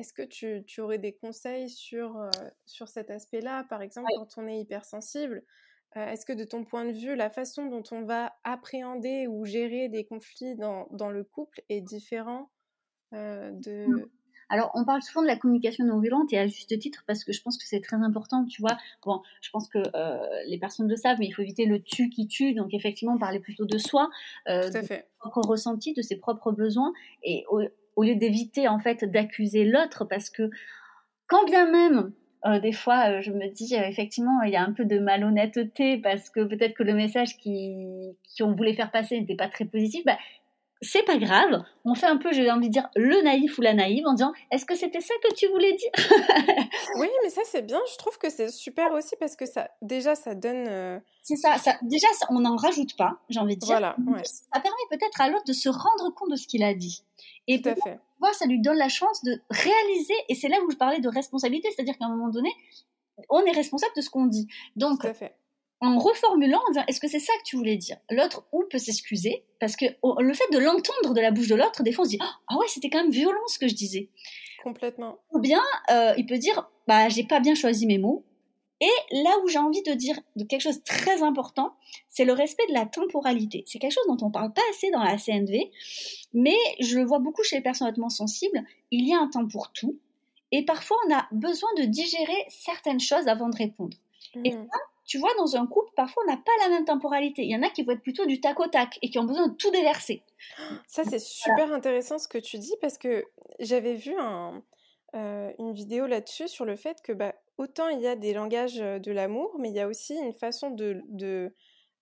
est-ce 0.00 0.12
que 0.12 0.22
tu, 0.22 0.64
tu, 0.66 0.80
aurais 0.80 0.98
des 0.98 1.12
conseils 1.12 1.68
sur, 1.68 2.28
sur 2.66 2.88
cet 2.88 3.10
aspect-là? 3.10 3.64
Par 3.64 3.82
exemple, 3.82 4.08
quand 4.16 4.38
on 4.38 4.46
est 4.46 4.58
hypersensible, 4.58 5.42
est-ce 5.94 6.24
que 6.24 6.32
de 6.32 6.44
ton 6.44 6.64
point 6.64 6.84
de 6.84 6.92
vue, 6.92 7.16
la 7.16 7.30
façon 7.30 7.66
dont 7.66 7.82
on 7.90 8.02
va 8.02 8.34
appréhender 8.44 9.26
ou 9.26 9.44
gérer 9.44 9.88
des 9.88 10.04
conflits 10.04 10.56
dans, 10.56 10.88
dans 10.90 11.10
le 11.10 11.24
couple 11.24 11.62
est 11.68 11.80
différent 11.80 12.50
de... 13.12 13.86
Mmh. 13.86 14.06
Alors, 14.50 14.72
on 14.74 14.84
parle 14.84 15.00
souvent 15.00 15.22
de 15.22 15.28
la 15.28 15.36
communication 15.36 15.84
non 15.84 16.00
violente 16.00 16.32
et 16.32 16.38
à 16.38 16.46
juste 16.48 16.76
titre 16.78 17.04
parce 17.06 17.22
que 17.22 17.32
je 17.32 17.40
pense 17.40 17.56
que 17.56 17.64
c'est 17.64 17.80
très 17.80 17.96
important, 17.96 18.44
tu 18.44 18.60
vois? 18.60 18.76
Bon, 19.04 19.22
je 19.40 19.48
pense 19.50 19.68
que 19.68 19.78
euh, 19.94 20.18
les 20.46 20.58
personnes 20.58 20.88
le 20.88 20.96
savent, 20.96 21.18
mais 21.20 21.26
il 21.26 21.30
faut 21.30 21.42
éviter 21.42 21.66
le 21.66 21.80
tu 21.80 22.10
qui 22.10 22.26
tue. 22.26 22.52
Donc, 22.52 22.74
effectivement, 22.74 23.16
parler 23.16 23.38
plutôt 23.38 23.64
de 23.64 23.78
soi, 23.78 24.10
euh, 24.48 24.68
de 24.68 24.82
ses 24.82 25.04
propres 25.20 25.48
ressentis, 25.48 25.94
de 25.94 26.02
ses 26.02 26.16
propres 26.16 26.50
besoins, 26.50 26.92
et 27.22 27.44
au, 28.00 28.04
lieu 28.04 28.14
d'éviter 28.14 28.68
en 28.68 28.78
fait 28.78 29.04
d'accuser 29.04 29.64
l'autre, 29.64 30.04
parce 30.04 30.30
que 30.30 30.50
quand 31.26 31.44
bien 31.44 31.70
même 31.70 32.12
euh, 32.46 32.58
des 32.58 32.72
fois, 32.72 33.20
je 33.20 33.32
me 33.32 33.48
dis 33.48 33.74
effectivement, 33.74 34.42
il 34.42 34.50
y 34.50 34.56
a 34.56 34.62
un 34.62 34.72
peu 34.72 34.86
de 34.86 34.98
malhonnêteté 34.98 35.98
parce 35.98 36.30
que 36.30 36.40
peut-être 36.40 36.74
que 36.74 36.82
le 36.82 36.94
message 36.94 37.36
qui, 37.36 38.16
qui 38.24 38.42
voulait 38.42 38.72
faire 38.72 38.90
passer 38.90 39.20
n'était 39.20 39.36
pas 39.36 39.48
très 39.48 39.66
positif. 39.66 40.02
Bah, 40.06 40.16
c'est 40.82 41.02
pas 41.02 41.18
grave. 41.18 41.62
On 41.84 41.94
fait 41.94 42.06
un 42.06 42.16
peu, 42.16 42.32
j'ai 42.32 42.50
envie 42.50 42.68
de 42.68 42.72
dire, 42.72 42.88
le 42.96 43.22
naïf 43.22 43.58
ou 43.58 43.60
la 43.60 43.74
naïve 43.74 44.06
en 44.06 44.14
disant 44.14 44.32
Est-ce 44.50 44.64
que 44.64 44.74
c'était 44.74 45.00
ça 45.00 45.14
que 45.22 45.34
tu 45.34 45.46
voulais 45.48 45.74
dire? 45.74 45.90
Oui, 46.96 47.08
mais 47.22 47.30
ça, 47.30 47.42
c'est 47.44 47.62
bien. 47.62 47.80
Je 47.92 47.98
trouve 47.98 48.16
que 48.18 48.30
c'est 48.30 48.48
super 48.48 48.92
aussi 48.92 49.14
parce 49.20 49.36
que 49.36 49.46
ça, 49.46 49.70
déjà, 49.82 50.14
ça 50.14 50.34
donne. 50.34 50.66
Euh, 50.68 50.98
c'est 51.22 51.36
ça, 51.36 51.58
ça, 51.58 51.76
Déjà, 51.82 52.06
on 52.30 52.40
n'en 52.40 52.56
rajoute 52.56 52.96
pas, 52.96 53.18
j'ai 53.28 53.40
envie 53.40 53.56
de 53.56 53.60
dire. 53.60 53.78
Voilà, 53.78 53.94
Ça 54.24 54.60
permet 54.60 54.70
peut-être 54.90 55.20
à 55.20 55.28
l'autre 55.28 55.44
de 55.46 55.52
se 55.52 55.68
rendre 55.68 56.12
compte 56.14 56.30
de 56.30 56.36
ce 56.36 56.46
qu'il 56.46 56.62
a 56.62 56.74
dit. 56.74 57.04
Et 57.46 57.60
Tout 57.60 57.68
à 57.68 57.74
fait. 57.74 57.98
Voir, 58.18 58.34
ça 58.34 58.46
lui 58.46 58.60
donne 58.60 58.78
la 58.78 58.88
chance 58.88 59.22
de 59.24 59.40
réaliser. 59.50 60.14
Et 60.28 60.34
c'est 60.34 60.48
là 60.48 60.58
où 60.66 60.70
je 60.70 60.76
parlais 60.76 61.00
de 61.00 61.08
responsabilité, 61.08 61.68
c'est-à-dire 61.74 61.96
qu'à 61.98 62.06
un 62.06 62.10
moment 62.10 62.28
donné, 62.28 62.50
on 63.28 63.44
est 63.44 63.52
responsable 63.52 63.92
de 63.96 64.00
ce 64.00 64.10
qu'on 64.10 64.26
dit. 64.26 64.48
Donc, 64.76 65.00
Tout 65.00 65.06
à 65.08 65.14
fait 65.14 65.34
en 65.80 65.98
reformulant, 65.98 66.60
en 66.68 66.70
disant 66.72 66.84
est-ce 66.88 67.00
que 67.00 67.08
c'est 67.08 67.18
ça 67.18 67.32
que 67.38 67.44
tu 67.44 67.56
voulais 67.56 67.76
dire? 67.76 67.96
L'autre 68.10 68.46
ou 68.52 68.64
peut 68.70 68.78
s'excuser 68.78 69.44
parce 69.58 69.76
que 69.76 69.86
le 69.86 70.34
fait 70.34 70.50
de 70.52 70.58
l'entendre 70.58 71.14
de 71.14 71.20
la 71.20 71.30
bouche 71.30 71.48
de 71.48 71.54
l'autre, 71.54 71.82
des 71.82 71.92
fois 71.92 72.02
on 72.02 72.04
se 72.04 72.10
dit 72.10 72.18
ah 72.20 72.56
ouais 72.58 72.66
c'était 72.68 72.90
quand 72.90 73.02
même 73.02 73.10
violent 73.10 73.46
ce 73.46 73.58
que 73.58 73.68
je 73.68 73.74
disais. 73.74 74.08
Complètement. 74.62 75.18
Ou 75.32 75.40
bien 75.40 75.62
euh, 75.90 76.14
il 76.18 76.26
peut 76.26 76.38
dire 76.38 76.68
bah 76.86 77.08
j'ai 77.08 77.24
pas 77.24 77.40
bien 77.40 77.54
choisi 77.54 77.86
mes 77.86 77.98
mots. 77.98 78.24
Et 78.82 79.14
là 79.22 79.36
où 79.42 79.48
j'ai 79.48 79.58
envie 79.58 79.82
de 79.82 79.92
dire 79.92 80.18
de 80.36 80.44
quelque 80.44 80.62
chose 80.62 80.78
de 80.78 80.84
très 80.84 81.22
important, 81.22 81.74
c'est 82.08 82.24
le 82.24 82.32
respect 82.32 82.66
de 82.68 82.72
la 82.72 82.86
temporalité. 82.86 83.62
C'est 83.66 83.78
quelque 83.78 83.92
chose 83.92 84.06
dont 84.08 84.26
on 84.26 84.30
parle 84.30 84.54
pas 84.54 84.62
assez 84.70 84.90
dans 84.90 85.02
la 85.02 85.18
CNV, 85.18 85.70
mais 86.32 86.56
je 86.80 86.98
le 86.98 87.04
vois 87.04 87.18
beaucoup 87.18 87.42
chez 87.42 87.56
les 87.56 87.62
personnes 87.62 87.88
hautement 87.88 88.08
sensibles. 88.08 88.62
Il 88.90 89.06
y 89.06 89.12
a 89.12 89.18
un 89.18 89.28
temps 89.28 89.46
pour 89.46 89.72
tout, 89.72 89.98
et 90.50 90.64
parfois 90.64 90.96
on 91.06 91.14
a 91.14 91.28
besoin 91.30 91.68
de 91.76 91.82
digérer 91.82 92.46
certaines 92.48 93.00
choses 93.00 93.28
avant 93.28 93.50
de 93.50 93.56
répondre. 93.56 93.96
Et 94.44 94.52
mmh. 94.52 94.66
ça, 94.72 94.78
tu 95.10 95.18
vois, 95.18 95.34
dans 95.38 95.56
un 95.56 95.66
couple, 95.66 95.90
parfois, 95.96 96.22
on 96.24 96.30
n'a 96.30 96.36
pas 96.36 96.52
la 96.62 96.68
même 96.68 96.84
temporalité. 96.84 97.42
Il 97.42 97.50
y 97.50 97.56
en 97.56 97.64
a 97.64 97.70
qui 97.70 97.82
vont 97.82 97.90
être 97.90 98.00
plutôt 98.00 98.26
du 98.26 98.40
tac 98.40 98.60
au 98.60 98.68
tac 98.68 98.96
et 99.02 99.10
qui 99.10 99.18
ont 99.18 99.24
besoin 99.24 99.48
de 99.48 99.54
tout 99.54 99.72
déverser. 99.72 100.22
Ça, 100.86 101.02
c'est 101.02 101.18
super 101.18 101.72
intéressant 101.72 102.16
ce 102.18 102.28
que 102.28 102.38
tu 102.38 102.58
dis 102.58 102.74
parce 102.80 102.96
que 102.96 103.24
j'avais 103.58 103.94
vu 103.94 104.14
euh, 105.16 105.52
une 105.58 105.72
vidéo 105.72 106.06
là-dessus 106.06 106.46
sur 106.46 106.64
le 106.64 106.76
fait 106.76 107.02
que 107.02 107.10
bah, 107.12 107.34
autant 107.58 107.88
il 107.88 108.00
y 108.00 108.06
a 108.06 108.14
des 108.14 108.32
langages 108.32 108.80
euh, 108.80 109.00
de 109.00 109.10
l'amour, 109.10 109.56
mais 109.58 109.70
il 109.70 109.74
y 109.74 109.80
a 109.80 109.88
aussi 109.88 110.14
une 110.14 110.32
façon 110.32 110.70
de, 110.70 111.02
de, 111.08 111.52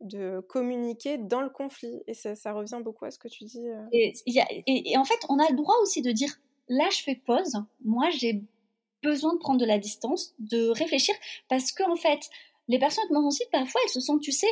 de 0.02 0.40
communiquer 0.40 1.16
dans 1.16 1.40
le 1.40 1.48
conflit. 1.48 2.02
Et 2.08 2.12
ça, 2.12 2.34
ça, 2.34 2.52
revient 2.52 2.82
beaucoup 2.84 3.06
à 3.06 3.10
ce 3.10 3.18
que 3.18 3.28
tu 3.28 3.44
dis. 3.44 3.70
Euh. 3.70 3.86
Et, 3.90 4.12
et, 4.66 4.98
en 4.98 5.04
fait, 5.04 5.18
on 5.30 5.38
a 5.38 5.48
le 5.48 5.56
droit 5.56 5.76
aussi 5.80 6.02
de 6.02 6.12
dire, 6.12 6.38
là, 6.68 6.84
je 6.92 7.02
fais 7.02 7.14
pause. 7.14 7.54
Moi, 7.82 8.10
j'ai 8.10 8.42
besoin 9.02 9.32
de 9.32 9.38
prendre 9.38 9.60
de 9.60 9.64
la 9.64 9.78
distance, 9.78 10.34
de 10.38 10.68
réfléchir, 10.68 11.14
parce 11.48 11.72
qu'en 11.72 11.92
en 11.92 11.96
fait, 11.96 12.28
les 12.68 12.78
personnes 12.78 13.08
sensibles, 13.10 13.50
parfois, 13.50 13.80
elles 13.84 13.90
se 13.90 14.00
sentent, 14.00 14.22
tu 14.22 14.32
sais, 14.32 14.48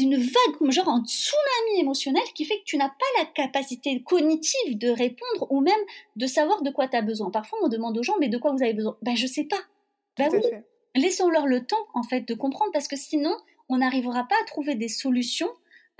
une 0.00 0.16
vague, 0.16 0.70
genre 0.70 0.88
un 0.88 1.04
tsunami 1.04 1.80
émotionnel 1.80 2.22
qui 2.34 2.44
fait 2.44 2.58
que 2.58 2.64
tu 2.64 2.76
n'as 2.76 2.88
pas 2.88 3.18
la 3.18 3.26
capacité 3.26 4.02
cognitive 4.02 4.78
de 4.78 4.88
répondre 4.88 5.46
ou 5.50 5.60
même 5.60 5.74
de 6.16 6.26
savoir 6.26 6.62
de 6.62 6.70
quoi 6.70 6.88
tu 6.88 6.96
as 6.96 7.02
besoin. 7.02 7.30
Parfois, 7.30 7.58
on 7.62 7.68
demande 7.68 7.96
aux 7.98 8.02
gens, 8.02 8.14
mais 8.18 8.28
de 8.28 8.38
quoi 8.38 8.52
vous 8.52 8.62
avez 8.62 8.72
besoin? 8.72 8.96
Ben, 9.02 9.16
je 9.16 9.26
sais 9.26 9.44
pas. 9.44 9.60
Ben 10.16 10.30
Laissons-leur 10.96 11.46
le 11.46 11.66
temps, 11.66 11.86
en 11.92 12.02
fait, 12.02 12.22
de 12.22 12.34
comprendre 12.34 12.70
parce 12.72 12.88
que 12.88 12.96
sinon, 12.96 13.36
on 13.68 13.78
n'arrivera 13.78 14.24
pas 14.24 14.36
à 14.40 14.44
trouver 14.46 14.74
des 14.76 14.88
solutions 14.88 15.50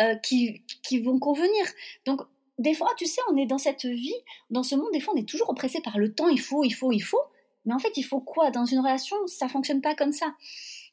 euh, 0.00 0.14
qui, 0.16 0.62
qui 0.82 1.00
vont 1.00 1.18
convenir. 1.18 1.66
Donc, 2.06 2.20
des 2.58 2.74
fois, 2.74 2.88
tu 2.96 3.06
sais, 3.06 3.20
on 3.30 3.36
est 3.36 3.46
dans 3.46 3.58
cette 3.58 3.84
vie, 3.84 4.14
dans 4.50 4.62
ce 4.62 4.76
monde, 4.76 4.90
des 4.92 5.00
fois, 5.00 5.14
on 5.14 5.20
est 5.20 5.28
toujours 5.28 5.50
oppressé 5.50 5.80
par 5.80 5.98
le 5.98 6.14
temps, 6.14 6.28
il 6.28 6.40
faut, 6.40 6.64
il 6.64 6.70
faut, 6.70 6.92
il 6.92 7.00
faut. 7.00 7.20
Mais 7.64 7.74
en 7.74 7.78
fait, 7.78 7.96
il 7.96 8.02
faut 8.02 8.20
quoi? 8.20 8.50
Dans 8.50 8.66
une 8.66 8.78
relation, 8.78 9.16
ça 9.26 9.48
fonctionne 9.48 9.80
pas 9.80 9.94
comme 9.94 10.12
ça. 10.12 10.34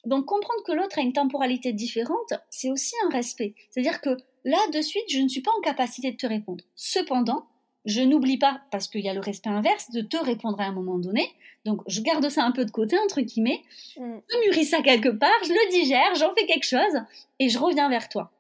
Donc 0.06 0.26
comprendre 0.26 0.64
que 0.66 0.72
l'autre 0.72 0.98
a 1.00 1.02
une 1.02 1.14
temporalité 1.14 1.74
différente, 1.74 2.34
c'est 2.50 2.72
aussi 2.72 2.96
un 3.06 3.10
respect. 3.10 3.54
C'est-à-dire 3.70 4.02
que 4.02 4.18
là, 4.46 4.58
de 4.74 4.82
suite, 4.82 5.06
je 5.10 5.20
ne 5.20 5.28
suis 5.28 5.42
pas 5.42 5.52
en 5.58 5.62
capacité 5.62 6.12
de 6.12 6.18
te 6.18 6.26
répondre. 6.26 6.64
Cependant, 6.76 7.46
je 7.86 8.02
n'oublie 8.02 8.38
pas, 8.38 8.62
parce 8.72 8.88
qu'il 8.88 9.02
y 9.02 9.10
a 9.10 9.14
le 9.14 9.20
respect 9.20 9.50
inverse, 9.50 9.92
de 9.92 10.02
te 10.02 10.18
répondre 10.18 10.60
à 10.60 10.66
un 10.66 10.72
moment 10.72 10.98
donné. 10.98 11.28
Donc 11.66 11.82
je 11.88 12.02
garde 12.02 12.28
ça 12.30 12.44
un 12.44 12.52
peu 12.52 12.66
de 12.66 12.72
côté, 12.72 12.98
entre 13.00 13.22
guillemets. 13.22 13.62
Mm. 13.98 14.18
Je 14.30 14.46
mûris 14.46 14.66
ça 14.66 14.82
quelque 14.82 15.10
part, 15.10 15.30
je 15.44 15.50
le 15.50 15.72
digère, 15.72 16.16
j'en 16.16 16.34
fais 16.34 16.46
quelque 16.46 16.66
chose, 16.66 17.02
et 17.40 17.50
je 17.50 17.60
reviens 17.60 17.90
vers 17.90 18.10
toi. 18.10 18.32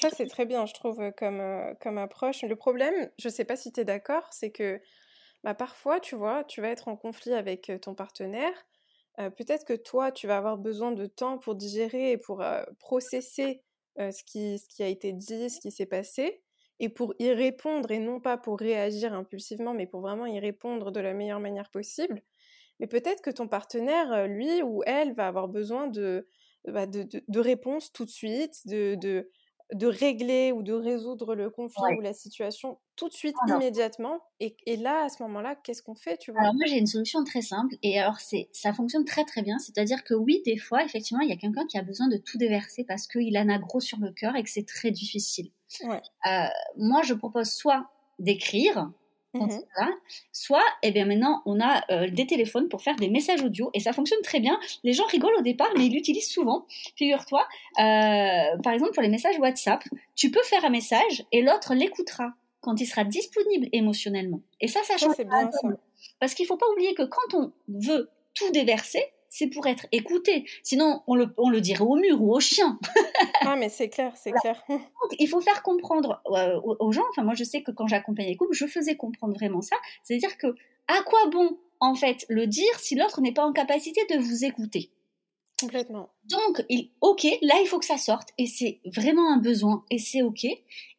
Ça, 0.00 0.10
c'est 0.10 0.26
très 0.26 0.46
bien, 0.46 0.64
je 0.64 0.74
trouve, 0.74 1.10
comme, 1.16 1.40
euh, 1.40 1.74
comme 1.80 1.98
approche. 1.98 2.42
Le 2.42 2.54
problème, 2.54 3.10
je 3.18 3.28
ne 3.28 3.32
sais 3.32 3.44
pas 3.44 3.56
si 3.56 3.72
tu 3.72 3.80
es 3.80 3.84
d'accord, 3.84 4.28
c'est 4.30 4.50
que 4.50 4.80
bah, 5.42 5.54
parfois, 5.54 5.98
tu 5.98 6.14
vois, 6.14 6.44
tu 6.44 6.60
vas 6.60 6.68
être 6.68 6.86
en 6.86 6.96
conflit 6.96 7.32
avec 7.32 7.68
euh, 7.68 7.78
ton 7.78 7.94
partenaire, 7.94 8.52
peut-être 9.36 9.64
que 9.64 9.74
toi, 9.74 10.12
tu 10.12 10.26
vas 10.26 10.36
avoir 10.36 10.58
besoin 10.58 10.92
de 10.92 11.06
temps 11.06 11.38
pour 11.38 11.54
digérer 11.54 12.12
et 12.12 12.18
pour 12.18 12.44
processer 12.78 13.62
ce, 13.96 14.22
qui, 14.24 14.82
a 14.82 14.86
été 14.86 15.12
dit, 15.12 15.50
ce 15.50 15.60
qui 15.60 15.70
s'est 15.70 15.86
passé, 15.86 16.42
et 16.80 16.88
pour 16.88 17.14
y 17.18 17.32
répondre, 17.32 17.90
et 17.90 17.98
non 17.98 18.20
pas 18.20 18.38
pour 18.38 18.58
réagir 18.58 19.12
impulsivement, 19.12 19.74
mais 19.74 19.86
pour 19.86 20.00
vraiment 20.00 20.26
y 20.26 20.38
répondre 20.38 20.92
de 20.92 21.00
la 21.00 21.14
meilleure 21.14 21.40
manière 21.40 21.70
possible. 21.70 22.22
Mais 22.80 22.86
peut-être 22.86 23.22
que 23.22 23.30
ton 23.30 23.48
partenaire, 23.48 24.28
lui 24.28 24.62
ou 24.62 24.82
elle, 24.86 25.14
va 25.14 25.26
avoir 25.26 25.48
besoin 25.48 25.88
de, 25.88 26.28
bah, 26.66 26.86
de, 26.86 27.40
réponses 27.40 27.92
tout 27.92 28.04
de 28.04 28.10
suite, 28.10 28.66
de, 28.66 29.30
de 29.74 29.86
régler 29.86 30.52
ou 30.52 30.62
de 30.62 30.72
résoudre 30.72 31.34
le 31.34 31.50
conflit 31.50 31.96
ou 31.98 32.00
la 32.00 32.14
situation 32.14 32.78
tout 32.96 33.08
de 33.08 33.14
suite, 33.14 33.36
immédiatement. 33.46 34.20
Et, 34.40 34.56
et, 34.66 34.76
là, 34.76 35.04
à 35.04 35.08
ce 35.08 35.22
moment-là, 35.22 35.54
qu'est-ce 35.56 35.82
qu'on 35.82 35.94
fait, 35.94 36.16
tu 36.16 36.32
vois? 36.32 36.40
Alors 36.40 36.54
moi, 36.54 36.64
j'ai 36.66 36.78
une 36.78 36.86
solution 36.86 37.22
très 37.22 37.42
simple. 37.42 37.76
Et 37.82 37.98
alors, 37.98 38.18
c'est, 38.18 38.48
ça 38.52 38.72
fonctionne 38.72 39.04
très 39.04 39.24
très 39.24 39.42
bien. 39.42 39.58
C'est-à-dire 39.58 40.02
que 40.04 40.14
oui, 40.14 40.42
des 40.44 40.56
fois, 40.56 40.84
effectivement, 40.84 41.22
il 41.22 41.28
y 41.28 41.32
a 41.32 41.36
quelqu'un 41.36 41.66
qui 41.66 41.78
a 41.78 41.82
besoin 41.82 42.08
de 42.08 42.16
tout 42.16 42.38
déverser 42.38 42.84
parce 42.84 43.06
qu'il 43.06 43.36
en 43.38 43.48
a 43.48 43.58
gros 43.58 43.80
sur 43.80 43.98
le 43.98 44.10
cœur 44.10 44.34
et 44.36 44.42
que 44.42 44.50
c'est 44.50 44.66
très 44.66 44.90
difficile. 44.90 45.50
Euh, 45.84 46.46
moi, 46.76 47.02
je 47.02 47.14
propose 47.14 47.50
soit 47.50 47.88
d'écrire, 48.18 48.90
Mmh 49.34 49.58
Soit, 50.32 50.64
eh 50.82 50.90
bien 50.90 51.04
maintenant, 51.04 51.42
on 51.44 51.60
a 51.60 51.84
euh, 51.90 52.08
des 52.08 52.26
téléphones 52.26 52.68
pour 52.68 52.80
faire 52.80 52.96
des 52.96 53.10
messages 53.10 53.42
audio 53.42 53.70
et 53.74 53.80
ça 53.80 53.92
fonctionne 53.92 54.22
très 54.22 54.40
bien. 54.40 54.58
Les 54.84 54.94
gens 54.94 55.04
rigolent 55.06 55.36
au 55.38 55.42
départ, 55.42 55.68
mais 55.76 55.86
ils 55.86 55.92
l'utilisent 55.92 56.30
souvent. 56.30 56.66
Figure-toi, 56.96 57.46
euh, 57.78 58.58
par 58.62 58.72
exemple 58.72 58.92
pour 58.92 59.02
les 59.02 59.10
messages 59.10 59.38
WhatsApp, 59.38 59.84
tu 60.16 60.30
peux 60.30 60.42
faire 60.44 60.64
un 60.64 60.70
message 60.70 61.24
et 61.32 61.42
l'autre 61.42 61.74
l'écoutera 61.74 62.32
quand 62.60 62.80
il 62.80 62.86
sera 62.86 63.04
disponible 63.04 63.68
émotionnellement. 63.72 64.40
Et 64.60 64.68
ça, 64.68 64.80
ça 64.84 64.96
change. 64.96 65.16
bien, 65.18 65.50
Parce 66.20 66.34
qu'il 66.34 66.46
faut 66.46 66.56
pas 66.56 66.68
oublier 66.72 66.94
que 66.94 67.04
quand 67.04 67.34
on 67.34 67.52
veut 67.68 68.10
tout 68.34 68.50
déverser, 68.50 69.04
c'est 69.38 69.46
pour 69.46 69.68
être 69.68 69.86
écouté. 69.92 70.46
Sinon, 70.64 71.02
on 71.06 71.14
le, 71.14 71.32
on 71.36 71.48
le 71.48 71.60
dirait 71.60 71.84
au 71.84 71.94
mur 71.94 72.20
ou 72.20 72.34
au 72.34 72.40
chien. 72.40 72.76
ah, 73.42 73.54
mais 73.54 73.68
c'est 73.68 73.88
clair, 73.88 74.12
c'est 74.16 74.32
clair. 74.32 74.60
il 75.18 75.28
faut 75.28 75.40
faire 75.40 75.62
comprendre 75.62 76.20
euh, 76.32 76.60
aux, 76.60 76.90
gens. 76.90 77.04
Enfin, 77.10 77.22
moi, 77.22 77.34
je 77.34 77.44
sais 77.44 77.62
que 77.62 77.70
quand 77.70 77.86
j'accompagnais 77.86 78.30
les 78.30 78.36
couples, 78.36 78.54
je 78.54 78.66
faisais 78.66 78.96
comprendre 78.96 79.34
vraiment 79.34 79.60
ça. 79.60 79.76
C'est-à-dire 80.02 80.36
que, 80.38 80.48
à 80.88 81.02
quoi 81.06 81.20
bon, 81.30 81.56
en 81.78 81.94
fait, 81.94 82.26
le 82.28 82.48
dire 82.48 82.80
si 82.80 82.96
l'autre 82.96 83.20
n'est 83.20 83.32
pas 83.32 83.44
en 83.44 83.52
capacité 83.52 84.00
de 84.10 84.18
vous 84.18 84.44
écouter? 84.44 84.90
Complètement. 85.60 86.08
Donc, 86.24 86.64
il, 86.68 86.90
ok, 87.00 87.24
là, 87.42 87.54
il 87.62 87.66
faut 87.68 87.78
que 87.78 87.84
ça 87.84 87.96
sorte. 87.96 88.30
Et 88.38 88.46
c'est 88.46 88.80
vraiment 88.86 89.32
un 89.32 89.38
besoin. 89.38 89.84
Et 89.92 89.98
c'est 89.98 90.22
ok. 90.22 90.46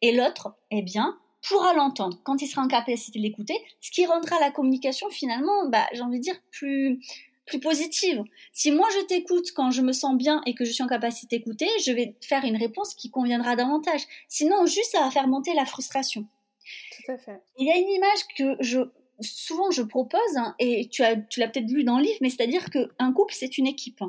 Et 0.00 0.12
l'autre, 0.16 0.54
eh 0.70 0.80
bien, 0.80 1.18
pourra 1.46 1.74
l'entendre 1.74 2.18
quand 2.24 2.40
il 2.40 2.46
sera 2.46 2.62
en 2.62 2.68
capacité 2.68 3.18
de 3.18 3.22
l'écouter, 3.22 3.58
ce 3.80 3.90
qui 3.90 4.06
rendra 4.06 4.40
la 4.40 4.50
communication 4.50 5.10
finalement, 5.10 5.68
bah, 5.68 5.86
j'ai 5.92 6.00
envie 6.00 6.18
de 6.18 6.24
dire, 6.24 6.40
plus, 6.50 7.00
plus 7.46 7.60
positive. 7.60 8.22
Si 8.52 8.70
moi 8.70 8.86
je 8.94 9.06
t'écoute 9.06 9.52
quand 9.54 9.70
je 9.70 9.82
me 9.82 9.92
sens 9.92 10.16
bien 10.16 10.42
et 10.46 10.54
que 10.54 10.64
je 10.64 10.72
suis 10.72 10.82
en 10.82 10.86
capacité 10.86 11.38
d'écouter, 11.38 11.68
je 11.84 11.92
vais 11.92 12.14
faire 12.20 12.44
une 12.44 12.56
réponse 12.56 12.94
qui 12.94 13.10
conviendra 13.10 13.56
davantage. 13.56 14.02
Sinon, 14.28 14.66
juste 14.66 14.92
ça 14.92 15.00
va 15.00 15.10
faire 15.10 15.26
monter 15.26 15.54
la 15.54 15.64
frustration. 15.64 16.26
Tout 16.96 17.12
à 17.12 17.18
fait. 17.18 17.40
Il 17.58 17.66
y 17.66 17.72
a 17.72 17.76
une 17.76 17.88
image 17.88 18.26
que 18.36 18.56
je 18.60 18.80
souvent 19.20 19.70
je 19.70 19.82
propose 19.82 20.36
hein, 20.36 20.54
et 20.58 20.88
tu 20.88 21.02
as 21.02 21.16
tu 21.16 21.40
l'as 21.40 21.48
peut-être 21.48 21.68
vu 21.68 21.84
dans 21.84 21.98
le 21.98 22.04
livre, 22.04 22.18
mais 22.20 22.30
c'est-à-dire 22.30 22.70
qu'un 22.70 23.12
couple 23.12 23.34
c'est 23.34 23.58
une 23.58 23.66
équipe. 23.66 24.02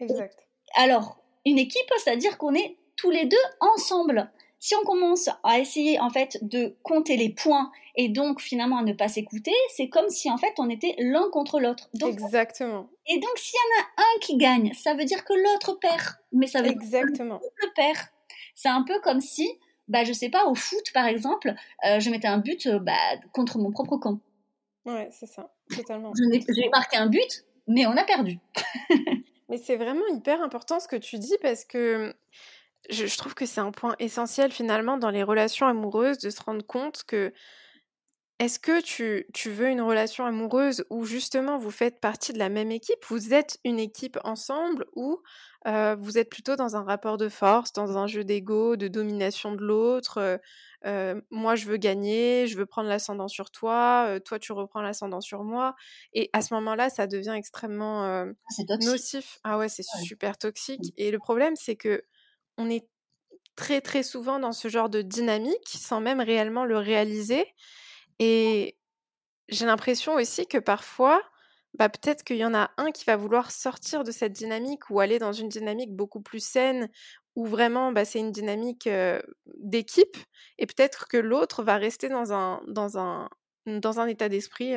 Exact. 0.00 0.46
alors 0.76 1.18
une 1.44 1.58
équipe, 1.58 1.90
c'est-à-dire 2.04 2.38
qu'on 2.38 2.54
est 2.54 2.76
tous 2.96 3.10
les 3.10 3.24
deux 3.24 3.36
ensemble. 3.60 4.30
Si 4.60 4.74
on 4.74 4.84
commence 4.84 5.28
à 5.44 5.60
essayer 5.60 6.00
en 6.00 6.10
fait 6.10 6.38
de 6.42 6.76
compter 6.82 7.16
les 7.16 7.28
points 7.28 7.70
et 7.94 8.08
donc 8.08 8.40
finalement 8.40 8.78
à 8.78 8.82
ne 8.82 8.92
pas 8.92 9.08
s'écouter, 9.08 9.52
c'est 9.74 9.88
comme 9.88 10.08
si 10.08 10.30
en 10.30 10.36
fait 10.36 10.54
on 10.58 10.68
était 10.68 10.96
l'un 10.98 11.30
contre 11.30 11.60
l'autre. 11.60 11.88
Exactement. 12.04 12.88
Et 13.06 13.18
donc 13.20 13.36
s'il 13.36 13.54
y 13.54 13.58
en 13.58 13.82
a 13.82 14.02
un 14.02 14.18
qui 14.20 14.36
gagne, 14.36 14.72
ça 14.74 14.94
veut 14.94 15.04
dire 15.04 15.24
que 15.24 15.32
l'autre 15.32 15.78
perd. 15.78 16.16
Mais 16.32 16.48
ça 16.48 16.62
veut 16.62 16.70
Exactement. 16.70 17.38
dire 17.38 17.48
que 17.56 17.62
l'autre 17.62 17.74
perd. 17.74 17.98
C'est 18.54 18.68
un 18.68 18.82
peu 18.82 19.00
comme 19.00 19.20
si, 19.20 19.48
bah 19.86 20.02
je 20.02 20.12
sais 20.12 20.28
pas, 20.28 20.46
au 20.46 20.54
foot 20.56 20.92
par 20.92 21.06
exemple, 21.06 21.54
euh, 21.86 22.00
je 22.00 22.10
mettais 22.10 22.28
un 22.28 22.38
but 22.38 22.66
euh, 22.66 22.80
bah, 22.80 22.92
contre 23.32 23.58
mon 23.58 23.70
propre 23.70 23.96
camp. 23.96 24.18
Ouais, 24.84 25.08
c'est 25.12 25.26
ça, 25.26 25.52
totalement. 25.76 26.12
J'ai 26.14 26.68
marqué 26.70 26.96
un 26.96 27.06
but, 27.06 27.44
mais 27.68 27.86
on 27.86 27.96
a 27.96 28.04
perdu. 28.04 28.38
mais 29.48 29.58
c'est 29.58 29.76
vraiment 29.76 30.06
hyper 30.12 30.42
important 30.42 30.80
ce 30.80 30.88
que 30.88 30.96
tu 30.96 31.18
dis 31.18 31.36
parce 31.42 31.64
que 31.64 32.14
je, 32.88 33.16
trouve 33.16 33.34
que 33.34 33.46
c'est 33.46 33.60
un 33.60 33.72
point 33.72 33.94
essentiel 33.98 34.52
finalement 34.52 34.98
dans 34.98 35.10
les 35.10 35.22
relations 35.22 35.66
amoureuses 35.66 36.18
de 36.18 36.30
se 36.30 36.42
rendre 36.42 36.64
compte 36.64 37.04
que 37.06 37.32
est-ce 38.38 38.60
que 38.60 38.80
tu, 38.80 39.26
tu, 39.34 39.50
veux 39.50 39.68
une 39.68 39.80
relation 39.80 40.24
amoureuse 40.24 40.84
où 40.90 41.04
justement 41.04 41.58
vous 41.58 41.72
faites 41.72 42.00
partie 42.00 42.32
de 42.32 42.38
la 42.38 42.48
même 42.48 42.70
équipe, 42.70 43.04
vous 43.08 43.34
êtes 43.34 43.58
une 43.64 43.80
équipe 43.80 44.16
ensemble 44.22 44.86
ou 44.94 45.20
euh, 45.66 45.96
vous 45.98 46.18
êtes 46.18 46.30
plutôt 46.30 46.54
dans 46.54 46.76
un 46.76 46.84
rapport 46.84 47.16
de 47.16 47.28
force, 47.28 47.72
dans 47.72 47.98
un 47.98 48.06
jeu 48.06 48.22
d'ego, 48.22 48.76
de 48.76 48.86
domination 48.86 49.52
de 49.52 49.64
l'autre 49.64 50.18
euh, 50.18 50.38
euh, 50.86 51.20
moi 51.30 51.56
je 51.56 51.66
veux 51.66 51.78
gagner, 51.78 52.46
je 52.46 52.56
veux 52.56 52.66
prendre 52.66 52.88
l'ascendant 52.88 53.26
sur 53.26 53.50
toi, 53.50 54.20
toi 54.24 54.38
tu 54.38 54.52
reprends 54.52 54.82
l'ascendant 54.82 55.20
sur 55.20 55.42
moi. 55.42 55.74
Et 56.12 56.30
à 56.32 56.40
ce 56.40 56.54
moment-là, 56.54 56.88
ça 56.90 57.08
devient 57.08 57.34
extrêmement 57.36 58.04
ah, 58.04 58.26
nocif. 58.80 59.40
Ah 59.42 59.58
ouais, 59.58 59.68
c'est 59.68 59.82
super 60.04 60.38
toxique. 60.38 60.80
Mmh. 60.84 60.98
Et 60.98 61.10
le 61.10 61.18
problème, 61.18 61.56
c'est 61.56 61.74
que 61.74 62.04
on 62.58 62.70
est 62.70 62.88
très 63.56 63.80
très 63.80 64.02
souvent 64.02 64.38
dans 64.40 64.52
ce 64.52 64.68
genre 64.68 64.90
de 64.90 65.02
dynamique 65.02 65.68
sans 65.68 66.00
même 66.00 66.20
réellement 66.20 66.64
le 66.64 66.78
réaliser. 66.78 67.46
Et 68.18 68.78
j'ai 69.48 69.66
l'impression 69.66 70.14
aussi 70.14 70.46
que 70.46 70.58
parfois, 70.58 71.22
bah, 71.74 71.88
peut-être 71.88 72.24
qu'il 72.24 72.36
y 72.36 72.44
en 72.44 72.54
a 72.54 72.70
un 72.76 72.92
qui 72.92 73.04
va 73.04 73.16
vouloir 73.16 73.50
sortir 73.50 74.04
de 74.04 74.10
cette 74.12 74.32
dynamique 74.32 74.90
ou 74.90 75.00
aller 75.00 75.18
dans 75.18 75.32
une 75.32 75.48
dynamique 75.48 75.94
beaucoup 75.94 76.20
plus 76.20 76.44
saine 76.44 76.90
où 77.36 77.46
vraiment 77.46 77.92
bah, 77.92 78.04
c'est 78.04 78.20
une 78.20 78.32
dynamique 78.32 78.88
d'équipe 79.46 80.16
et 80.58 80.66
peut-être 80.66 81.08
que 81.08 81.16
l'autre 81.16 81.62
va 81.62 81.76
rester 81.76 82.08
dans 82.08 82.32
un, 82.32 82.60
dans 82.68 82.98
un, 82.98 83.28
dans 83.66 84.00
un 84.00 84.06
état 84.08 84.28
d'esprit 84.28 84.74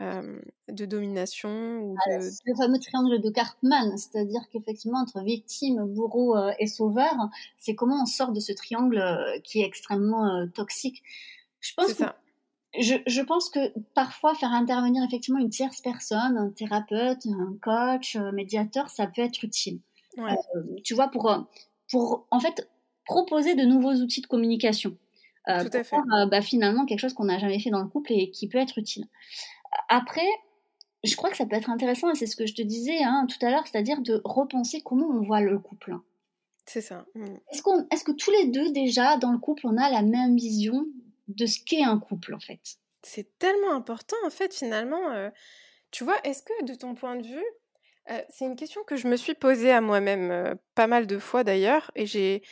de 0.00 0.84
domination 0.84 1.80
ou 1.80 1.96
ah, 2.06 2.18
de... 2.18 2.24
le 2.44 2.54
fameux 2.54 2.78
triangle 2.78 3.20
de 3.20 3.30
Cartman, 3.30 3.96
c'est-à-dire 3.96 4.42
qu'effectivement 4.52 5.00
entre 5.00 5.20
victime, 5.22 5.84
bourreau 5.86 6.36
euh, 6.36 6.52
et 6.58 6.66
sauveur, 6.66 7.14
c'est 7.58 7.74
comment 7.74 8.02
on 8.02 8.06
sort 8.06 8.32
de 8.32 8.40
ce 8.40 8.52
triangle 8.52 8.98
euh, 8.98 9.38
qui 9.42 9.60
est 9.60 9.66
extrêmement 9.66 10.26
euh, 10.26 10.46
toxique. 10.46 11.02
Je 11.60 11.72
pense 11.76 11.94
que 11.94 12.04
Je, 12.78 12.94
je, 13.06 13.22
pense 13.22 13.50
que 13.50 13.72
parfois 13.94 14.34
faire 14.34 14.52
intervenir 14.52 15.02
effectivement 15.02 15.40
une 15.40 15.50
tierce 15.50 15.80
personne, 15.80 16.36
un 16.36 16.50
thérapeute, 16.50 17.26
un 17.26 17.56
coach, 17.60 18.14
un 18.14 18.30
médiateur, 18.30 18.88
ça 18.90 19.06
peut 19.06 19.22
être 19.22 19.42
utile. 19.42 19.80
tu 20.84 20.94
vois, 20.94 21.08
pour, 21.08 21.34
pour 21.90 22.26
en 22.30 22.38
fait 22.38 22.68
proposer 23.04 23.54
de 23.54 23.64
nouveaux 23.64 23.94
outils 23.94 24.20
de 24.20 24.26
communication. 24.26 24.96
Tout 25.46 25.52
à 25.52 25.70
fait. 25.70 25.84
Faire, 25.84 26.02
bah, 26.30 26.42
finalement 26.42 26.84
quelque 26.84 27.00
chose 27.00 27.14
qu'on 27.14 27.24
n'a 27.24 27.38
jamais 27.38 27.58
fait 27.58 27.70
dans 27.70 27.82
le 27.82 27.88
couple 27.88 28.12
et 28.12 28.30
qui 28.30 28.48
peut 28.48 28.58
être 28.58 28.76
utile. 28.76 29.06
Après, 29.88 30.28
je 31.04 31.14
crois 31.16 31.30
que 31.30 31.36
ça 31.36 31.46
peut 31.46 31.56
être 31.56 31.70
intéressant, 31.70 32.10
et 32.10 32.14
c'est 32.14 32.26
ce 32.26 32.36
que 32.36 32.46
je 32.46 32.54
te 32.54 32.62
disais 32.62 33.02
hein, 33.02 33.26
tout 33.28 33.44
à 33.44 33.50
l'heure, 33.50 33.66
c'est-à-dire 33.66 34.00
de 34.00 34.20
repenser 34.24 34.82
comment 34.82 35.06
on 35.08 35.22
voit 35.22 35.40
le 35.40 35.58
couple. 35.58 35.96
C'est 36.66 36.80
ça. 36.82 37.06
Mmh. 37.14 37.24
Est-ce, 37.50 37.62
qu'on, 37.62 37.86
est-ce 37.90 38.04
que 38.04 38.12
tous 38.12 38.30
les 38.30 38.48
deux, 38.48 38.70
déjà, 38.72 39.16
dans 39.16 39.32
le 39.32 39.38
couple, 39.38 39.66
on 39.66 39.76
a 39.78 39.90
la 39.90 40.02
même 40.02 40.36
vision 40.36 40.86
de 41.28 41.46
ce 41.46 41.60
qu'est 41.64 41.82
un 41.82 41.98
couple, 41.98 42.34
en 42.34 42.40
fait? 42.40 42.60
C'est 43.02 43.38
tellement 43.38 43.72
important, 43.72 44.16
en 44.26 44.30
fait, 44.30 44.54
finalement. 44.54 45.10
Euh, 45.12 45.30
tu 45.90 46.04
vois, 46.04 46.16
est-ce 46.24 46.42
que, 46.42 46.64
de 46.64 46.74
ton 46.74 46.94
point 46.94 47.16
de 47.16 47.26
vue, 47.26 47.44
euh, 48.10 48.20
c'est 48.28 48.44
une 48.44 48.56
question 48.56 48.82
que 48.84 48.96
je 48.96 49.08
me 49.08 49.16
suis 49.16 49.34
posée 49.34 49.70
à 49.70 49.80
moi-même 49.80 50.30
euh, 50.30 50.54
pas 50.74 50.86
mal 50.86 51.06
de 51.06 51.18
fois 51.18 51.44
d'ailleurs, 51.44 51.90
et 51.94 52.06
j'ai. 52.06 52.42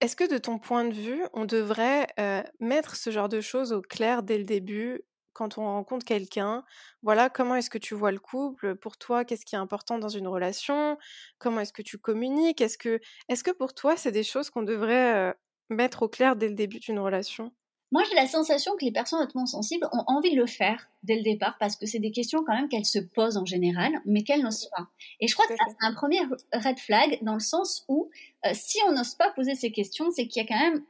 Est-ce 0.00 0.16
que 0.16 0.28
de 0.28 0.38
ton 0.38 0.58
point 0.58 0.84
de 0.84 0.92
vue, 0.92 1.22
on 1.34 1.44
devrait 1.44 2.08
mettre 2.58 2.96
ce 2.96 3.10
genre 3.10 3.28
de 3.28 3.40
choses 3.40 3.72
au 3.72 3.80
clair 3.80 4.24
dès 4.24 4.36
le 4.36 4.42
début 4.42 5.02
quand 5.38 5.56
on 5.56 5.62
rencontre 5.62 6.04
quelqu'un, 6.04 6.64
voilà, 7.02 7.30
comment 7.30 7.54
est-ce 7.54 7.70
que 7.70 7.78
tu 7.78 7.94
vois 7.94 8.10
le 8.10 8.18
couple? 8.18 8.74
Pour 8.74 8.96
toi, 8.96 9.24
qu'est-ce 9.24 9.46
qui 9.46 9.54
est 9.54 9.58
important 9.58 10.00
dans 10.00 10.08
une 10.08 10.26
relation? 10.26 10.98
Comment 11.38 11.60
est-ce 11.60 11.72
que 11.72 11.82
tu 11.82 11.96
communiques? 11.96 12.60
Est-ce 12.60 12.76
que, 12.76 13.00
est 13.28 13.40
que 13.40 13.52
pour 13.52 13.72
toi, 13.72 13.96
c'est 13.96 14.10
des 14.10 14.24
choses 14.24 14.50
qu'on 14.50 14.64
devrait 14.64 15.36
mettre 15.70 16.02
au 16.02 16.08
clair 16.08 16.34
dès 16.34 16.48
le 16.48 16.54
début 16.54 16.80
d'une 16.80 16.98
relation? 16.98 17.52
Moi, 17.92 18.02
j'ai 18.08 18.16
la 18.16 18.26
sensation 18.26 18.76
que 18.76 18.84
les 18.84 18.90
personnes 18.90 19.22
hautement 19.22 19.46
sensibles 19.46 19.88
ont 19.92 20.02
envie 20.08 20.32
de 20.32 20.40
le 20.40 20.46
faire 20.46 20.90
dès 21.04 21.14
le 21.14 21.22
départ 21.22 21.56
parce 21.58 21.76
que 21.76 21.86
c'est 21.86 22.00
des 22.00 22.10
questions 22.10 22.42
quand 22.44 22.54
même 22.54 22.68
qu'elles 22.68 22.84
se 22.84 22.98
posent 22.98 23.36
en 23.36 23.46
général, 23.46 23.92
mais 24.04 24.24
qu'elles 24.24 24.42
n'osent 24.42 24.68
pas. 24.76 24.88
Et 25.20 25.28
je 25.28 25.34
crois 25.34 25.46
que 25.46 25.54
c'est 25.56 25.86
un 25.86 25.94
premier 25.94 26.20
red 26.52 26.78
flag 26.80 27.18
dans 27.22 27.34
le 27.34 27.40
sens 27.40 27.84
où 27.88 28.10
si 28.52 28.78
on 28.88 28.92
n'ose 28.92 29.14
pas 29.14 29.30
poser 29.30 29.54
ces 29.54 29.70
questions, 29.70 30.10
c'est 30.10 30.26
qu'il 30.26 30.42
y 30.42 30.44
a 30.44 30.48
quand 30.48 30.60
même 30.60 30.82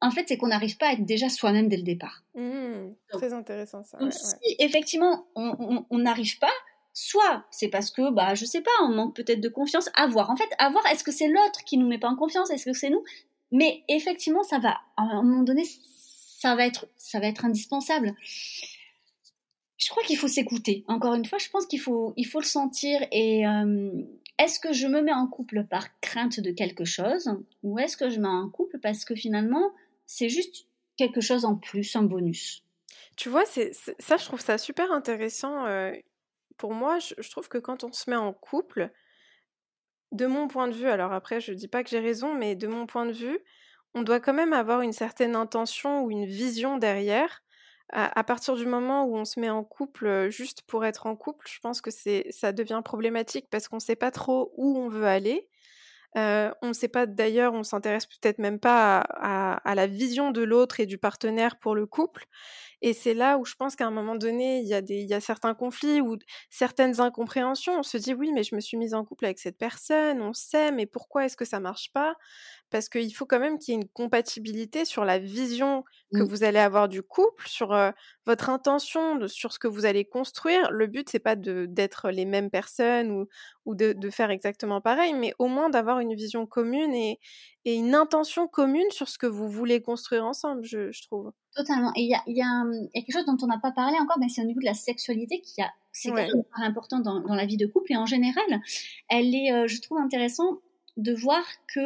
en 0.00 0.10
fait, 0.10 0.24
c'est 0.28 0.36
qu'on 0.36 0.48
n'arrive 0.48 0.76
pas 0.76 0.88
à 0.88 0.92
être 0.92 1.04
déjà 1.04 1.28
soi-même 1.28 1.68
dès 1.68 1.76
le 1.76 1.82
départ. 1.82 2.22
Mmh, 2.34 2.94
très 3.08 3.32
intéressant 3.32 3.82
ça. 3.82 3.98
si 4.10 4.56
effectivement 4.58 5.26
on 5.34 5.98
n'arrive 5.98 6.38
pas, 6.38 6.52
soit 6.96 7.44
c'est 7.50 7.68
parce 7.68 7.90
que, 7.90 8.10
bah, 8.10 8.34
je 8.34 8.46
sais 8.46 8.62
pas, 8.62 8.70
on 8.82 8.88
manque 8.88 9.14
peut-être 9.14 9.40
de 9.40 9.50
confiance. 9.50 9.90
À 9.94 10.06
voir. 10.06 10.30
En 10.30 10.36
fait, 10.36 10.48
à 10.58 10.70
voir, 10.70 10.84
est-ce 10.86 11.04
que 11.04 11.12
c'est 11.12 11.28
l'autre 11.28 11.62
qui 11.64 11.76
nous 11.76 11.86
met 11.86 11.98
pas 11.98 12.08
en 12.08 12.16
confiance? 12.16 12.50
Est-ce 12.50 12.64
que 12.64 12.72
c'est 12.72 12.90
nous? 12.90 13.04
Mais 13.52 13.84
effectivement, 13.88 14.42
ça 14.42 14.58
va, 14.58 14.78
à 14.96 15.02
un 15.02 15.22
moment 15.22 15.42
donné, 15.42 15.64
ça 15.64 16.56
va 16.56 16.66
être, 16.66 16.88
ça 16.96 17.20
va 17.20 17.26
être 17.26 17.44
indispensable. 17.44 18.14
Je 19.76 19.90
crois 19.90 20.02
qu'il 20.04 20.16
faut 20.16 20.26
s'écouter. 20.26 20.84
Encore 20.88 21.14
une 21.14 21.26
fois, 21.26 21.38
je 21.38 21.50
pense 21.50 21.66
qu'il 21.66 21.80
faut, 21.80 22.14
il 22.16 22.24
faut 22.24 22.40
le 22.40 22.46
sentir. 22.46 23.06
Et 23.12 23.46
euh, 23.46 23.90
est-ce 24.38 24.58
que 24.58 24.72
je 24.72 24.86
me 24.86 25.02
mets 25.02 25.12
en 25.12 25.26
couple 25.26 25.64
par 25.64 26.00
crainte 26.00 26.40
de 26.40 26.50
quelque 26.50 26.86
chose 26.86 27.30
Ou 27.62 27.78
est-ce 27.78 27.98
que 27.98 28.08
je 28.08 28.16
me 28.16 28.22
mets 28.22 28.28
en 28.28 28.48
couple 28.48 28.78
parce 28.80 29.04
que 29.04 29.14
finalement, 29.14 29.70
c'est 30.06 30.28
juste 30.28 30.66
quelque 30.96 31.20
chose 31.20 31.44
en 31.44 31.56
plus, 31.56 31.94
un 31.96 32.02
bonus. 32.02 32.64
Tu 33.16 33.28
vois, 33.28 33.44
ça, 33.46 34.16
je 34.16 34.24
trouve 34.24 34.40
ça 34.40 34.58
super 34.58 34.92
intéressant. 34.92 35.66
Euh, 35.66 35.92
pour 36.56 36.72
moi, 36.72 36.98
je, 36.98 37.30
trouve 37.30 37.48
que 37.48 37.58
quand 37.58 37.84
on 37.84 37.92
se 37.92 38.08
met 38.10 38.16
en 38.16 38.32
couple, 38.32 38.90
de 40.12 40.26
mon 40.26 40.48
point 40.48 40.68
de 40.68 40.74
vue, 40.74 40.88
alors 40.88 41.12
après, 41.12 41.40
je 41.40 41.52
ne 41.52 41.56
dis 41.56 41.68
pas 41.68 41.82
que 41.82 41.90
j'ai 41.90 42.00
raison, 42.00 42.34
mais 42.34 42.54
de 42.54 42.66
mon 42.66 42.86
point 42.86 43.06
de 43.06 43.12
vue, 43.12 43.38
on 43.94 44.02
doit 44.02 44.20
quand 44.20 44.34
même 44.34 44.52
avoir 44.52 44.82
une 44.82 44.92
certaine 44.92 45.34
intention 45.34 46.04
ou 46.04 46.10
une 46.10 46.26
vision 46.26 46.78
derrière. 46.78 47.42
À, 47.90 48.24
partir 48.24 48.56
du 48.56 48.66
moment 48.66 49.04
où 49.04 49.16
on 49.16 49.24
se 49.24 49.38
met 49.38 49.48
en 49.48 49.62
couple 49.62 50.08
euh, 50.08 50.28
juste 50.28 50.62
pour 50.62 50.84
être 50.84 51.06
en 51.06 51.14
couple, 51.14 51.46
je 51.48 51.60
pense 51.60 51.80
que 51.80 51.92
c'est, 51.92 52.26
ça 52.30 52.50
devient 52.50 52.82
problématique 52.84 53.46
parce 53.48 53.68
qu'on 53.68 53.76
ne 53.76 53.80
sait 53.80 53.94
pas 53.94 54.10
trop 54.10 54.52
où 54.56 54.76
on 54.76 54.88
veut 54.88 55.06
aller 55.06 55.48
on 56.16 56.68
ne 56.68 56.72
sait 56.72 56.88
pas 56.88 57.06
d'ailleurs, 57.06 57.52
on 57.52 57.62
s'intéresse 57.62 58.06
peut-être 58.06 58.38
même 58.38 58.58
pas 58.58 59.00
à, 59.00 59.74
la 59.74 59.86
vision 59.86 60.30
de 60.30 60.42
l'autre 60.42 60.80
et 60.80 60.86
du 60.86 60.98
partenaire 60.98 61.58
pour 61.58 61.74
le 61.74 61.86
couple. 61.86 62.26
Et 62.82 62.92
c'est 62.92 63.14
là 63.14 63.38
où 63.38 63.44
je 63.44 63.54
pense 63.54 63.74
qu'à 63.74 63.86
un 63.86 63.90
moment 63.90 64.16
donné, 64.16 64.60
il 64.60 64.66
y, 64.66 64.74
a 64.74 64.82
des, 64.82 64.96
il 64.96 65.08
y 65.08 65.14
a 65.14 65.20
certains 65.20 65.54
conflits 65.54 66.00
ou 66.00 66.16
certaines 66.50 67.00
incompréhensions. 67.00 67.78
On 67.78 67.82
se 67.82 67.96
dit 67.96 68.14
oui, 68.14 68.32
mais 68.34 68.42
je 68.42 68.54
me 68.54 68.60
suis 68.60 68.76
mise 68.76 68.94
en 68.94 69.04
couple 69.04 69.24
avec 69.24 69.38
cette 69.38 69.58
personne, 69.58 70.20
on 70.20 70.32
sait, 70.32 70.72
mais 70.72 70.86
pourquoi 70.86 71.24
est-ce 71.24 71.36
que 71.36 71.44
ça 71.44 71.60
marche 71.60 71.90
pas? 71.92 72.16
Parce 72.70 72.88
qu'il 72.88 73.14
faut 73.14 73.26
quand 73.26 73.38
même 73.38 73.58
qu'il 73.58 73.74
y 73.74 73.76
ait 73.76 73.80
une 73.80 73.88
compatibilité 73.88 74.84
sur 74.84 75.04
la 75.04 75.18
vision 75.18 75.84
que 76.12 76.18
mmh. 76.18 76.28
vous 76.28 76.44
allez 76.44 76.58
avoir 76.58 76.88
du 76.88 77.02
couple, 77.02 77.48
sur 77.48 77.74
votre 78.26 78.50
intention, 78.50 79.26
sur 79.28 79.52
ce 79.52 79.58
que 79.58 79.68
vous 79.68 79.86
allez 79.86 80.04
construire. 80.04 80.70
Le 80.70 80.86
but, 80.86 81.08
c'est 81.08 81.18
pas 81.20 81.36
d'être 81.36 82.10
les 82.10 82.24
mêmes 82.24 82.50
personnes 82.50 83.10
ou, 83.10 83.28
ou 83.64 83.74
de, 83.74 83.92
de, 83.92 84.10
faire 84.10 84.30
exactement 84.30 84.80
pareil, 84.80 85.14
mais 85.14 85.32
au 85.38 85.46
moins 85.46 85.70
d'avoir 85.70 86.00
une 86.00 86.14
vision 86.14 86.46
commune 86.46 86.94
et, 86.94 87.18
et, 87.66 87.74
une 87.74 87.94
intention 87.94 88.48
commune 88.48 88.90
sur 88.90 89.08
ce 89.08 89.18
que 89.18 89.26
vous 89.26 89.48
voulez 89.48 89.82
construire 89.82 90.24
ensemble, 90.24 90.64
je, 90.64 90.90
je 90.92 91.02
trouve. 91.02 91.32
Totalement. 91.54 91.92
Et 91.96 92.02
il 92.02 92.08
y 92.08 92.14
a, 92.14 92.22
y, 92.26 92.40
a, 92.40 92.64
y 92.94 92.98
a, 92.98 93.02
quelque 93.02 93.12
chose 93.12 93.26
dont 93.26 93.36
on 93.42 93.46
n'a 93.46 93.58
pas 93.58 93.72
parlé 93.72 93.98
encore, 93.98 94.18
mais 94.18 94.28
c'est 94.28 94.42
au 94.42 94.46
niveau 94.46 94.60
de 94.60 94.66
la 94.66 94.74
sexualité 94.74 95.40
qui 95.40 95.60
a, 95.62 95.70
c'est 95.92 96.10
ouais. 96.10 96.28
important 96.56 97.00
dans, 97.00 97.20
dans, 97.20 97.34
la 97.34 97.46
vie 97.46 97.56
de 97.56 97.66
couple 97.66 97.92
et 97.92 97.96
en 97.96 98.06
général, 98.06 98.44
elle 99.08 99.34
est, 99.34 99.52
euh, 99.52 99.66
je 99.66 99.80
trouve 99.80 99.98
intéressant 99.98 100.60
de 100.96 101.12
voir 101.12 101.42
que 101.72 101.80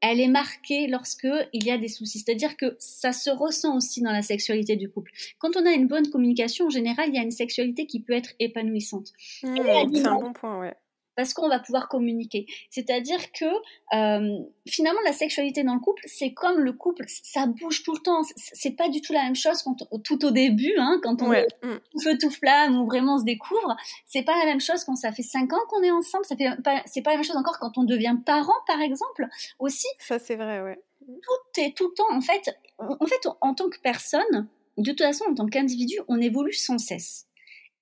elle 0.00 0.20
est 0.20 0.28
marquée 0.28 0.86
lorsque 0.86 1.28
il 1.52 1.64
y 1.64 1.70
a 1.70 1.78
des 1.78 1.88
soucis. 1.88 2.20
C'est-à-dire 2.20 2.56
que 2.56 2.76
ça 2.78 3.12
se 3.12 3.30
ressent 3.30 3.76
aussi 3.76 4.00
dans 4.00 4.12
la 4.12 4.22
sexualité 4.22 4.76
du 4.76 4.90
couple. 4.90 5.12
Quand 5.38 5.56
on 5.56 5.66
a 5.66 5.72
une 5.72 5.86
bonne 5.88 6.08
communication, 6.08 6.66
en 6.66 6.70
général, 6.70 7.08
il 7.08 7.14
y 7.14 7.18
a 7.18 7.22
une 7.22 7.30
sexualité 7.30 7.86
qui 7.86 8.00
peut 8.00 8.14
être 8.14 8.30
épanouissante. 8.38 9.12
Mmh, 9.42 9.56
c'est 9.94 10.06
un 10.06 10.14
bon 10.14 10.32
point, 10.32 10.58
ouais. 10.58 10.74
Parce 11.20 11.34
qu'on 11.34 11.50
va 11.50 11.58
pouvoir 11.58 11.88
communiquer. 11.88 12.46
C'est-à-dire 12.70 13.20
que 13.32 13.44
euh, 13.44 14.38
finalement, 14.66 15.00
la 15.04 15.12
sexualité 15.12 15.64
dans 15.64 15.74
le 15.74 15.80
couple, 15.80 16.02
c'est 16.06 16.32
comme 16.32 16.60
le 16.60 16.72
couple, 16.72 17.04
ça 17.06 17.44
bouge 17.44 17.82
tout 17.82 17.92
le 17.92 17.98
temps. 17.98 18.22
C'est 18.36 18.70
pas 18.70 18.88
du 18.88 19.02
tout 19.02 19.12
la 19.12 19.24
même 19.24 19.36
chose 19.36 19.62
quand, 19.62 19.76
tout 20.02 20.24
au 20.24 20.30
début, 20.30 20.72
hein, 20.78 20.98
quand 21.02 21.20
on 21.20 21.30
est 21.34 21.46
mm. 21.62 21.78
tout 21.92 22.00
feu 22.00 22.16
tout 22.18 22.30
flamme 22.30 22.80
ou 22.80 22.86
vraiment 22.86 23.16
on 23.16 23.18
se 23.18 23.24
découvre. 23.24 23.76
C'est 24.06 24.22
pas 24.22 24.32
la 24.38 24.46
même 24.46 24.62
chose 24.62 24.82
quand 24.84 24.96
ça 24.96 25.12
fait 25.12 25.22
cinq 25.22 25.52
ans 25.52 25.60
qu'on 25.68 25.82
est 25.82 25.90
ensemble. 25.90 26.24
Ça 26.24 26.36
fait 26.36 26.48
c'est 26.86 27.02
pas 27.02 27.10
la 27.10 27.16
même 27.16 27.24
chose 27.24 27.36
encore 27.36 27.58
quand 27.58 27.76
on 27.76 27.84
devient 27.84 28.16
parent, 28.24 28.56
par 28.66 28.80
exemple, 28.80 29.26
aussi. 29.58 29.88
Ça 29.98 30.18
c'est 30.18 30.36
vrai, 30.36 30.62
ouais. 30.62 30.80
Tout 31.06 31.60
est 31.60 31.76
tout 31.76 31.88
le 31.88 31.94
temps. 31.94 32.10
En 32.16 32.22
fait, 32.22 32.58
en 32.78 33.06
fait, 33.06 33.28
en 33.42 33.52
tant 33.52 33.68
que 33.68 33.78
personne, 33.82 34.48
de 34.78 34.90
toute 34.90 35.02
façon, 35.02 35.24
en 35.30 35.34
tant 35.34 35.46
qu'individu, 35.46 35.96
on 36.08 36.18
évolue 36.18 36.54
sans 36.54 36.78
cesse. 36.78 37.26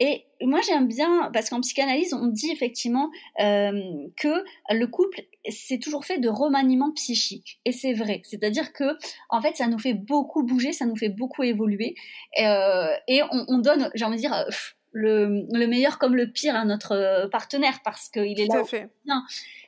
Et 0.01 0.26
moi, 0.40 0.61
j'aime 0.64 0.86
bien, 0.86 1.30
parce 1.32 1.51
qu'en 1.51 1.61
psychanalyse, 1.61 2.14
on 2.14 2.26
dit 2.26 2.51
effectivement 2.53 3.11
euh, 3.40 3.72
que 4.16 4.44
le 4.70 4.86
couple, 4.86 5.22
c'est 5.49 5.78
toujours 5.78 6.05
fait 6.05 6.18
de 6.18 6.28
remaniement 6.28 6.92
psychique. 6.92 7.61
Et 7.64 7.72
c'est 7.72 7.94
vrai. 7.94 8.22
C'est-à-dire 8.24 8.72
que, 8.72 8.96
en 9.28 9.40
fait, 9.40 9.57
ça 9.57 9.66
nous 9.66 9.78
fait 9.78 9.94
beaucoup 9.94 10.44
bouger, 10.44 10.72
ça 10.72 10.86
nous 10.86 10.96
fait 10.96 11.09
beaucoup 11.09 11.42
évoluer. 11.42 11.96
Euh, 12.40 12.92
et 13.09 13.22
on, 13.30 13.59
donne, 13.59 13.90
j'ai 13.94 14.05
envie 14.05 14.16
de 14.16 14.20
dire, 14.20 14.44
le, 14.92 15.46
le, 15.53 15.66
meilleur 15.66 15.99
comme 15.99 16.14
le 16.14 16.30
pire 16.30 16.55
à 16.55 16.64
notre 16.64 17.28
partenaire, 17.32 17.80
parce 17.84 18.09
qu'il 18.09 18.40
est 18.40 18.46
là. 18.46 18.55
Tout 18.55 18.61
à 18.61 18.64
fait. 18.64 18.90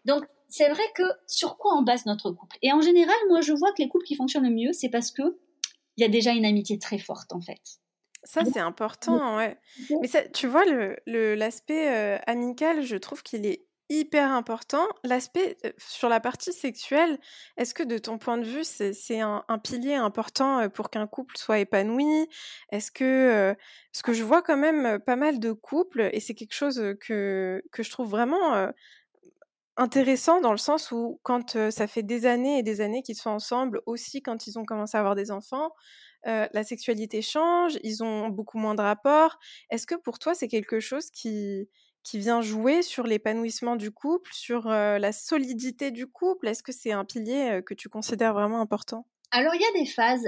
Donc, 0.04 0.24
c'est 0.48 0.68
vrai 0.68 0.82
que 0.94 1.02
sur 1.26 1.56
quoi 1.56 1.76
on 1.76 1.82
base 1.82 2.06
notre 2.06 2.30
couple? 2.30 2.56
Et 2.62 2.72
en 2.72 2.80
général, 2.80 3.16
moi, 3.28 3.40
je 3.40 3.52
vois 3.52 3.72
que 3.72 3.82
les 3.82 3.88
couples 3.88 4.04
qui 4.04 4.14
fonctionnent 4.14 4.48
le 4.48 4.54
mieux, 4.54 4.72
c'est 4.72 4.90
parce 4.90 5.10
que 5.10 5.22
il 5.96 6.02
y 6.02 6.04
a 6.04 6.08
déjà 6.08 6.32
une 6.32 6.44
amitié 6.44 6.78
très 6.78 6.98
forte, 6.98 7.32
en 7.32 7.40
fait. 7.40 7.60
Ça, 8.24 8.42
c'est 8.44 8.60
important, 8.60 9.36
ouais. 9.36 9.58
Mais 10.00 10.08
ça, 10.08 10.22
tu 10.28 10.46
vois, 10.46 10.64
l'aspect 11.06 11.86
le, 11.86 12.16
euh, 12.16 12.18
amical, 12.26 12.82
je 12.82 12.96
trouve 12.96 13.22
qu'il 13.22 13.46
est 13.46 13.66
hyper 13.88 14.30
important. 14.30 14.86
L'aspect 15.04 15.56
euh, 15.64 15.72
sur 15.78 16.08
la 16.10 16.20
partie 16.20 16.52
sexuelle, 16.52 17.18
est-ce 17.56 17.72
que 17.72 17.82
de 17.82 17.96
ton 17.96 18.18
point 18.18 18.36
de 18.36 18.44
vue, 18.44 18.62
c'est 18.62 19.20
un, 19.20 19.42
pilier 19.64 19.94
important 19.94 20.68
pour 20.68 20.90
qu'un 20.90 21.06
couple 21.06 21.36
soit 21.38 21.60
épanoui? 21.60 22.28
Est-ce 22.70 22.92
que, 22.92 23.56
ce 23.92 24.02
que 24.02 24.12
je 24.12 24.22
vois 24.22 24.42
quand 24.42 24.58
même 24.58 25.00
pas 25.00 25.16
mal 25.16 25.40
de 25.40 25.52
couples, 25.52 26.10
et 26.12 26.20
c'est 26.20 26.34
quelque 26.34 26.54
chose 26.54 26.94
que, 27.00 27.62
que 27.72 27.82
je 27.82 27.90
trouve 27.90 28.10
vraiment 28.10 28.70
intéressant 29.76 30.42
dans 30.42 30.52
le 30.52 30.58
sens 30.58 30.92
où 30.92 31.20
quand 31.22 31.70
ça 31.70 31.86
fait 31.86 32.02
des 32.02 32.26
années 32.26 32.58
et 32.58 32.62
des 32.62 32.82
années 32.82 33.02
qu'ils 33.02 33.16
sont 33.16 33.30
ensemble, 33.30 33.80
aussi 33.86 34.22
quand 34.22 34.46
ils 34.46 34.58
ont 34.58 34.64
commencé 34.64 34.96
à 34.96 35.00
avoir 35.00 35.14
des 35.14 35.30
enfants, 35.30 35.70
la 36.24 36.64
sexualité 36.64 37.22
change, 37.22 37.78
ils 37.82 38.02
ont 38.02 38.28
beaucoup 38.28 38.58
moins 38.58 38.74
de 38.74 38.82
rapports. 38.82 39.38
Est-ce 39.70 39.86
que 39.86 39.94
pour 39.94 40.18
toi, 40.18 40.34
c'est 40.34 40.48
quelque 40.48 40.80
chose 40.80 41.10
qui, 41.10 41.68
qui 42.02 42.18
vient 42.18 42.40
jouer 42.42 42.82
sur 42.82 43.06
l'épanouissement 43.06 43.76
du 43.76 43.90
couple, 43.90 44.30
sur 44.32 44.68
la 44.68 45.12
solidité 45.12 45.90
du 45.90 46.06
couple? 46.06 46.48
Est-ce 46.48 46.62
que 46.62 46.72
c'est 46.72 46.92
un 46.92 47.04
pilier 47.04 47.60
que 47.64 47.74
tu 47.74 47.88
considères 47.88 48.34
vraiment 48.34 48.60
important? 48.60 49.06
Alors, 49.32 49.54
il 49.54 49.60
y 49.60 49.64
a 49.64 49.82
des 49.82 49.88
phases. 49.88 50.26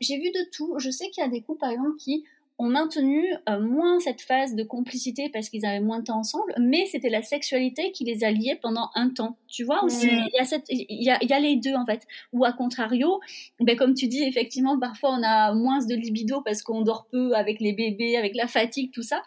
J'ai 0.00 0.16
vu 0.18 0.30
de 0.30 0.50
tout. 0.50 0.74
Je 0.78 0.90
sais 0.90 1.08
qu'il 1.10 1.24
y 1.24 1.26
a 1.26 1.30
des 1.30 1.42
couples, 1.42 1.60
par 1.60 1.70
exemple, 1.70 1.96
qui 1.98 2.24
ont 2.58 2.68
maintenu 2.68 3.32
euh, 3.48 3.60
moins 3.60 4.00
cette 4.00 4.20
phase 4.20 4.54
de 4.54 4.64
complicité 4.64 5.28
parce 5.28 5.48
qu'ils 5.48 5.64
avaient 5.64 5.80
moins 5.80 6.00
de 6.00 6.04
temps 6.04 6.18
ensemble, 6.18 6.52
mais 6.58 6.86
c'était 6.86 7.08
la 7.08 7.22
sexualité 7.22 7.92
qui 7.92 8.04
les 8.04 8.24
alliait 8.24 8.58
pendant 8.60 8.90
un 8.94 9.10
temps. 9.10 9.36
Tu 9.46 9.62
vois 9.62 9.84
aussi, 9.84 10.08
il 10.08 10.30
y 10.34 10.40
a 10.40 10.44
cette, 10.44 10.66
il 10.68 11.02
y 11.02 11.10
a, 11.10 11.18
il 11.22 11.30
y 11.30 11.32
a 11.32 11.38
les 11.38 11.56
deux 11.56 11.74
en 11.74 11.86
fait. 11.86 12.02
Ou 12.32 12.44
à 12.44 12.52
contrario, 12.52 13.20
ben 13.60 13.76
comme 13.76 13.94
tu 13.94 14.08
dis, 14.08 14.24
effectivement, 14.24 14.78
parfois 14.78 15.10
on 15.10 15.22
a 15.22 15.54
moins 15.54 15.78
de 15.78 15.94
libido 15.94 16.40
parce 16.40 16.62
qu'on 16.62 16.82
dort 16.82 17.06
peu 17.12 17.34
avec 17.34 17.60
les 17.60 17.72
bébés, 17.72 18.16
avec 18.16 18.34
la 18.34 18.48
fatigue, 18.48 18.92
tout 18.92 19.02
ça. 19.02 19.22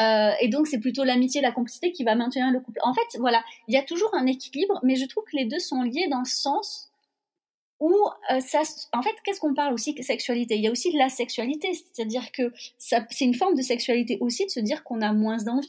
Euh, 0.00 0.30
et 0.40 0.48
donc 0.48 0.68
c'est 0.68 0.80
plutôt 0.80 1.02
l'amitié, 1.02 1.40
la 1.40 1.52
complicité 1.52 1.90
qui 1.90 2.04
va 2.04 2.14
maintenir 2.14 2.50
le 2.52 2.60
couple. 2.60 2.78
En 2.84 2.94
fait, 2.94 3.18
voilà, 3.18 3.42
il 3.66 3.74
y 3.74 3.78
a 3.78 3.82
toujours 3.82 4.14
un 4.14 4.26
équilibre, 4.26 4.78
mais 4.84 4.94
je 4.94 5.06
trouve 5.06 5.24
que 5.24 5.36
les 5.36 5.46
deux 5.46 5.58
sont 5.58 5.82
liés 5.82 6.06
dans 6.08 6.20
le 6.20 6.24
sens 6.24 6.85
ou 7.78 7.92
euh, 8.32 8.40
ça, 8.40 8.62
en 8.94 9.02
fait, 9.02 9.14
qu'est-ce 9.22 9.40
qu'on 9.40 9.52
parle 9.52 9.74
aussi 9.74 9.92
de 9.92 10.02
sexualité? 10.02 10.56
Il 10.56 10.62
y 10.62 10.68
a 10.68 10.70
aussi 10.70 10.92
de 10.92 10.98
la 10.98 11.10
sexualité, 11.10 11.72
c'est-à-dire 11.74 12.32
que 12.32 12.52
c'est 12.78 13.04
une 13.20 13.34
forme 13.34 13.54
de 13.54 13.62
sexualité 13.62 14.16
aussi 14.20 14.46
de 14.46 14.50
se 14.50 14.60
dire 14.60 14.82
qu'on 14.82 15.02
a 15.02 15.12
moins 15.12 15.36
d'envie. 15.36 15.68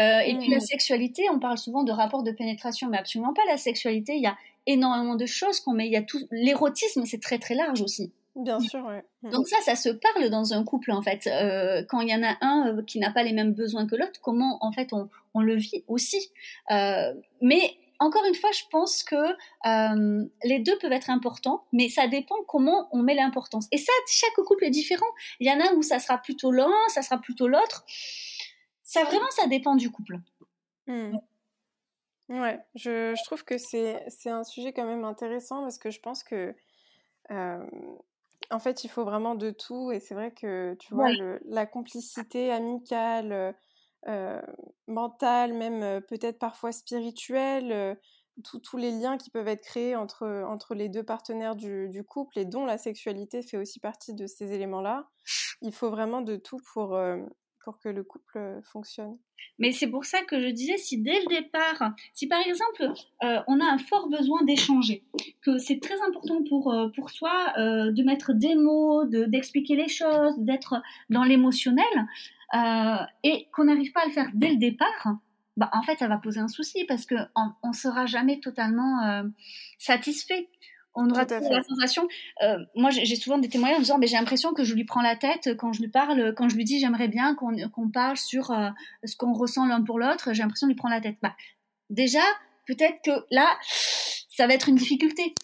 Euh, 0.00 0.18
et 0.20 0.36
puis 0.36 0.50
la 0.50 0.58
mmh. 0.58 0.60
sexualité, 0.60 1.24
on 1.32 1.38
parle 1.38 1.56
souvent 1.56 1.82
de 1.82 1.92
rapport 1.92 2.22
de 2.22 2.30
pénétration, 2.30 2.88
mais 2.90 2.98
absolument 2.98 3.32
pas 3.32 3.42
la 3.48 3.56
sexualité. 3.56 4.16
Il 4.16 4.22
y 4.22 4.26
a 4.26 4.36
énormément 4.66 5.14
de 5.14 5.24
choses 5.24 5.60
qu'on 5.60 5.72
met. 5.72 5.86
Il 5.86 5.92
y 5.92 5.96
a 5.96 6.02
tout 6.02 6.20
l'érotisme, 6.30 7.06
c'est 7.06 7.22
très 7.22 7.38
très 7.38 7.54
large 7.54 7.80
aussi. 7.80 8.12
Bien 8.36 8.60
sûr, 8.60 8.84
ouais. 8.84 9.02
Mmh. 9.22 9.30
Donc 9.30 9.48
ça, 9.48 9.56
ça 9.62 9.76
se 9.76 9.88
parle 9.88 10.28
dans 10.28 10.52
un 10.52 10.62
couple 10.62 10.92
en 10.92 11.00
fait. 11.00 11.26
Euh, 11.26 11.82
quand 11.88 12.00
il 12.00 12.10
y 12.10 12.14
en 12.14 12.22
a 12.22 12.36
un 12.42 12.82
qui 12.86 12.98
n'a 12.98 13.10
pas 13.10 13.22
les 13.22 13.32
mêmes 13.32 13.54
besoins 13.54 13.86
que 13.86 13.96
l'autre, 13.96 14.20
comment 14.22 14.58
en 14.60 14.72
fait 14.72 14.92
on, 14.92 15.08
on 15.32 15.40
le 15.40 15.56
vit 15.56 15.84
aussi. 15.88 16.30
Mais 16.68 17.76
encore 18.00 18.24
une 18.24 18.34
fois, 18.34 18.50
je 18.50 18.62
pense 18.70 19.04
que 19.04 19.14
euh, 19.14 20.24
les 20.42 20.58
deux 20.58 20.76
peuvent 20.78 20.92
être 20.92 21.10
importants, 21.10 21.66
mais 21.72 21.90
ça 21.90 22.08
dépend 22.08 22.36
comment 22.48 22.88
on 22.92 23.02
met 23.02 23.14
l'importance. 23.14 23.68
Et 23.72 23.78
ça, 23.78 23.92
chaque 24.08 24.44
couple 24.46 24.64
est 24.64 24.70
différent. 24.70 25.06
Il 25.38 25.46
y 25.46 25.52
en 25.52 25.60
a 25.60 25.74
où 25.74 25.82
ça 25.82 25.98
sera 25.98 26.16
plutôt 26.16 26.50
l'un, 26.50 26.72
ça 26.88 27.02
sera 27.02 27.18
plutôt 27.18 27.46
l'autre. 27.46 27.84
Ça 28.82 29.04
vraiment, 29.04 29.30
ça 29.30 29.46
dépend 29.46 29.76
du 29.76 29.90
couple. 29.90 30.18
Hmm. 30.86 31.18
Ouais, 32.30 32.58
je, 32.74 33.14
trouve 33.24 33.44
que 33.44 33.58
c'est 33.58 34.00
un 34.26 34.44
sujet 34.44 34.72
quand 34.72 34.86
même 34.86 35.04
intéressant 35.04 35.62
parce 35.62 35.78
que 35.78 35.90
je 35.90 36.00
pense 36.00 36.24
que 36.24 36.54
euh, 37.30 37.66
en 38.50 38.58
fait, 38.58 38.82
il 38.84 38.88
faut 38.88 39.04
vraiment 39.04 39.34
de 39.34 39.50
tout. 39.50 39.92
Et 39.92 40.00
c'est 40.00 40.14
vrai 40.14 40.32
que, 40.32 40.74
tu 40.80 40.94
vois, 40.94 41.10
la 41.44 41.66
complicité 41.66 42.50
amicale, 42.50 43.32
euh, 43.32 43.52
mentale, 44.86 45.54
même 45.54 45.82
euh, 45.82 46.00
peut-être 46.00 46.38
parfois 46.38 46.72
spirituelle, 46.72 47.72
euh, 47.72 47.94
tous 48.62 48.76
les 48.76 48.90
liens 48.90 49.18
qui 49.18 49.30
peuvent 49.30 49.48
être 49.48 49.62
créés 49.62 49.96
entre, 49.96 50.44
entre 50.46 50.74
les 50.74 50.88
deux 50.88 51.02
partenaires 51.02 51.56
du, 51.56 52.02
couple 52.08 52.38
et 52.38 52.44
dont 52.46 52.64
la 52.64 52.78
sexualité 52.78 53.42
fait 53.42 53.58
aussi 53.58 53.80
partie 53.80 54.14
de 54.14 54.26
ces 54.26 54.52
éléments-là. 54.52 55.10
Il 55.60 55.74
faut 55.74 55.90
vraiment 55.90 56.22
de 56.22 56.36
tout 56.36 56.58
pour, 56.72 56.98
pour 57.64 57.78
que 57.78 57.88
le 57.88 58.02
couple 58.02 58.60
fonctionne. 58.62 59.16
Mais 59.58 59.72
c'est 59.72 59.86
pour 59.86 60.04
ça 60.04 60.22
que 60.22 60.40
je 60.40 60.48
disais, 60.48 60.76
si 60.76 60.98
dès 60.98 61.20
le 61.20 61.26
départ, 61.26 61.92
si 62.14 62.26
par 62.26 62.40
exemple 62.46 62.90
on 63.22 63.60
a 63.60 63.64
un 63.64 63.78
fort 63.78 64.08
besoin 64.08 64.42
d'échanger, 64.44 65.04
que 65.42 65.58
c'est 65.58 65.80
très 65.80 66.00
important 66.02 66.42
pour, 66.48 66.74
pour 66.94 67.10
soi 67.10 67.52
de 67.56 68.02
mettre 68.02 68.32
des 68.32 68.54
mots, 68.54 69.04
d'expliquer 69.04 69.76
les 69.76 69.88
choses, 69.88 70.38
d'être 70.38 70.82
dans 71.08 71.24
l'émotionnel, 71.24 71.84
euh, 72.54 72.96
et 73.22 73.46
qu'on 73.52 73.64
n'arrive 73.64 73.92
pas 73.92 74.02
à 74.02 74.06
le 74.06 74.12
faire 74.12 74.28
dès 74.34 74.50
le 74.50 74.56
départ, 74.56 75.14
bah, 75.56 75.70
en 75.72 75.82
fait, 75.82 75.98
ça 75.98 76.08
va 76.08 76.18
poser 76.18 76.40
un 76.40 76.48
souci 76.48 76.84
parce 76.84 77.06
qu'on 77.06 77.68
ne 77.68 77.72
sera 77.72 78.06
jamais 78.06 78.40
totalement 78.40 79.04
euh, 79.04 79.22
satisfait. 79.78 80.48
On 80.94 81.08
aura 81.08 81.24
la 81.24 81.62
sensation. 81.62 82.08
Euh, 82.42 82.58
moi, 82.74 82.90
j'ai 82.90 83.16
souvent 83.16 83.38
des 83.38 83.48
témoignages 83.48 83.78
en 83.78 83.82
disant 83.82 83.98
mais 83.98 84.06
j'ai 84.08 84.16
l'impression 84.16 84.52
que 84.52 84.64
je 84.64 84.74
lui 84.74 84.84
prends 84.84 85.02
la 85.02 85.16
tête 85.16 85.56
quand 85.56 85.72
je 85.72 85.80
lui 85.80 85.88
parle, 85.88 86.34
quand 86.34 86.48
je 86.48 86.56
lui 86.56 86.64
dis 86.64 86.80
j'aimerais 86.80 87.08
bien 87.08 87.36
qu'on 87.36 87.90
parle 87.90 88.16
sur 88.16 88.52
ce 89.04 89.16
qu'on 89.16 89.32
ressent 89.32 89.66
l'un 89.66 89.82
pour 89.82 89.98
l'autre. 89.98 90.32
J'ai 90.32 90.42
l'impression 90.42 90.66
de 90.66 90.72
lui 90.72 90.76
prendre 90.76 90.94
la 90.94 91.00
tête. 91.00 91.16
Bah, 91.22 91.34
déjà, 91.90 92.22
peut-être 92.66 93.02
que 93.04 93.24
là, 93.30 93.56
ça 94.28 94.46
va 94.46 94.54
être 94.54 94.68
une 94.68 94.76
difficulté. 94.76 95.34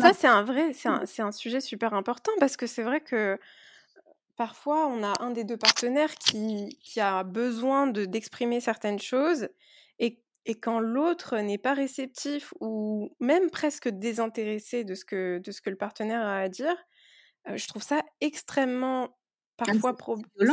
Ça, 0.00 0.12
c'est 0.12 0.28
un 0.28 0.42
vrai, 0.42 0.72
c'est 0.72 0.88
un, 0.88 1.04
un, 1.18 1.32
sujet 1.32 1.60
super 1.60 1.94
important 1.94 2.32
parce 2.38 2.56
que 2.56 2.66
c'est 2.66 2.82
vrai 2.82 3.00
que 3.00 3.38
parfois, 4.36 4.86
on 4.86 5.02
a 5.02 5.20
un 5.20 5.30
des 5.30 5.44
deux 5.44 5.56
partenaires 5.56 6.14
qui, 6.14 6.78
qui 6.82 7.00
a 7.00 7.24
besoin 7.24 7.86
d'exprimer 7.88 8.60
certaines 8.60 9.00
choses 9.00 9.48
et, 9.98 10.20
et 10.46 10.54
quand 10.54 10.80
l'autre 10.80 11.38
n'est 11.38 11.58
pas 11.58 11.74
réceptif 11.74 12.54
ou 12.60 13.10
même 13.20 13.50
presque 13.50 13.88
désintéressé 13.88 14.84
de 14.84 14.94
ce 14.94 15.04
que, 15.04 15.38
de 15.38 15.50
ce 15.52 15.60
que 15.60 15.70
le 15.70 15.76
partenaire 15.76 16.22
a 16.22 16.38
à 16.40 16.48
dire, 16.48 16.76
je 17.54 17.66
trouve 17.68 17.82
ça 17.82 18.02
extrêmement 18.20 19.16
parfois 19.56 19.96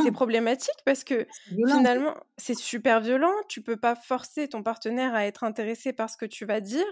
c'est 0.02 0.12
problématique 0.12 0.74
parce 0.84 1.04
que 1.04 1.26
finalement 1.48 2.14
c'est 2.36 2.56
super 2.56 3.00
violent, 3.00 3.32
tu 3.48 3.62
peux 3.62 3.76
pas 3.76 3.94
forcer 3.94 4.48
ton 4.48 4.62
partenaire 4.62 5.14
à 5.14 5.26
être 5.26 5.44
intéressé 5.44 5.92
par 5.92 6.10
ce 6.10 6.16
que 6.16 6.26
tu 6.26 6.44
vas 6.44 6.60
dire 6.60 6.86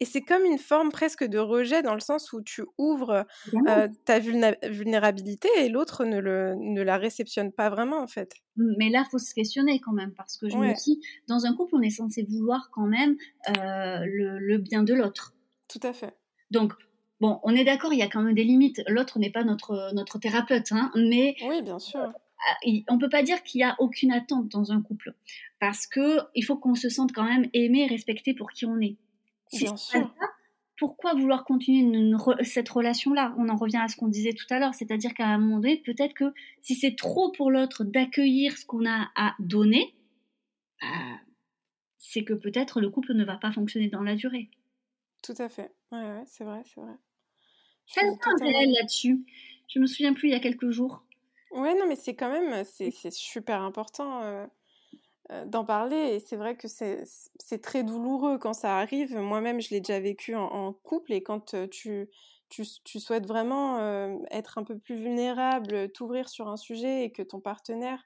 et 0.00 0.04
c'est 0.04 0.22
comme 0.22 0.44
une 0.44 0.58
forme 0.58 0.90
presque 0.90 1.24
de 1.24 1.38
rejet 1.38 1.82
dans 1.82 1.94
le 1.94 2.00
sens 2.00 2.32
où 2.32 2.42
tu 2.42 2.62
ouvres 2.78 3.26
euh, 3.68 3.88
ta 4.04 4.18
vulnérabilité 4.18 5.48
et 5.58 5.68
l'autre 5.68 6.04
ne, 6.04 6.18
le, 6.18 6.54
ne 6.56 6.82
la 6.82 6.96
réceptionne 6.96 7.52
pas 7.52 7.70
vraiment 7.70 7.98
en 8.00 8.06
fait. 8.06 8.34
Mais 8.56 8.88
là, 8.90 9.04
faut 9.10 9.18
se 9.18 9.34
questionner 9.34 9.80
quand 9.80 9.92
même 9.92 10.12
parce 10.12 10.36
que 10.36 10.48
je 10.48 10.56
me 10.56 10.72
dis, 10.84 11.00
dans 11.26 11.44
un 11.44 11.54
couple, 11.56 11.74
on 11.74 11.82
est 11.82 11.90
censé 11.90 12.22
vouloir 12.22 12.70
quand 12.72 12.86
même 12.86 13.16
euh, 13.48 13.98
le, 14.04 14.38
le 14.38 14.58
bien 14.58 14.82
de 14.84 14.94
l'autre. 14.94 15.34
Tout 15.68 15.80
à 15.82 15.92
fait. 15.92 16.16
Donc, 16.50 16.72
Bon, 17.24 17.40
on 17.42 17.54
est 17.54 17.64
d'accord, 17.64 17.94
il 17.94 17.98
y 17.98 18.02
a 18.02 18.06
quand 18.06 18.20
même 18.20 18.34
des 18.34 18.44
limites. 18.44 18.82
L'autre 18.86 19.18
n'est 19.18 19.30
pas 19.30 19.44
notre, 19.44 19.94
notre 19.94 20.18
thérapeute, 20.18 20.72
hein, 20.72 20.90
mais. 20.94 21.34
Oui, 21.48 21.62
bien 21.62 21.78
sûr. 21.78 22.00
Euh, 22.02 22.70
on 22.90 22.98
peut 22.98 23.08
pas 23.08 23.22
dire 23.22 23.42
qu'il 23.42 23.62
y 23.62 23.64
a 23.64 23.76
aucune 23.78 24.12
attente 24.12 24.48
dans 24.48 24.72
un 24.72 24.82
couple, 24.82 25.14
parce 25.58 25.86
que 25.86 26.18
il 26.34 26.44
faut 26.44 26.58
qu'on 26.58 26.74
se 26.74 26.90
sente 26.90 27.12
quand 27.12 27.24
même 27.24 27.48
aimé 27.54 27.84
et 27.84 27.86
respecté 27.86 28.34
pour 28.34 28.50
qui 28.50 28.66
on 28.66 28.78
est. 28.78 28.98
bien 29.54 29.74
sûr. 29.74 30.14
pourquoi 30.76 31.14
vouloir 31.14 31.46
continuer 31.46 32.14
cette 32.42 32.68
relation-là? 32.68 33.34
On 33.38 33.48
en 33.48 33.56
revient 33.56 33.80
à 33.82 33.88
ce 33.88 33.96
qu'on 33.96 34.08
disait 34.08 34.34
tout 34.34 34.44
à 34.50 34.58
l'heure, 34.58 34.74
c'est-à-dire 34.74 35.14
qu'à 35.14 35.28
un 35.28 35.38
moment 35.38 35.60
donné, 35.60 35.78
peut-être 35.78 36.12
que 36.12 36.34
si 36.60 36.74
c'est 36.74 36.94
trop 36.94 37.32
pour 37.32 37.50
l'autre 37.50 37.84
d'accueillir 37.84 38.58
ce 38.58 38.66
qu'on 38.66 38.84
a 38.84 39.10
à 39.16 39.34
donner, 39.38 39.94
bah, 40.82 40.88
c'est 41.96 42.22
que 42.22 42.34
peut-être 42.34 42.82
le 42.82 42.90
couple 42.90 43.14
ne 43.14 43.24
va 43.24 43.38
pas 43.38 43.50
fonctionner 43.50 43.88
dans 43.88 44.02
la 44.02 44.14
durée. 44.14 44.50
Tout 45.22 45.34
à 45.38 45.48
fait. 45.48 45.72
Ouais, 45.90 46.02
ouais 46.02 46.24
c'est 46.26 46.44
vrai, 46.44 46.60
c'est 46.66 46.82
vrai. 46.82 46.92
Réel 48.40 48.72
là-dessus. 48.72 49.24
Je 49.68 49.78
me 49.78 49.86
souviens 49.86 50.12
plus 50.12 50.28
il 50.28 50.32
y 50.32 50.36
a 50.36 50.40
quelques 50.40 50.70
jours. 50.70 51.02
Ouais, 51.50 51.74
non, 51.74 51.86
mais 51.86 51.96
c'est 51.96 52.14
quand 52.14 52.30
même, 52.30 52.64
c'est 52.64 52.90
super 53.12 53.62
important 53.62 54.22
euh, 54.22 54.46
euh, 55.30 55.44
d'en 55.46 55.64
parler. 55.64 56.14
Et 56.14 56.20
c'est 56.20 56.36
vrai 56.36 56.56
que 56.56 56.66
c'est 56.68 57.62
très 57.62 57.84
douloureux 57.84 58.38
quand 58.38 58.54
ça 58.54 58.78
arrive. 58.78 59.16
Moi-même, 59.16 59.60
je 59.60 59.70
l'ai 59.70 59.80
déjà 59.80 60.00
vécu 60.00 60.34
en, 60.34 60.72
couple. 60.72 61.12
Et 61.12 61.22
quand 61.22 61.54
euh, 61.54 61.68
tu, 61.68 62.08
tu, 62.48 62.64
tu, 62.84 62.98
souhaites 63.00 63.26
vraiment 63.26 63.78
être 64.30 64.58
un 64.58 64.64
peu 64.64 64.76
plus 64.76 64.96
vulnérable, 64.96 65.90
t'ouvrir 65.92 66.28
sur 66.28 66.48
un 66.48 66.56
sujet 66.56 67.04
et 67.04 67.12
que 67.12 67.22
ton 67.22 67.40
partenaire 67.40 68.04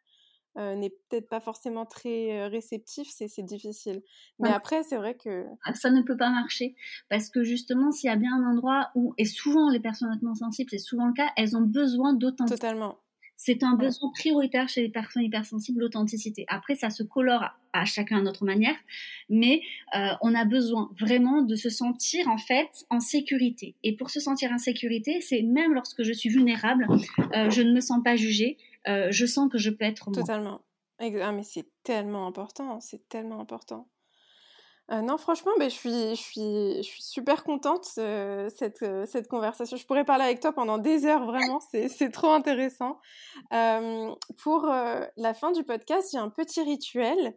n'est 0.57 0.93
peut-être 1.09 1.29
pas 1.29 1.41
forcément 1.41 1.87
très 1.87 2.49
réceptif, 2.49 3.09
c'est 3.11 3.45
difficile. 3.45 4.03
Mais 4.39 4.51
après, 4.51 4.83
c'est 4.83 4.97
vrai 4.97 5.15
que... 5.15 5.45
Ah, 5.65 5.75
ça 5.75 5.91
ne 5.91 6.03
peut 6.03 6.17
pas 6.17 6.31
marcher 6.31 6.75
parce 7.09 7.31
que 7.31 7.45
justement, 7.45 7.93
s'il 7.93 8.09
y 8.09 8.13
a 8.13 8.17
bien 8.17 8.35
un 8.35 8.51
endroit 8.51 8.91
où, 8.95 9.15
et 9.19 9.25
souvent 9.25 9.71
les 9.71 9.81
personnes 9.81 10.13
hautement 10.13 10.35
sensibles, 10.35 10.71
c'est 10.71 10.79
souvent 10.79 11.07
le 11.07 11.13
cas, 11.13 11.29
elles 11.37 11.57
ont 11.57 11.63
besoin 11.63 12.13
d'authenticité. 12.13 12.61
Totalement. 12.61 12.99
C'est 13.41 13.63
un 13.63 13.77
besoin 13.77 14.11
prioritaire 14.11 14.69
chez 14.69 14.83
les 14.83 14.89
personnes 14.89 15.23
hypersensibles, 15.23 15.79
l'authenticité. 15.79 16.45
Après, 16.49 16.75
ça 16.75 16.91
se 16.91 17.05
colore 17.05 17.45
à 17.73 17.85
chacun 17.85 18.19
à 18.19 18.21
notre 18.21 18.45
manière, 18.45 18.75
mais 19.29 19.63
on 19.93 20.35
a 20.35 20.45
besoin 20.45 20.91
vraiment 20.99 21.43
de 21.43 21.55
se 21.55 21.71
sentir 21.71 22.27
en 22.27 22.39
fait 22.39 22.69
en 22.91 22.99
sécurité. 22.99 23.77
Et 23.85 23.95
pour 23.95 24.11
se 24.11 24.19
sentir 24.19 24.51
en 24.51 24.59
sécurité, 24.59 25.21
c'est 25.21 25.43
même 25.43 25.73
lorsque 25.73 26.03
je 26.03 26.13
suis 26.13 26.31
vulnérable, 26.31 26.89
je 27.33 27.63
ne 27.63 27.73
me 27.73 27.81
sens 27.81 28.03
pas 28.03 28.17
jugée, 28.17 28.57
euh, 28.89 29.09
je 29.11 29.27
sens 29.27 29.51
que 29.51 29.59
je 29.59 29.71
peux 29.71 29.85
être 29.85 30.11
moi. 30.11 30.21
Totalement. 30.21 30.61
Ah, 31.01 31.33
mais 31.33 31.45
c'est 31.45 31.69
tellement 31.85 32.27
important, 32.27 32.81
c'est 32.81 33.09
tellement 33.09 33.41
important. 33.41 33.89
Euh, 34.91 35.03
non, 35.03 35.19
franchement, 35.19 35.53
ben, 35.59 35.69
je, 35.69 35.75
suis, 35.75 35.91
je, 35.91 36.21
suis, 36.21 36.77
je 36.79 36.83
suis 36.83 37.03
super 37.03 37.45
contente 37.45 37.87
euh, 37.99 38.49
cette, 38.57 38.85
cette 39.07 39.29
conversation. 39.29 39.77
Je 39.77 39.85
pourrais 39.85 40.05
parler 40.05 40.25
avec 40.25 40.41
toi 40.41 40.53
pendant 40.53 40.79
des 40.79 41.05
heures, 41.05 41.27
vraiment, 41.27 41.61
c'est 41.61 42.11
trop 42.11 42.31
intéressant. 42.31 42.99
pour 43.51 44.67
la 44.67 45.35
fin 45.35 45.53
du 45.53 45.63
podcast, 45.63 46.09
j'ai 46.13 46.19
un 46.19 46.31
petit 46.31 46.63
rituel. 46.63 47.37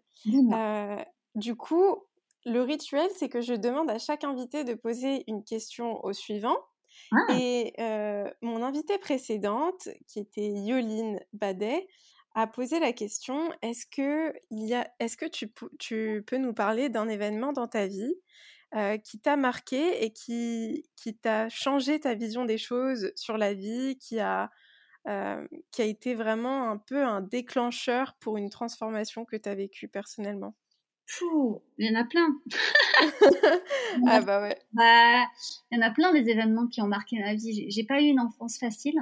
du 1.36 1.56
coup, 1.56 1.98
le 2.46 2.62
rituel, 2.62 3.08
c'est 3.16 3.30
que 3.30 3.42
je 3.42 3.54
demande 3.54 3.92
à 3.92 4.00
chaque 4.00 4.24
invité 4.24 4.64
de 4.64 4.74
poser 4.74 5.24
une 5.28 5.44
question 5.44 6.04
au 6.04 6.14
suivant. 6.14 6.58
Ah! 7.12 7.18
Et 7.28 7.74
mon 8.42 8.64
invitée 8.64 8.98
précédente, 8.98 9.90
qui 10.08 10.20
était 10.20 10.48
Yoline 10.50 11.20
Badet, 11.34 11.88
a 12.34 12.48
posé 12.48 12.80
la 12.80 12.94
question 12.94 13.52
est-ce 13.62 13.86
que, 13.86 14.34
il 14.52 14.66
y 14.68 14.74
a, 14.74 14.90
est-ce 15.00 15.18
que 15.18 15.26
tu, 15.26 15.54
tu 15.80 16.24
peux 16.26 16.38
nous 16.38 16.54
parler 16.54 16.90
d'un 16.90 17.10
événement 17.10 17.54
dans 17.54 17.68
ta 17.68 17.88
vie 17.88 18.16
qui 19.04 19.20
t'a 19.20 19.36
marqué 19.38 20.04
et 20.06 20.14
qui, 20.14 20.86
qui 20.96 21.18
t'a 21.18 21.50
changé 21.50 22.00
ta 22.00 22.14
vision 22.16 22.46
des 22.46 22.58
choses 22.58 23.12
sur 23.16 23.38
la 23.38 23.54
vie, 23.54 23.98
qui 24.00 24.20
a, 24.20 24.50
qui 25.72 25.82
a 25.82 25.86
été 25.86 26.16
vraiment 26.16 26.70
un 26.70 26.78
peu 26.78 27.04
un 27.06 27.22
déclencheur 27.22 28.16
pour 28.20 28.38
une 28.38 28.50
transformation 28.50 29.26
que 29.26 29.36
tu 29.36 29.50
as 29.50 29.56
vécue 29.56 29.88
personnellement? 29.90 30.56
Il 31.78 31.86
y 31.86 31.90
en 31.90 32.00
a 32.00 32.04
plein. 32.04 32.40
ah 34.08 34.22
bah 34.22 34.42
ouais. 34.42 34.58
Bah, 34.74 35.26
il 35.72 35.78
y 35.78 35.78
en 35.78 35.82
a 35.82 35.92
plein 35.92 36.14
des 36.14 36.30
événements 36.30 36.68
qui 36.68 36.82
ont 36.82 36.88
marqué 36.88 37.20
ma 37.20 37.34
vie. 37.34 37.70
J'ai 37.70 37.84
pas 37.84 38.02
eu 38.02 38.06
une 38.06 38.20
enfance 38.20 38.58
facile. 38.58 39.00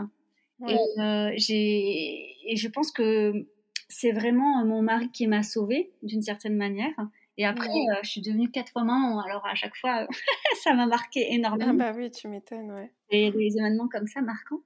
Et, 0.68 0.76
euh, 1.00 1.32
et 1.38 2.56
je 2.56 2.68
pense 2.68 2.92
que 2.92 3.48
c'est 3.88 4.12
vraiment 4.12 4.66
mon 4.66 4.82
mari 4.82 5.10
qui 5.12 5.28
m'a 5.28 5.44
sauvée 5.44 5.92
d'une 6.04 6.22
certaine 6.22 6.56
manière. 6.56 6.94
Et 7.38 7.46
après, 7.46 7.70
euh, 7.70 8.00
je 8.04 8.10
suis 8.10 8.22
devenue 8.22 8.52
quatre 8.52 8.70
fois 8.72 8.84
maman. 8.84 9.22
Alors 9.22 9.46
à 9.46 9.56
chaque 9.56 9.76
fois, 9.78 10.06
ça 10.64 10.74
m'a 10.74 10.88
marqué 10.88 11.34
énormément. 11.34 11.72
Ah 11.72 11.92
bah 11.92 11.94
oui, 11.96 12.12
tu 12.12 12.28
m'étonnes, 12.28 12.72
ouais. 12.72 12.92
Et 13.12 13.32
des 13.32 13.58
événements 13.58 13.88
comme 13.88 14.08
ça 14.08 14.22
marquants. 14.22 14.62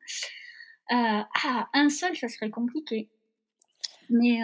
Euh, 0.92 1.22
ah, 1.46 1.70
un 1.74 1.90
seul, 1.90 2.16
ça 2.16 2.28
serait 2.28 2.50
compliqué. 2.50 3.10
Mais 4.10 4.40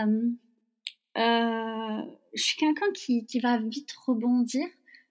euh, 1.17 2.01
je 2.33 2.43
suis 2.43 2.57
quelqu'un 2.57 2.91
qui, 2.93 3.25
qui, 3.25 3.39
va 3.39 3.57
vite 3.57 3.91
rebondir. 4.05 4.65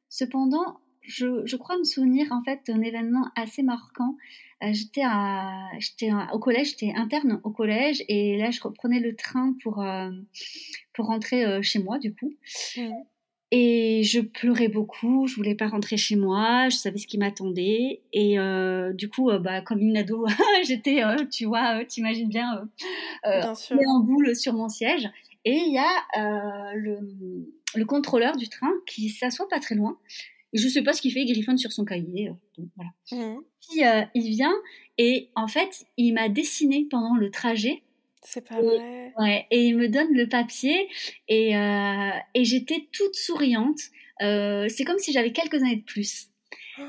Cependant, 0.08 0.80
je, 1.02 1.44
je, 1.46 1.56
crois 1.56 1.78
me 1.78 1.84
souvenir 1.84 2.30
en 2.32 2.42
fait 2.42 2.60
d'un 2.66 2.80
événement 2.82 3.28
assez 3.34 3.62
marquant. 3.62 4.16
Euh, 4.62 4.72
j'étais 4.72 5.02
au 6.32 6.38
collège, 6.38 6.70
j'étais 6.70 6.92
interne 6.94 7.40
au 7.44 7.50
collège 7.50 8.02
et 8.08 8.36
là 8.38 8.50
je 8.50 8.60
reprenais 8.60 8.98
le 8.98 9.14
train 9.14 9.54
pour 9.62 9.80
euh, 9.80 10.10
pour 10.94 11.06
rentrer 11.06 11.44
euh, 11.44 11.62
chez 11.62 11.78
moi 11.78 11.98
du 11.98 12.14
coup. 12.14 12.34
Mmh. 12.76 12.90
Et 13.50 14.02
je 14.02 14.20
pleurais 14.20 14.68
beaucoup, 14.68 15.26
je 15.26 15.34
voulais 15.36 15.54
pas 15.54 15.68
rentrer 15.68 15.96
chez 15.96 16.16
moi, 16.16 16.68
je 16.68 16.76
savais 16.76 16.98
ce 16.98 17.06
qui 17.06 17.16
m'attendait 17.16 18.02
et 18.12 18.38
euh, 18.38 18.92
du 18.92 19.08
coup, 19.08 19.30
bah 19.40 19.62
comme 19.62 19.78
une 19.78 19.96
ado, 19.96 20.26
j'étais, 20.66 21.00
tu 21.30 21.46
vois, 21.46 21.82
t'imagines 21.86 22.28
bien, 22.28 22.68
bien 23.24 23.90
en 23.90 24.00
boule 24.00 24.36
sur 24.36 24.52
mon 24.52 24.68
siège. 24.68 25.08
Et 25.49 25.62
il 25.66 25.72
y 25.72 25.78
a 25.78 25.88
euh, 26.18 26.72
le, 26.74 26.99
le, 27.74 27.84
contrôleur 27.86 28.36
du 28.36 28.51
train 28.51 28.70
qui 28.86 29.09
s'assoit 29.09 29.49
pas 29.49 29.61
très 29.61 29.74
loin. 29.74 29.99
Je 30.53 30.68
sais 30.68 30.82
pas 30.82 30.92
ce 30.92 31.01
qu'il 31.01 31.11
fait, 31.11 31.22
il 31.22 31.32
griffonne 31.32 31.57
sur 31.57 31.72
son 31.72 31.86
cahier. 31.86 32.28
Euh, 32.28 32.64
voilà. 32.76 32.90
Mmh. 33.11 33.40
Puis 33.62 33.82
euh, 33.82 34.03
il 34.14 34.28
vient 34.28 34.53
et 34.99 35.30
en 35.36 35.49
fait, 35.49 35.86
il 35.96 36.12
m'a 36.12 36.28
dessiné 36.28 36.86
pendant 36.90 37.14
le 37.14 37.30
trajet. 37.30 37.82
C'est 38.20 38.46
pas 38.46 38.61
vrai. 38.61 39.14
Ouais, 39.18 39.46
et 39.51 39.68
il 39.68 39.78
me 39.78 39.88
donne 39.88 40.12
le 40.12 40.28
papier 40.28 40.86
et, 41.28 41.53
et 41.53 42.44
j'étais 42.44 42.86
toute 42.92 43.14
souriante. 43.14 43.80
c'est 44.20 44.84
comme 44.84 44.99
si 44.99 45.12
j'avais 45.12 45.32
quelques 45.32 45.62
années 45.62 45.76
de 45.76 45.84
plus. 45.84 46.28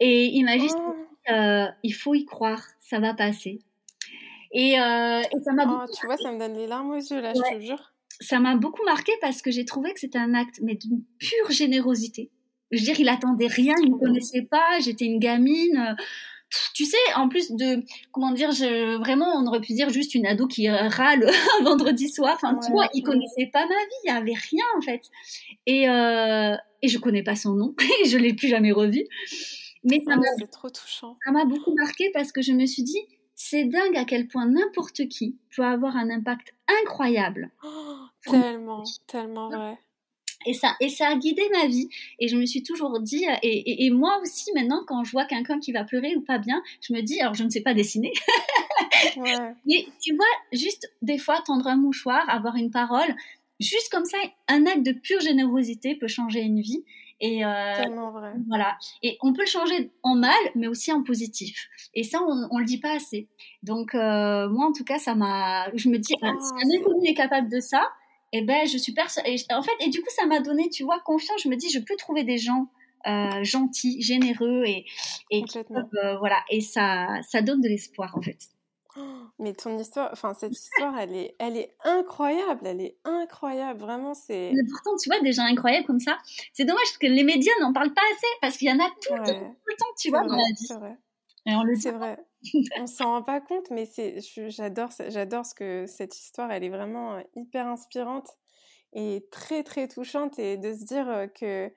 Et 0.00 0.26
il 0.26 0.44
m'a 0.44 0.58
juste 0.58 0.76
oh. 0.76 0.92
dit, 1.28 1.68
il 1.84 1.94
faut 1.94 2.14
y 2.14 2.26
croire, 2.26 2.60
ça 2.80 2.98
va 2.98 3.14
passer. 3.14 3.60
Et, 4.50 4.72
et 4.72 5.40
ça 5.44 5.52
m'a. 5.52 5.86
Oh, 5.86 5.90
tu 5.98 6.04
vois, 6.04 6.16
ça 6.16 6.32
me 6.32 6.38
donne 6.38 6.54
les 6.54 6.66
larmes 6.66 6.90
aux 6.90 6.96
yeux 6.98 7.20
là, 7.20 7.32
je 7.32 7.56
te 7.56 7.60
jure 7.60 7.93
ça 8.20 8.38
m'a 8.40 8.56
beaucoup 8.56 8.84
marqué 8.84 9.12
parce 9.20 9.42
que 9.42 9.50
j'ai 9.50 9.64
trouvé 9.64 9.92
que 9.92 10.00
c'était 10.00 10.18
un 10.18 10.34
acte, 10.34 10.60
mais 10.62 10.74
d'une 10.74 11.02
pure 11.18 11.50
générosité. 11.50 12.30
Je 12.70 12.78
veux 12.78 12.84
dire, 12.84 13.00
il 13.00 13.08
attendait 13.08 13.46
rien, 13.46 13.74
il 13.82 13.90
ne 13.90 13.94
me 13.94 13.98
connaissait 13.98 14.42
pas, 14.42 14.78
j'étais 14.80 15.04
une 15.04 15.18
gamine. 15.18 15.76
Euh, 15.76 16.02
tu 16.74 16.84
sais, 16.84 16.96
en 17.16 17.28
plus 17.28 17.52
de, 17.52 17.82
comment 18.12 18.32
dire, 18.32 18.52
je, 18.52 18.96
vraiment, 18.98 19.26
on 19.36 19.46
aurait 19.46 19.60
pu 19.60 19.72
dire 19.72 19.90
juste 19.90 20.14
une 20.14 20.26
ado 20.26 20.46
qui 20.46 20.68
râle 20.68 21.28
un 21.60 21.64
vendredi 21.64 22.08
soir. 22.08 22.34
Enfin, 22.36 22.58
tu 22.64 22.70
vois, 22.72 22.88
il 22.94 23.02
connaissait 23.02 23.50
pas 23.52 23.62
ma 23.66 23.74
vie, 23.74 24.00
il 24.04 24.08
y 24.08 24.10
avait 24.10 24.34
rien 24.50 24.64
en 24.76 24.80
fait. 24.80 25.02
Et, 25.66 25.88
euh, 25.88 26.56
et 26.82 26.88
je 26.88 26.98
connais 26.98 27.22
pas 27.22 27.36
son 27.36 27.54
nom, 27.54 27.74
et 28.04 28.08
je 28.08 28.18
l'ai 28.18 28.34
plus 28.34 28.48
jamais 28.48 28.72
revu. 28.72 29.04
Mais 29.84 30.00
ça 30.06 30.16
oh, 30.16 30.46
trop 30.50 30.70
touchant. 30.70 31.18
Ça 31.24 31.32
m'a 31.32 31.44
beaucoup 31.44 31.74
marqué 31.74 32.10
parce 32.14 32.32
que 32.32 32.40
je 32.40 32.52
me 32.52 32.64
suis 32.64 32.82
dit, 32.82 33.00
c'est 33.34 33.64
dingue 33.64 33.96
à 33.96 34.04
quel 34.04 34.28
point 34.28 34.46
n'importe 34.46 35.08
qui 35.08 35.36
peut 35.54 35.64
avoir 35.64 35.96
un 35.96 36.08
impact 36.08 36.54
incroyable. 36.82 37.50
Oh, 37.62 38.03
tellement, 38.30 38.84
tellement 39.06 39.48
vrai. 39.48 39.78
Et 40.46 40.52
ça, 40.52 40.74
et 40.80 40.88
ça 40.88 41.08
a 41.08 41.16
guidé 41.16 41.42
ma 41.52 41.66
vie. 41.66 41.88
Et 42.18 42.28
je 42.28 42.36
me 42.36 42.44
suis 42.44 42.62
toujours 42.62 43.00
dit, 43.00 43.24
et, 43.42 43.86
et, 43.86 43.90
moi 43.90 44.18
aussi 44.22 44.52
maintenant, 44.54 44.82
quand 44.86 45.04
je 45.04 45.12
vois 45.12 45.24
quelqu'un 45.24 45.58
qui 45.58 45.72
va 45.72 45.84
pleurer 45.84 46.16
ou 46.16 46.20
pas 46.20 46.38
bien, 46.38 46.62
je 46.80 46.92
me 46.92 47.00
dis, 47.00 47.20
alors 47.20 47.34
je 47.34 47.44
ne 47.44 47.50
sais 47.50 47.62
pas 47.62 47.74
dessiner, 47.74 48.12
mais 49.16 49.86
tu 50.02 50.14
vois, 50.14 50.26
juste 50.52 50.92
des 51.02 51.18
fois 51.18 51.40
tendre 51.46 51.66
un 51.66 51.76
mouchoir, 51.76 52.28
avoir 52.28 52.56
une 52.56 52.70
parole, 52.70 53.14
juste 53.60 53.90
comme 53.90 54.04
ça, 54.04 54.18
un 54.48 54.66
acte 54.66 54.84
de 54.84 54.92
pure 54.92 55.20
générosité 55.20 55.94
peut 55.94 56.08
changer 56.08 56.40
une 56.40 56.60
vie. 56.60 56.84
Et 57.20 57.44
euh, 57.44 57.76
Tellement 57.76 58.10
vrai. 58.10 58.32
voilà. 58.48 58.76
Et 59.02 59.16
on 59.22 59.32
peut 59.32 59.42
le 59.42 59.46
changer 59.46 59.92
en 60.02 60.16
mal, 60.16 60.34
mais 60.56 60.66
aussi 60.66 60.92
en 60.92 61.02
positif. 61.02 61.68
Et 61.94 62.02
ça, 62.02 62.18
on, 62.20 62.48
on 62.50 62.58
le 62.58 62.64
dit 62.64 62.80
pas 62.80 62.92
assez. 62.92 63.28
Donc 63.62 63.94
euh, 63.94 64.48
moi, 64.48 64.66
en 64.66 64.72
tout 64.72 64.84
cas, 64.84 64.98
ça 64.98 65.14
m'a. 65.14 65.70
Je 65.74 65.88
me 65.88 65.98
dis, 65.98 66.12
ah, 66.20 66.32
si 66.38 66.66
un 66.66 66.78
inconnu 66.78 67.06
est 67.06 67.14
capable 67.14 67.48
de 67.48 67.60
ça, 67.60 67.88
et 68.34 68.38
eh 68.38 68.42
ben, 68.42 68.66
je 68.66 68.76
suis. 68.76 68.92
En 69.52 69.62
fait, 69.62 69.70
et 69.78 69.90
du 69.90 70.02
coup, 70.02 70.10
ça 70.10 70.26
m'a 70.26 70.40
donné, 70.40 70.68
tu 70.68 70.82
vois, 70.82 70.98
confiance. 70.98 71.40
Je 71.44 71.48
me 71.48 71.54
dis, 71.54 71.70
je 71.70 71.78
peux 71.78 71.94
trouver 71.94 72.24
des 72.24 72.36
gens 72.36 72.66
euh, 73.06 73.44
gentils, 73.44 74.02
généreux 74.02 74.64
et, 74.66 74.86
et 75.30 75.44
euh, 75.54 76.18
voilà. 76.18 76.42
Et 76.50 76.60
ça, 76.60 77.06
ça 77.22 77.42
donne 77.42 77.60
de 77.60 77.68
l'espoir, 77.68 78.12
en 78.16 78.20
fait. 78.20 78.48
Mais 79.38 79.52
ton 79.52 79.78
histoire, 79.78 80.08
enfin 80.10 80.34
cette 80.34 80.50
histoire, 80.50 80.98
elle 80.98 81.14
est, 81.14 81.36
elle 81.38 81.56
est 81.56 81.76
incroyable, 81.84 82.66
elle 82.66 82.80
est 82.80 82.96
incroyable, 83.04 83.78
vraiment 83.78 84.14
c'est. 84.14 84.52
Pourtant, 84.68 84.96
tu 85.00 85.08
vois, 85.08 85.20
des 85.20 85.32
gens 85.32 85.44
incroyables 85.44 85.86
comme 85.86 86.00
ça. 86.00 86.18
C'est 86.52 86.64
dommage 86.64 86.98
que 87.00 87.06
les 87.06 87.22
médias 87.22 87.52
n'en 87.60 87.72
parlent 87.72 87.94
pas 87.94 88.02
assez 88.14 88.26
parce 88.40 88.56
qu'il 88.56 88.66
y 88.66 88.72
en 88.72 88.80
a 88.80 88.90
tout, 89.00 89.14
le 89.14 89.76
temps, 89.76 89.86
tu 89.96 90.10
vois, 90.10 90.24
dans 90.24 90.34
la 90.34 90.42
vie. 90.58 90.96
C'est 91.46 91.52
vrai. 91.52 91.52
Et 91.52 91.54
on 91.56 91.62
le 91.62 91.74
C'est 91.76 91.92
vrai. 91.92 92.18
on 92.76 92.86
s'en 92.86 93.06
rend 93.12 93.22
pas 93.22 93.40
compte, 93.40 93.70
mais 93.70 93.86
c'est, 93.86 94.20
j'adore, 94.50 94.90
j'adore 95.08 95.46
ce 95.46 95.54
que 95.54 95.86
cette 95.86 96.18
histoire, 96.18 96.50
elle 96.50 96.64
est 96.64 96.68
vraiment 96.70 97.14
euh, 97.16 97.22
hyper 97.36 97.66
inspirante 97.66 98.28
et 98.92 99.26
très 99.30 99.62
très 99.64 99.88
touchante 99.88 100.38
et 100.38 100.56
de 100.56 100.72
se 100.74 100.84
dire 100.84 101.28
que, 101.34 101.72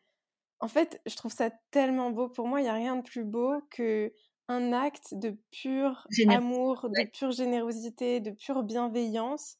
en 0.59 0.67
fait, 0.67 1.01
je 1.07 1.15
trouve 1.15 1.33
ça 1.33 1.51
tellement 1.71 2.11
beau. 2.11 2.29
Pour 2.29 2.47
moi, 2.47 2.61
il 2.61 2.65
y 2.65 2.69
a 2.69 2.73
rien 2.73 2.97
de 2.97 3.01
plus 3.03 3.23
beau 3.25 3.53
que 3.71 4.13
un 4.49 4.73
acte 4.73 5.13
de 5.13 5.37
pur 5.51 6.07
amour, 6.27 6.89
de 6.89 7.03
pure 7.05 7.31
générosité, 7.31 8.19
de 8.21 8.31
pure 8.31 8.63
bienveillance. 8.63 9.57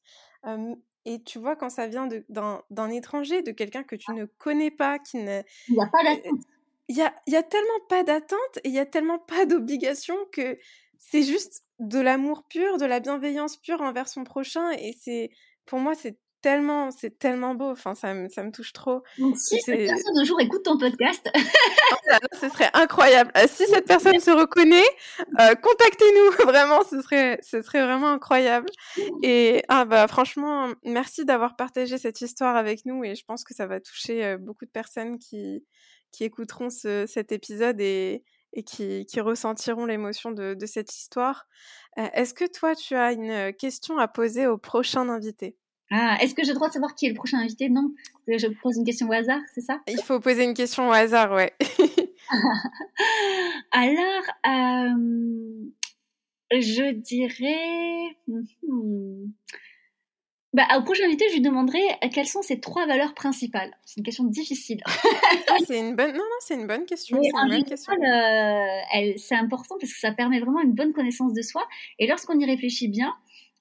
Et 1.04 1.22
tu 1.24 1.38
vois, 1.38 1.56
quand 1.56 1.70
ça 1.70 1.86
vient 1.88 2.08
d'un 2.28 2.90
étranger, 2.90 3.42
de 3.42 3.50
quelqu'un 3.52 3.82
que 3.84 3.96
tu 3.96 4.12
ne 4.12 4.26
connais 4.26 4.70
pas, 4.70 4.98
qui 4.98 5.18
ne... 5.18 5.42
Il 5.68 5.74
n'y 5.76 5.80
a 5.82 5.86
pas 5.86 6.02
d'attente. 6.04 6.42
Il 6.88 6.96
y 6.96 7.02
a, 7.02 7.42
tellement 7.42 7.80
pas 7.88 8.02
d'attente 8.02 8.58
et 8.64 8.68
il 8.68 8.74
y 8.74 8.78
a 8.78 8.86
tellement 8.86 9.18
pas 9.18 9.44
d'obligation 9.44 10.16
que 10.32 10.58
c'est 10.98 11.22
juste 11.22 11.62
de 11.78 11.98
l'amour 11.98 12.44
pur, 12.48 12.78
de 12.78 12.86
la 12.86 13.00
bienveillance 13.00 13.58
pure 13.58 13.82
envers 13.82 14.08
son 14.08 14.24
prochain. 14.24 14.70
Et 14.72 14.96
c'est, 15.00 15.30
pour 15.66 15.80
moi, 15.80 15.94
c'est 15.94 16.18
tellement, 16.40 16.90
c'est 16.90 17.18
tellement 17.18 17.54
beau. 17.54 17.70
Enfin, 17.70 17.94
ça 17.94 18.14
me, 18.14 18.28
ça 18.28 18.42
me 18.42 18.50
touche 18.50 18.72
trop. 18.72 19.02
Donc, 19.18 19.36
si 19.36 19.60
cette 19.60 19.86
personne 19.86 20.18
un 20.18 20.24
jour 20.24 20.40
écoute 20.40 20.62
ton 20.62 20.78
podcast, 20.78 21.28
ce 22.40 22.48
serait 22.48 22.70
incroyable. 22.74 23.30
Euh, 23.36 23.46
si 23.48 23.66
cette 23.66 23.86
personne 23.86 24.18
se 24.20 24.30
reconnaît, 24.30 24.88
euh, 25.40 25.54
contactez-nous. 25.54 26.46
Vraiment, 26.46 26.82
ce 26.84 27.02
serait, 27.02 27.38
ce 27.42 27.62
serait 27.62 27.82
vraiment 27.82 28.08
incroyable. 28.08 28.68
Et 29.22 29.62
ah 29.68 29.84
bah 29.84 30.06
franchement, 30.08 30.68
merci 30.84 31.24
d'avoir 31.24 31.56
partagé 31.56 31.98
cette 31.98 32.20
histoire 32.20 32.56
avec 32.56 32.86
nous. 32.86 33.04
Et 33.04 33.14
je 33.14 33.24
pense 33.24 33.44
que 33.44 33.54
ça 33.54 33.66
va 33.66 33.80
toucher 33.80 34.24
euh, 34.24 34.38
beaucoup 34.38 34.64
de 34.64 34.70
personnes 34.70 35.18
qui, 35.18 35.64
qui 36.12 36.24
écouteront 36.24 36.70
ce, 36.70 37.06
cet 37.06 37.32
épisode 37.32 37.80
et, 37.80 38.24
et 38.52 38.62
qui, 38.62 39.04
qui 39.06 39.20
ressentiront 39.20 39.84
l'émotion 39.84 40.30
de, 40.30 40.54
de, 40.54 40.66
cette 40.66 40.96
histoire. 40.96 41.46
Est-ce 41.96 42.32
que 42.32 42.44
toi, 42.44 42.76
tu 42.76 42.94
as 42.94 43.12
une 43.12 43.52
question 43.54 43.98
à 43.98 44.06
poser 44.06 44.46
au 44.46 44.56
prochain 44.56 45.08
invité? 45.08 45.56
Ah, 45.90 46.18
est-ce 46.20 46.34
que 46.34 46.42
j'ai 46.42 46.50
le 46.50 46.56
droit 46.56 46.68
de 46.68 46.74
savoir 46.74 46.94
qui 46.94 47.06
est 47.06 47.10
le 47.10 47.14
prochain 47.14 47.38
invité? 47.38 47.68
Non 47.68 47.92
Je 48.26 48.46
pose 48.62 48.76
une 48.76 48.84
question 48.84 49.08
au 49.08 49.12
hasard, 49.12 49.40
c'est 49.54 49.62
ça? 49.62 49.80
Il 49.88 50.02
faut 50.02 50.20
poser 50.20 50.44
une 50.44 50.54
question 50.54 50.88
au 50.88 50.92
hasard, 50.92 51.32
ouais. 51.32 51.54
Alors, 53.72 54.24
euh, 54.46 55.70
je 56.52 56.92
dirais... 56.92 58.16
Hmm, 58.26 59.30
bah, 60.54 60.64
au 60.78 60.82
prochain 60.82 61.04
invité, 61.04 61.26
je 61.28 61.34
lui 61.34 61.42
demanderai 61.42 61.78
quelles 62.12 62.26
sont 62.26 62.40
ses 62.40 62.58
trois 62.58 62.86
valeurs 62.86 63.12
principales? 63.12 63.70
C'est 63.84 63.98
une 63.98 64.02
question 64.02 64.24
difficile. 64.24 64.80
Ah, 65.50 65.56
c'est 65.66 65.78
une 65.78 65.94
bonne. 65.94 66.12
Non, 66.12 66.18
non, 66.18 66.38
c'est 66.40 66.54
une 66.54 66.66
bonne 66.66 66.84
question. 66.84 67.20
C'est 67.22 67.36
euh, 67.36 69.36
important 69.36 69.76
parce 69.78 69.92
que 69.92 69.98
ça 69.98 70.12
permet 70.12 70.40
vraiment 70.40 70.60
une 70.60 70.72
bonne 70.72 70.92
connaissance 70.92 71.34
de 71.34 71.42
soi. 71.42 71.66
Et 71.98 72.06
lorsqu'on 72.06 72.38
y 72.38 72.46
réfléchit 72.46 72.88
bien, 72.88 73.14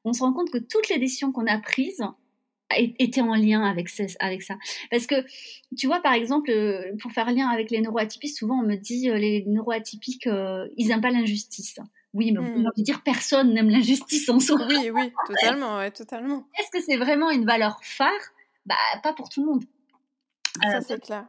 on 0.08 0.14
se 0.14 0.22
rend 0.22 0.34
compte 0.34 0.50
que 0.50 0.58
toutes 0.58 0.90
les 0.90 1.00
décisions 1.00 1.32
qu'on 1.32 1.48
a 1.48 1.58
prises 1.60 2.04
étaient 2.76 3.22
en 3.22 3.36
lien 3.36 3.64
avec, 3.64 3.90
avec 4.20 4.42
ça. 4.42 4.56
Parce 4.92 5.08
que, 5.08 5.16
tu 5.78 5.88
vois, 5.88 6.02
par 6.02 6.14
exemple, 6.14 6.50
euh, 6.50 6.94
pour 7.02 7.12
faire 7.12 7.32
lien 7.32 7.48
avec 7.48 7.72
les 7.72 7.82
neuroatypiques, 7.82 8.36
souvent 8.36 8.60
on 8.60 8.64
me 8.66 8.76
dit 8.76 9.10
euh, 9.10 9.18
les 9.18 9.46
neuroatypiques, 9.48 10.28
euh, 10.28 10.68
ils 10.76 10.88
n'aiment 10.88 11.02
pas 11.02 11.12
l'injustice. 11.12 11.80
Oui, 12.14 12.32
mais 12.32 12.40
on 12.40 12.64
peut 12.64 12.82
dire 12.82 13.04
personne 13.04 13.54
n'aime 13.54 13.70
l'injustice 13.70 14.28
en 14.30 14.40
soi. 14.40 14.66
Oui, 14.68 14.90
oui, 14.94 15.12
totalement, 15.28 15.78
ouais, 15.78 15.92
totalement. 15.92 16.48
Est-ce 16.58 16.72
que 16.72 16.84
c'est 16.84 16.98
vraiment 16.98 17.30
une 17.30 17.46
valeur 17.46 17.80
phare? 17.84 18.12
Bah, 18.66 18.76
pas 19.04 19.14
pour 19.14 19.30
tout 19.30 19.42
le 19.42 19.52
monde. 19.52 19.64
Ça, 20.64 20.82
c'est 20.82 21.02
clair. 21.02 21.26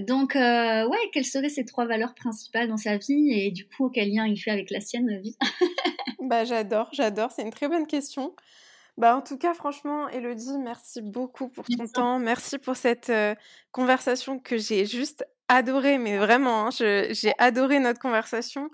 Donc, 0.00 0.34
ouais, 0.34 1.10
quelles 1.12 1.24
seraient 1.24 1.48
ces 1.48 1.64
trois 1.64 1.86
valeurs 1.86 2.14
principales 2.14 2.68
dans 2.68 2.76
sa 2.76 2.96
vie 2.96 3.30
et 3.32 3.50
du 3.50 3.66
coup, 3.66 3.90
quel 3.90 4.12
lien 4.12 4.26
il 4.26 4.36
fait 4.36 4.50
avec 4.50 4.70
la 4.70 4.80
sienne 4.80 5.22
Bah, 6.20 6.44
j'adore, 6.44 6.88
j'adore. 6.92 7.32
C'est 7.32 7.42
une 7.42 7.50
très 7.50 7.68
bonne 7.68 7.86
question. 7.86 8.34
Bah, 8.96 9.16
en 9.16 9.22
tout 9.22 9.36
cas, 9.36 9.54
franchement, 9.54 10.08
Elodie, 10.08 10.58
merci 10.58 11.02
beaucoup 11.02 11.48
pour 11.48 11.64
ton 11.66 11.86
temps. 11.86 12.18
Merci 12.18 12.58
pour 12.58 12.76
cette 12.76 13.12
conversation 13.72 14.38
que 14.38 14.56
j'ai 14.56 14.86
juste 14.86 15.26
adorée, 15.48 15.98
mais 15.98 16.18
vraiment, 16.18 16.66
hein, 16.66 16.70
j'ai 16.70 17.32
adoré 17.38 17.78
notre 17.78 18.00
conversation. 18.00 18.70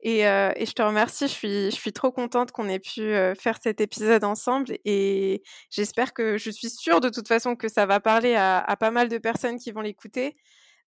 Et, 0.00 0.20
et, 0.20 0.66
je 0.66 0.72
te 0.72 0.82
remercie. 0.82 1.26
Je 1.28 1.32
suis, 1.32 1.64
je 1.70 1.76
suis 1.76 1.92
trop 1.92 2.12
contente 2.12 2.52
qu'on 2.52 2.68
ait 2.68 2.78
pu 2.78 3.12
faire 3.38 3.58
cet 3.62 3.80
épisode 3.80 4.24
ensemble. 4.24 4.76
Et 4.84 5.42
j'espère 5.70 6.12
que, 6.12 6.36
je 6.36 6.50
suis 6.50 6.70
sûre 6.70 7.00
de 7.00 7.08
toute 7.08 7.28
façon 7.28 7.56
que 7.56 7.68
ça 7.68 7.86
va 7.86 8.00
parler 8.00 8.34
à, 8.34 8.58
à 8.60 8.76
pas 8.76 8.90
mal 8.90 9.08
de 9.08 9.18
personnes 9.18 9.58
qui 9.58 9.72
vont 9.72 9.80
l'écouter. 9.80 10.36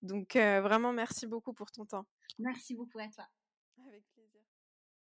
Donc, 0.01 0.35
vraiment, 0.35 0.93
merci 0.93 1.27
beaucoup 1.27 1.53
pour 1.53 1.71
ton 1.71 1.85
temps. 1.85 2.05
Merci 2.39 2.75
beaucoup 2.75 2.99
à 2.99 3.07
toi. 3.07 3.25